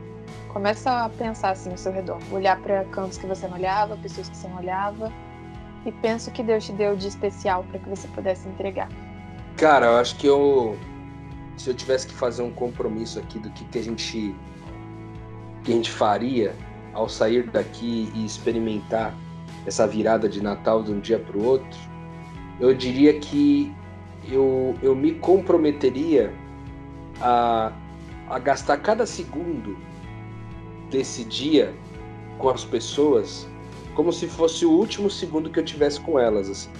Começa 0.52 1.04
a 1.04 1.08
pensar 1.08 1.50
assim 1.50 1.70
ao 1.70 1.76
seu 1.76 1.92
redor, 1.92 2.18
olhar 2.32 2.58
para 2.60 2.84
cantos 2.86 3.18
que 3.18 3.26
você 3.26 3.46
não 3.46 3.56
olhava, 3.56 3.96
pessoas 3.96 4.28
que 4.28 4.36
você 4.36 4.48
não 4.48 4.58
olhava 4.58 5.12
e 5.84 5.92
pensa 5.92 6.30
o 6.30 6.32
que 6.32 6.42
Deus 6.42 6.66
te 6.66 6.72
deu 6.72 6.96
de 6.96 7.08
especial 7.08 7.64
para 7.64 7.78
que 7.78 7.88
você 7.88 8.08
pudesse 8.08 8.48
entregar. 8.48 8.88
Cara, 9.56 9.86
eu 9.86 9.96
acho 9.96 10.16
que 10.16 10.26
eu 10.26 10.76
se 11.58 11.68
eu 11.68 11.74
tivesse 11.74 12.06
que 12.06 12.14
fazer 12.14 12.42
um 12.42 12.52
compromisso 12.52 13.18
aqui 13.18 13.38
do 13.38 13.50
que, 13.50 13.64
que 13.64 13.78
a 13.78 13.82
gente 13.82 14.34
que 15.64 15.72
a 15.72 15.74
gente 15.74 15.90
faria 15.90 16.54
ao 16.94 17.08
sair 17.08 17.50
daqui 17.50 18.10
e 18.14 18.24
experimentar 18.24 19.14
essa 19.66 19.86
virada 19.86 20.28
de 20.28 20.42
Natal 20.42 20.82
de 20.82 20.92
um 20.92 21.00
dia 21.00 21.18
para 21.18 21.36
o 21.36 21.44
outro, 21.44 21.78
eu 22.60 22.72
diria 22.72 23.18
que 23.18 23.74
eu, 24.30 24.74
eu 24.82 24.94
me 24.94 25.12
comprometeria 25.12 26.32
a, 27.20 27.72
a 28.30 28.38
gastar 28.38 28.78
cada 28.78 29.04
segundo 29.04 29.76
desse 30.90 31.24
dia 31.24 31.74
com 32.38 32.48
as 32.48 32.64
pessoas 32.64 33.48
como 33.94 34.12
se 34.12 34.28
fosse 34.28 34.64
o 34.64 34.70
último 34.70 35.10
segundo 35.10 35.50
que 35.50 35.58
eu 35.58 35.64
tivesse 35.64 36.00
com 36.00 36.18
elas, 36.20 36.48
assim. 36.48 36.70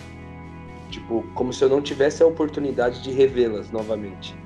Tipo, 0.89 1.24
como 1.35 1.53
se 1.53 1.64
eu 1.64 1.68
não 1.68 1.83
tivesse 1.83 2.22
a 2.22 2.26
oportunidade 2.26 3.03
de 3.03 3.11
revê-las 3.11 3.70
novamente 3.72 4.37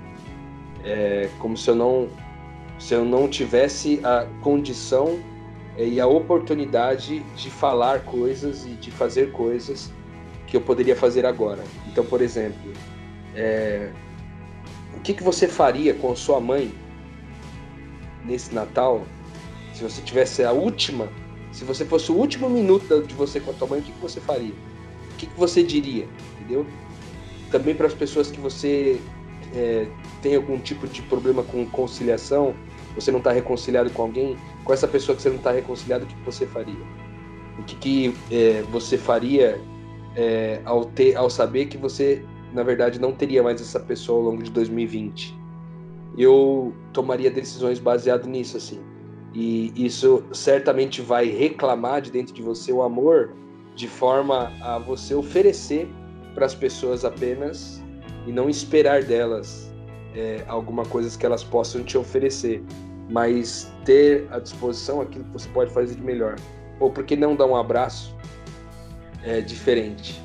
é 0.84 1.28
como 1.38 1.56
se 1.56 1.68
eu 1.68 1.74
não 1.74 2.08
se 2.78 2.94
eu 2.94 3.04
não 3.04 3.28
tivesse 3.28 4.00
a 4.02 4.26
condição 4.40 5.20
é, 5.76 5.86
e 5.86 6.00
a 6.00 6.06
oportunidade 6.06 7.20
de 7.36 7.50
falar 7.50 8.00
coisas 8.00 8.66
e 8.66 8.70
de 8.70 8.90
fazer 8.90 9.30
coisas 9.30 9.92
que 10.48 10.56
eu 10.56 10.60
poderia 10.60 10.96
fazer 10.96 11.24
agora. 11.24 11.62
Então, 11.86 12.04
por 12.04 12.20
exemplo, 12.20 12.72
é, 13.36 13.90
o 14.96 15.00
que, 15.00 15.14
que 15.14 15.22
você 15.22 15.46
faria 15.46 15.94
com 15.94 16.14
sua 16.16 16.40
mãe 16.40 16.74
nesse 18.24 18.52
Natal 18.52 19.02
se 19.72 19.82
você 19.82 20.02
tivesse 20.02 20.44
a 20.44 20.52
última, 20.52 21.08
se 21.50 21.64
você 21.64 21.84
fosse 21.84 22.12
o 22.12 22.14
último 22.14 22.48
minuto 22.48 23.02
de 23.02 23.14
você 23.14 23.40
com 23.40 23.50
a 23.50 23.54
tua 23.54 23.68
mãe, 23.68 23.80
o 23.80 23.82
que, 23.82 23.92
que 23.92 24.00
você 24.00 24.20
faria? 24.20 24.52
O 25.12 25.16
que, 25.16 25.26
que 25.26 25.38
você 25.38 25.62
diria? 25.62 26.06
Entendeu? 26.38 26.66
Também 27.50 27.74
para 27.74 27.86
as 27.86 27.94
pessoas 27.94 28.30
que 28.30 28.40
você 28.40 29.00
é, 29.54 29.86
tem 30.22 30.36
algum 30.36 30.58
tipo 30.58 30.86
de 30.86 31.02
problema 31.02 31.42
com 31.42 31.66
conciliação, 31.66 32.54
você 32.94 33.10
não 33.10 33.18
está 33.18 33.32
reconciliado 33.32 33.90
com 33.90 34.02
alguém, 34.02 34.36
com 34.64 34.72
essa 34.72 34.86
pessoa 34.86 35.16
que 35.16 35.22
você 35.22 35.28
não 35.28 35.36
está 35.36 35.50
reconciliado, 35.50 36.04
o 36.04 36.06
que, 36.06 36.14
você 36.24 36.46
faria? 36.46 36.74
O 37.58 37.64
que, 37.64 37.76
que 37.76 38.14
é, 38.30 38.62
você 38.70 38.96
faria 38.96 39.60
é, 40.16 40.60
ao, 40.64 40.84
ter, 40.84 41.16
ao 41.16 41.28
saber 41.28 41.66
que 41.66 41.76
você, 41.76 42.24
na 42.52 42.62
verdade, 42.62 43.00
não 43.00 43.12
teria 43.12 43.42
mais 43.42 43.60
essa 43.60 43.80
pessoa 43.80 44.18
ao 44.18 44.24
longo 44.24 44.42
de 44.42 44.50
2020? 44.50 45.36
Eu 46.16 46.72
tomaria 46.92 47.30
decisões 47.30 47.78
baseado 47.78 48.28
nisso, 48.28 48.56
assim. 48.56 48.80
E 49.34 49.72
isso 49.74 50.22
certamente 50.32 51.00
vai 51.00 51.26
reclamar 51.26 52.02
de 52.02 52.10
dentro 52.10 52.34
de 52.34 52.42
você 52.42 52.70
o 52.70 52.82
amor 52.82 53.32
de 53.74 53.88
forma 53.88 54.52
a 54.60 54.78
você 54.78 55.14
oferecer 55.14 55.88
para 56.34 56.44
as 56.44 56.54
pessoas 56.54 57.04
apenas 57.04 57.82
e 58.26 58.32
não 58.32 58.48
esperar 58.48 59.02
delas 59.02 59.71
é, 60.14 60.44
alguma 60.46 60.84
coisa 60.84 61.16
que 61.16 61.24
elas 61.24 61.42
possam 61.42 61.82
te 61.82 61.96
oferecer, 61.96 62.62
mas 63.10 63.72
ter 63.84 64.26
à 64.30 64.38
disposição 64.38 65.00
aquilo 65.00 65.24
que 65.24 65.30
você 65.30 65.48
pode 65.50 65.72
fazer 65.72 65.94
de 65.94 66.02
melhor. 66.02 66.36
Ou 66.80 66.90
por 66.90 67.04
que 67.04 67.16
não 67.16 67.36
dar 67.36 67.46
um 67.46 67.56
abraço 67.56 68.14
é, 69.22 69.40
diferente 69.40 70.20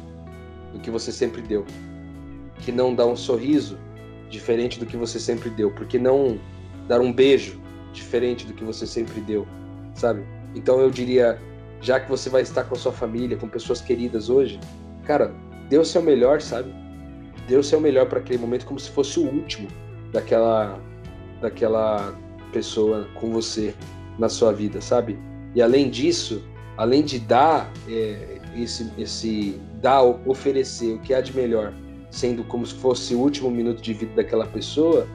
do 0.73 0.79
que 0.79 0.89
você 0.89 1.11
sempre 1.11 1.41
deu? 1.41 1.65
Que 2.59 2.71
não 2.71 2.93
dar 2.93 3.05
um 3.05 3.15
sorriso 3.15 3.77
diferente 4.29 4.79
do 4.79 4.85
que 4.85 4.97
você 4.97 5.19
sempre 5.19 5.49
deu? 5.49 5.71
Por 5.71 5.85
que 5.85 5.97
não 5.99 6.39
dar 6.87 6.99
um 7.01 7.11
beijo 7.11 7.61
diferente 7.93 8.45
do 8.45 8.53
que 8.53 8.63
você 8.63 8.85
sempre 8.85 9.21
deu, 9.21 9.47
sabe? 9.95 10.23
Então 10.55 10.79
eu 10.79 10.89
diria, 10.89 11.39
já 11.81 11.99
que 11.99 12.09
você 12.09 12.29
vai 12.29 12.41
estar 12.41 12.63
com 12.63 12.75
a 12.75 12.77
sua 12.77 12.91
família, 12.91 13.37
com 13.37 13.47
pessoas 13.47 13.81
queridas 13.81 14.29
hoje, 14.29 14.59
cara, 15.05 15.33
dê 15.69 15.77
o 15.77 15.85
seu 15.85 16.01
melhor, 16.01 16.41
sabe? 16.41 16.73
O 17.55 17.63
seu 17.63 17.79
melhor 17.79 18.07
para 18.07 18.19
aquele 18.19 18.39
momento 18.39 18.65
como 18.65 18.79
se 18.79 18.89
fosse 18.89 19.19
o 19.19 19.23
último 19.23 19.67
daquela 20.11 20.79
daquela 21.41 22.13
pessoa 22.51 23.07
com 23.15 23.31
você 23.31 23.73
na 24.17 24.27
sua 24.27 24.51
vida, 24.51 24.81
sabe? 24.81 25.17
E 25.53 25.61
além 25.61 25.89
disso, 25.89 26.43
além 26.75 27.03
de 27.03 27.19
dar 27.19 27.71
é, 27.87 28.39
esse 28.55 28.91
esse 28.97 29.61
dar 29.81 30.03
oferecer 30.03 30.95
o 30.95 30.99
que 30.99 31.13
há 31.13 31.21
de 31.21 31.35
melhor, 31.35 31.73
sendo 32.09 32.43
como 32.43 32.65
se 32.65 32.73
fosse 32.75 33.13
o 33.15 33.19
último 33.19 33.49
minuto 33.51 33.81
de 33.81 33.93
vida 33.93 34.13
daquela 34.15 34.47
pessoa, 34.47 35.07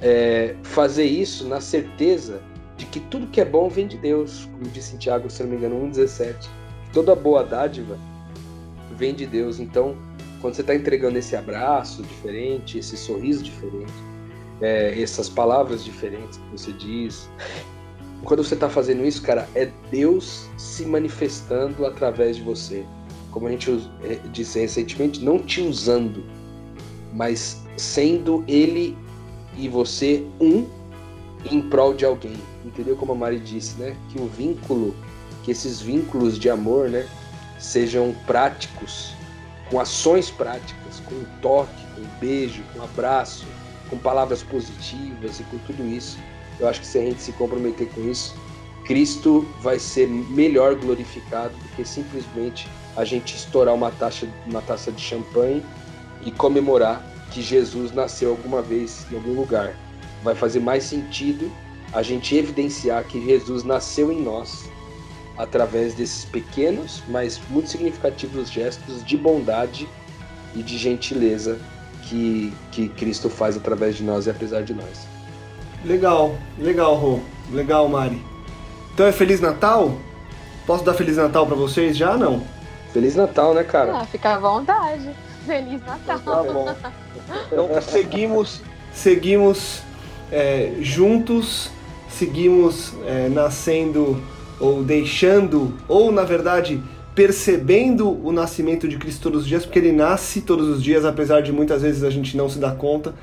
é, 0.00 0.54
fazer 0.62 1.04
isso 1.04 1.48
na 1.48 1.60
certeza 1.60 2.40
de 2.76 2.84
que 2.86 3.00
tudo 3.00 3.26
que 3.28 3.40
é 3.40 3.44
bom 3.44 3.68
vem 3.68 3.86
de 3.86 3.96
Deus, 3.96 4.48
como 4.52 4.64
disse 4.70 4.98
Tiago, 4.98 5.30
se 5.30 5.42
não 5.42 5.50
me 5.50 5.56
engano, 5.56 5.76
1,17. 5.88 6.48
Toda 6.92 7.14
boa 7.14 7.42
dádiva 7.42 7.98
vem 8.94 9.14
de 9.14 9.26
Deus. 9.26 9.58
Então, 9.58 9.96
quando 10.40 10.54
você 10.54 10.60
está 10.60 10.74
entregando 10.74 11.18
esse 11.18 11.34
abraço 11.34 12.02
diferente, 12.02 12.78
esse 12.78 12.96
sorriso 12.96 13.42
diferente, 13.42 13.92
é, 14.60 15.00
essas 15.00 15.28
palavras 15.28 15.84
diferentes 15.84 16.38
que 16.38 16.50
você 16.52 16.72
diz, 16.72 17.28
quando 18.24 18.42
você 18.42 18.54
está 18.54 18.68
fazendo 18.68 19.04
isso, 19.04 19.22
cara, 19.22 19.48
é 19.54 19.70
Deus 19.90 20.48
se 20.56 20.84
manifestando 20.84 21.86
através 21.86 22.36
de 22.36 22.42
você. 22.42 22.84
Como 23.30 23.46
a 23.46 23.50
gente 23.50 23.70
é, 24.02 24.14
disse 24.32 24.58
recentemente, 24.58 25.22
não 25.22 25.38
te 25.38 25.60
usando, 25.60 26.24
mas 27.12 27.62
sendo 27.76 28.44
Ele 28.48 28.96
e 29.56 29.68
você 29.68 30.26
um 30.40 30.66
em 31.50 31.60
prol 31.62 31.94
de 31.94 32.04
alguém. 32.04 32.36
Entendeu 32.64 32.96
como 32.96 33.12
a 33.12 33.14
Mari 33.14 33.38
disse, 33.38 33.78
né? 33.78 33.96
Que 34.10 34.20
o 34.20 34.26
vínculo, 34.26 34.94
que 35.44 35.50
esses 35.50 35.80
vínculos 35.80 36.38
de 36.38 36.50
amor, 36.50 36.88
né, 36.88 37.06
sejam 37.58 38.14
práticos, 38.26 39.14
com 39.70 39.80
ações 39.80 40.30
práticas, 40.30 41.00
com 41.06 41.14
um 41.14 41.24
toque, 41.40 41.84
com 41.94 42.02
um 42.02 42.18
beijo, 42.20 42.62
com 42.72 42.80
um 42.80 42.84
abraço, 42.84 43.44
com 43.90 43.98
palavras 43.98 44.42
positivas 44.42 45.40
e 45.40 45.44
com 45.44 45.58
tudo 45.58 45.84
isso. 45.86 46.18
Eu 46.58 46.68
acho 46.68 46.80
que 46.80 46.86
se 46.86 46.98
a 46.98 47.02
gente 47.02 47.20
se 47.20 47.32
comprometer 47.32 47.88
com 47.88 48.08
isso, 48.08 48.34
Cristo 48.84 49.46
vai 49.60 49.78
ser 49.78 50.08
melhor 50.08 50.74
glorificado 50.76 51.54
do 51.54 51.68
que 51.76 51.84
simplesmente 51.84 52.68
a 52.96 53.04
gente 53.04 53.36
estourar 53.36 53.74
uma 53.74 53.90
taça, 53.90 54.26
uma 54.46 54.62
taça 54.62 54.92
de 54.92 55.00
champanhe 55.00 55.62
e 56.24 56.30
comemorar 56.30 57.04
que 57.30 57.42
Jesus 57.42 57.92
nasceu 57.92 58.30
alguma 58.30 58.62
vez 58.62 59.06
em 59.10 59.16
algum 59.16 59.34
lugar. 59.34 59.74
Vai 60.22 60.34
fazer 60.34 60.60
mais 60.60 60.84
sentido 60.84 61.50
a 61.92 62.02
gente 62.02 62.34
evidenciar 62.36 63.04
que 63.04 63.24
Jesus 63.24 63.64
nasceu 63.64 64.12
em 64.12 64.22
nós 64.22 64.68
através 65.38 65.94
desses 65.94 66.24
pequenos, 66.24 67.02
mas 67.08 67.40
muito 67.50 67.68
significativos 67.68 68.50
gestos 68.50 69.04
de 69.04 69.16
bondade 69.16 69.88
e 70.54 70.62
de 70.62 70.78
gentileza 70.78 71.58
que, 72.02 72.52
que 72.72 72.88
Cristo 72.88 73.28
faz 73.28 73.56
através 73.56 73.96
de 73.96 74.02
nós 74.02 74.26
e 74.26 74.30
apesar 74.30 74.62
de 74.62 74.72
nós. 74.72 75.06
Legal, 75.84 76.36
legal, 76.58 76.94
Rô. 76.94 77.20
Legal, 77.52 77.88
Mari. 77.88 78.20
Então 78.94 79.06
é 79.06 79.12
Feliz 79.12 79.40
Natal? 79.40 79.92
Posso 80.66 80.84
dar 80.84 80.94
Feliz 80.94 81.16
Natal 81.16 81.46
para 81.46 81.54
vocês 81.54 81.96
já? 81.96 82.16
Não. 82.16 82.42
Feliz 82.92 83.14
Natal, 83.14 83.54
né, 83.54 83.62
cara? 83.62 83.98
Ah, 83.98 84.06
fica 84.06 84.34
à 84.34 84.38
vontade. 84.38 85.10
Feliz 85.44 85.80
Natal. 85.84 86.18
Tá 86.18 86.42
bom. 86.42 86.74
Então 87.46 87.68
seguimos, 87.82 88.62
seguimos 88.92 89.82
é, 90.32 90.72
juntos, 90.80 91.70
seguimos 92.08 92.94
é, 93.06 93.28
nascendo 93.28 94.20
ou 94.58 94.82
deixando, 94.82 95.74
ou 95.88 96.10
na 96.10 96.24
verdade 96.24 96.82
percebendo 97.14 98.10
o 98.22 98.30
nascimento 98.30 98.86
de 98.86 98.98
Cristo 98.98 99.22
todos 99.22 99.42
os 99.42 99.48
dias, 99.48 99.64
porque 99.64 99.78
ele 99.78 99.92
nasce 99.92 100.42
todos 100.42 100.68
os 100.68 100.82
dias, 100.82 101.02
apesar 101.04 101.40
de 101.40 101.50
muitas 101.50 101.80
vezes 101.80 102.04
a 102.04 102.10
gente 102.10 102.36
não 102.36 102.46
se 102.46 102.58
dar 102.58 102.76
conta. 102.76 103.14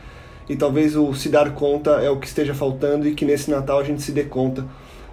E 0.49 0.55
talvez 0.55 0.95
o 0.95 1.13
se 1.13 1.29
dar 1.29 1.51
conta 1.53 1.91
é 2.01 2.09
o 2.09 2.19
que 2.19 2.25
esteja 2.25 2.55
faltando 2.55 3.07
e 3.07 3.13
que 3.13 3.23
nesse 3.23 3.51
Natal 3.51 3.79
a 3.79 3.83
gente 3.83 4.01
se 4.01 4.11
dê 4.11 4.23
conta. 4.23 4.65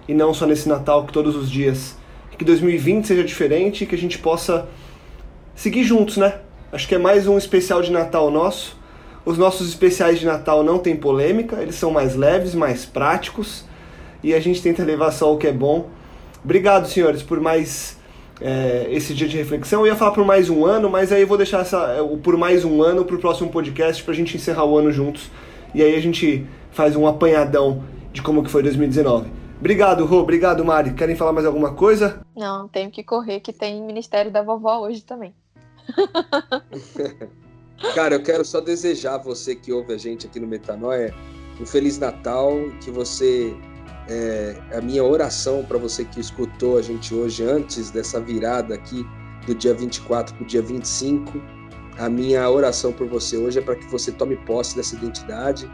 E 0.07 0.13
não 0.15 0.33
só 0.33 0.47
nesse 0.47 0.67
Natal, 0.67 1.05
que 1.05 1.13
todos 1.13 1.35
os 1.35 1.49
dias. 1.49 1.95
Que 2.37 2.43
2020 2.43 3.05
seja 3.05 3.23
diferente 3.23 3.83
e 3.83 3.87
que 3.87 3.93
a 3.93 3.97
gente 3.97 4.17
possa 4.17 4.67
seguir 5.55 5.83
juntos, 5.83 6.17
né? 6.17 6.39
Acho 6.71 6.87
que 6.87 6.95
é 6.95 6.97
mais 6.97 7.27
um 7.27 7.37
especial 7.37 7.83
de 7.83 7.91
Natal 7.91 8.31
nosso. 8.31 8.75
Os 9.23 9.37
nossos 9.37 9.69
especiais 9.69 10.19
de 10.19 10.25
Natal 10.25 10.63
não 10.63 10.79
tem 10.79 10.95
polêmica, 10.95 11.61
eles 11.61 11.75
são 11.75 11.91
mais 11.91 12.15
leves, 12.15 12.55
mais 12.55 12.83
práticos 12.83 13.63
e 14.23 14.33
a 14.33 14.39
gente 14.39 14.61
tenta 14.61 14.83
levar 14.83 15.11
só 15.11 15.33
o 15.33 15.37
que 15.37 15.47
é 15.47 15.51
bom. 15.51 15.89
Obrigado, 16.43 16.87
senhores, 16.87 17.21
por 17.21 17.39
mais 17.39 17.97
é, 18.39 18.87
esse 18.89 19.13
dia 19.13 19.27
de 19.27 19.37
reflexão. 19.37 19.81
Eu 19.81 19.87
ia 19.87 19.95
falar 19.95 20.11
por 20.11 20.25
mais 20.25 20.49
um 20.49 20.65
ano, 20.65 20.89
mas 20.89 21.11
aí 21.11 21.21
eu 21.21 21.27
vou 21.27 21.37
deixar 21.37 21.61
essa, 21.61 22.01
o 22.01 22.17
por 22.17 22.35
mais 22.37 22.65
um 22.65 22.81
ano 22.81 23.05
para 23.05 23.15
o 23.15 23.19
próximo 23.19 23.49
podcast 23.49 24.03
para 24.03 24.13
a 24.13 24.15
gente 24.15 24.35
encerrar 24.35 24.65
o 24.65 24.77
ano 24.77 24.91
juntos 24.91 25.29
e 25.73 25.81
aí 25.81 25.95
a 25.95 26.01
gente 26.01 26.47
faz 26.71 26.95
um 26.95 27.07
apanhadão 27.07 27.83
de 28.11 28.21
como 28.21 28.43
que 28.43 28.49
foi 28.49 28.63
2019. 28.63 29.31
Obrigado, 29.59 30.05
Rô. 30.05 30.17
Obrigado, 30.19 30.65
Mari. 30.65 30.93
Querem 30.93 31.15
falar 31.15 31.33
mais 31.33 31.45
alguma 31.45 31.73
coisa? 31.73 32.21
Não, 32.35 32.67
tenho 32.67 32.89
que 32.89 33.03
correr 33.03 33.39
que 33.41 33.53
tem 33.53 33.81
Ministério 33.83 34.31
da 34.31 34.41
Vovó 34.41 34.79
hoje 34.79 35.03
também. 35.03 35.35
Cara, 37.93 38.15
eu 38.15 38.23
quero 38.23 38.43
só 38.43 38.59
desejar 38.59 39.15
a 39.15 39.17
você 39.17 39.55
que 39.55 39.71
ouve 39.71 39.93
a 39.93 39.97
gente 39.97 40.25
aqui 40.25 40.39
no 40.39 40.47
Metanoia 40.47 41.13
um 41.59 41.65
Feliz 41.65 41.99
Natal, 41.99 42.53
que 42.83 42.89
você. 42.89 43.55
É, 44.13 44.57
a 44.73 44.81
minha 44.81 45.05
oração 45.05 45.63
para 45.63 45.77
você 45.77 46.03
que 46.03 46.19
escutou 46.19 46.77
a 46.77 46.81
gente 46.81 47.15
hoje, 47.15 47.45
antes 47.45 47.89
dessa 47.91 48.19
virada 48.19 48.75
aqui 48.75 49.07
do 49.47 49.55
dia 49.55 49.73
24 49.73 50.35
para 50.35 50.43
o 50.43 50.45
dia 50.45 50.61
25, 50.61 51.41
a 51.97 52.09
minha 52.09 52.49
oração 52.49 52.91
por 52.91 53.07
você 53.07 53.37
hoje 53.37 53.59
é 53.59 53.61
para 53.61 53.77
que 53.77 53.85
você 53.89 54.11
tome 54.11 54.35
posse 54.45 54.75
dessa 54.75 54.95
identidade 54.95 55.71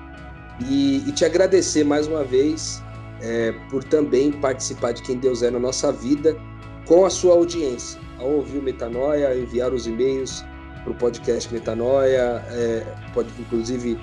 e, 0.70 0.98
e 1.08 1.12
te 1.14 1.26
agradecer 1.26 1.84
mais 1.84 2.06
uma 2.06 2.24
vez 2.24 2.80
é, 3.22 3.54
por 3.72 3.84
também 3.84 4.32
participar 4.32 4.92
de 4.92 5.02
quem 5.02 5.18
Deus 5.18 5.42
é 5.42 5.50
na 5.50 5.60
nossa 5.60 5.92
vida 5.92 6.38
com 6.86 7.06
a 7.06 7.10
sua 7.10 7.34
audiência 7.34 8.00
ao 8.20 8.30
ouvir 8.34 8.60
o 8.60 8.62
Metanoia, 8.62 9.36
enviar 9.36 9.74
os 9.74 9.88
e-mails 9.88 10.46
para 10.84 10.92
o 10.92 10.96
podcast 10.96 11.52
Metanoia. 11.52 12.44
É, 12.50 12.86
pode, 13.14 13.30
inclusive, 13.40 13.98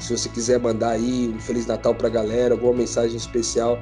se 0.00 0.16
você 0.16 0.28
quiser 0.28 0.58
mandar 0.58 0.92
aí 0.92 1.32
um 1.34 1.38
Feliz 1.38 1.66
Natal 1.66 1.94
para 1.94 2.08
a 2.08 2.10
galera, 2.10 2.54
alguma 2.54 2.72
mensagem 2.72 3.16
especial, 3.16 3.78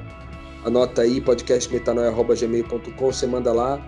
anota 0.65 1.01
aí 1.01 1.21
podcastmetanoia.gmail.com, 1.21 3.11
você 3.11 3.25
manda 3.25 3.53
lá. 3.53 3.79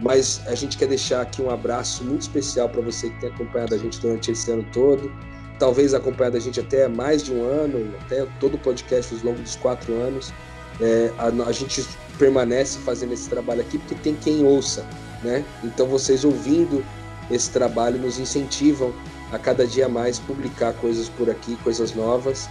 Mas 0.00 0.40
a 0.46 0.54
gente 0.54 0.78
quer 0.78 0.88
deixar 0.88 1.20
aqui 1.20 1.42
um 1.42 1.50
abraço 1.50 2.02
muito 2.04 2.22
especial 2.22 2.68
para 2.68 2.80
você 2.80 3.10
que 3.10 3.20
tem 3.20 3.30
acompanhado 3.30 3.74
a 3.74 3.78
gente 3.78 4.00
durante 4.00 4.30
esse 4.30 4.50
ano 4.50 4.64
todo. 4.72 5.12
Talvez 5.58 5.92
acompanhado 5.94 6.36
a 6.36 6.40
gente 6.40 6.58
até 6.58 6.88
mais 6.88 7.22
de 7.22 7.32
um 7.32 7.44
ano, 7.44 7.94
até 8.00 8.26
todo 8.40 8.54
o 8.54 8.58
podcast 8.58 9.14
ao 9.14 9.20
longo 9.24 9.40
dos 9.40 9.56
quatro 9.56 9.92
anos. 9.94 10.32
É, 10.80 11.12
a, 11.18 11.26
a 11.26 11.52
gente 11.52 11.86
permanece 12.18 12.78
fazendo 12.78 13.12
esse 13.12 13.28
trabalho 13.28 13.60
aqui 13.60 13.78
porque 13.78 13.94
tem 13.96 14.14
quem 14.16 14.44
ouça, 14.44 14.84
né? 15.22 15.44
Então 15.62 15.86
vocês 15.86 16.24
ouvindo 16.24 16.84
esse 17.30 17.50
trabalho 17.50 17.98
nos 17.98 18.18
incentivam 18.18 18.92
a 19.32 19.38
cada 19.38 19.66
dia 19.66 19.88
mais 19.88 20.18
publicar 20.18 20.74
coisas 20.74 21.08
por 21.08 21.30
aqui, 21.30 21.56
coisas 21.64 21.94
novas. 21.94 22.48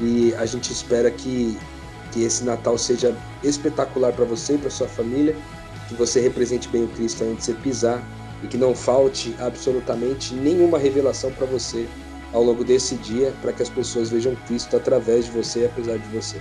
E 0.00 0.34
a 0.36 0.46
gente 0.46 0.72
espera 0.72 1.10
que, 1.10 1.56
que 2.10 2.24
esse 2.24 2.42
Natal 2.42 2.76
seja 2.78 3.14
espetacular 3.44 4.12
para 4.12 4.24
você 4.24 4.54
e 4.54 4.58
para 4.58 4.70
sua 4.70 4.88
família, 4.88 5.36
que 5.88 5.94
você 5.94 6.20
represente 6.20 6.68
bem 6.68 6.84
o 6.84 6.88
Cristo 6.88 7.24
onde 7.24 7.44
você 7.44 7.52
pisar 7.52 8.02
e 8.42 8.46
que 8.46 8.56
não 8.56 8.74
falte 8.74 9.34
absolutamente 9.38 10.34
nenhuma 10.34 10.78
revelação 10.78 11.30
para 11.30 11.46
você 11.46 11.86
ao 12.32 12.42
longo 12.42 12.64
desse 12.64 12.94
dia, 12.96 13.32
para 13.42 13.52
que 13.52 13.62
as 13.62 13.68
pessoas 13.68 14.10
vejam 14.10 14.34
Cristo 14.46 14.76
através 14.76 15.26
de 15.26 15.30
você 15.32 15.60
e 15.60 15.64
apesar 15.66 15.98
de 15.98 16.08
você. 16.08 16.40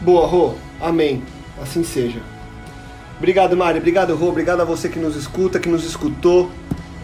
Boa, 0.00 0.26
Rô. 0.26 0.54
Amém. 0.80 1.22
Assim 1.62 1.84
seja. 1.84 2.20
Obrigado, 3.16 3.56
Mari. 3.56 3.78
Obrigado, 3.78 4.14
Rô. 4.16 4.28
Obrigado 4.28 4.60
a 4.60 4.64
você 4.64 4.88
que 4.88 4.98
nos 4.98 5.16
escuta, 5.16 5.60
que 5.60 5.68
nos 5.68 5.84
escutou, 5.84 6.50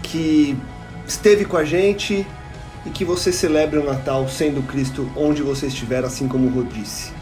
que 0.02 0.56
esteve 1.06 1.44
com 1.44 1.56
a 1.56 1.64
gente 1.64 2.26
e 2.86 2.90
que 2.90 3.04
você 3.04 3.32
celebre 3.32 3.78
o 3.78 3.84
Natal 3.84 4.28
sendo 4.28 4.66
Cristo 4.66 5.10
onde 5.16 5.42
você 5.42 5.66
estiver, 5.66 6.04
assim 6.04 6.28
como 6.28 6.46
o 6.46 6.50
Rô 6.50 6.62
disse. 6.62 7.12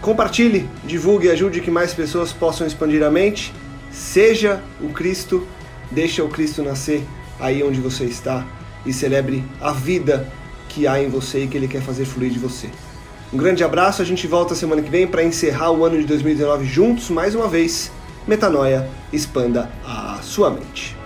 Compartilhe, 0.00 0.68
divulgue 0.84 1.26
e 1.26 1.30
ajude 1.30 1.60
que 1.60 1.70
mais 1.70 1.94
pessoas 1.94 2.32
possam 2.32 2.66
expandir 2.66 3.02
a 3.02 3.10
mente. 3.10 3.52
Seja 3.90 4.62
o 4.80 4.88
Cristo, 4.90 5.46
deixa 5.90 6.22
o 6.22 6.28
Cristo 6.28 6.62
nascer 6.62 7.02
aí 7.40 7.62
onde 7.62 7.80
você 7.80 8.04
está 8.04 8.44
e 8.84 8.92
celebre 8.92 9.44
a 9.60 9.72
vida 9.72 10.28
que 10.68 10.86
há 10.86 11.02
em 11.02 11.08
você 11.08 11.44
e 11.44 11.48
que 11.48 11.56
Ele 11.56 11.68
quer 11.68 11.82
fazer 11.82 12.04
fluir 12.04 12.30
de 12.30 12.38
você. 12.38 12.68
Um 13.32 13.36
grande 13.36 13.64
abraço, 13.64 14.02
a 14.02 14.04
gente 14.04 14.26
volta 14.26 14.54
semana 14.54 14.82
que 14.82 14.90
vem 14.90 15.06
para 15.06 15.24
encerrar 15.24 15.72
o 15.72 15.84
ano 15.84 15.98
de 15.98 16.04
2019 16.04 16.64
juntos 16.66 17.10
mais 17.10 17.34
uma 17.34 17.48
vez. 17.48 17.90
Metanoia, 18.26 18.88
expanda 19.12 19.70
a 19.84 20.18
sua 20.22 20.50
mente. 20.50 20.96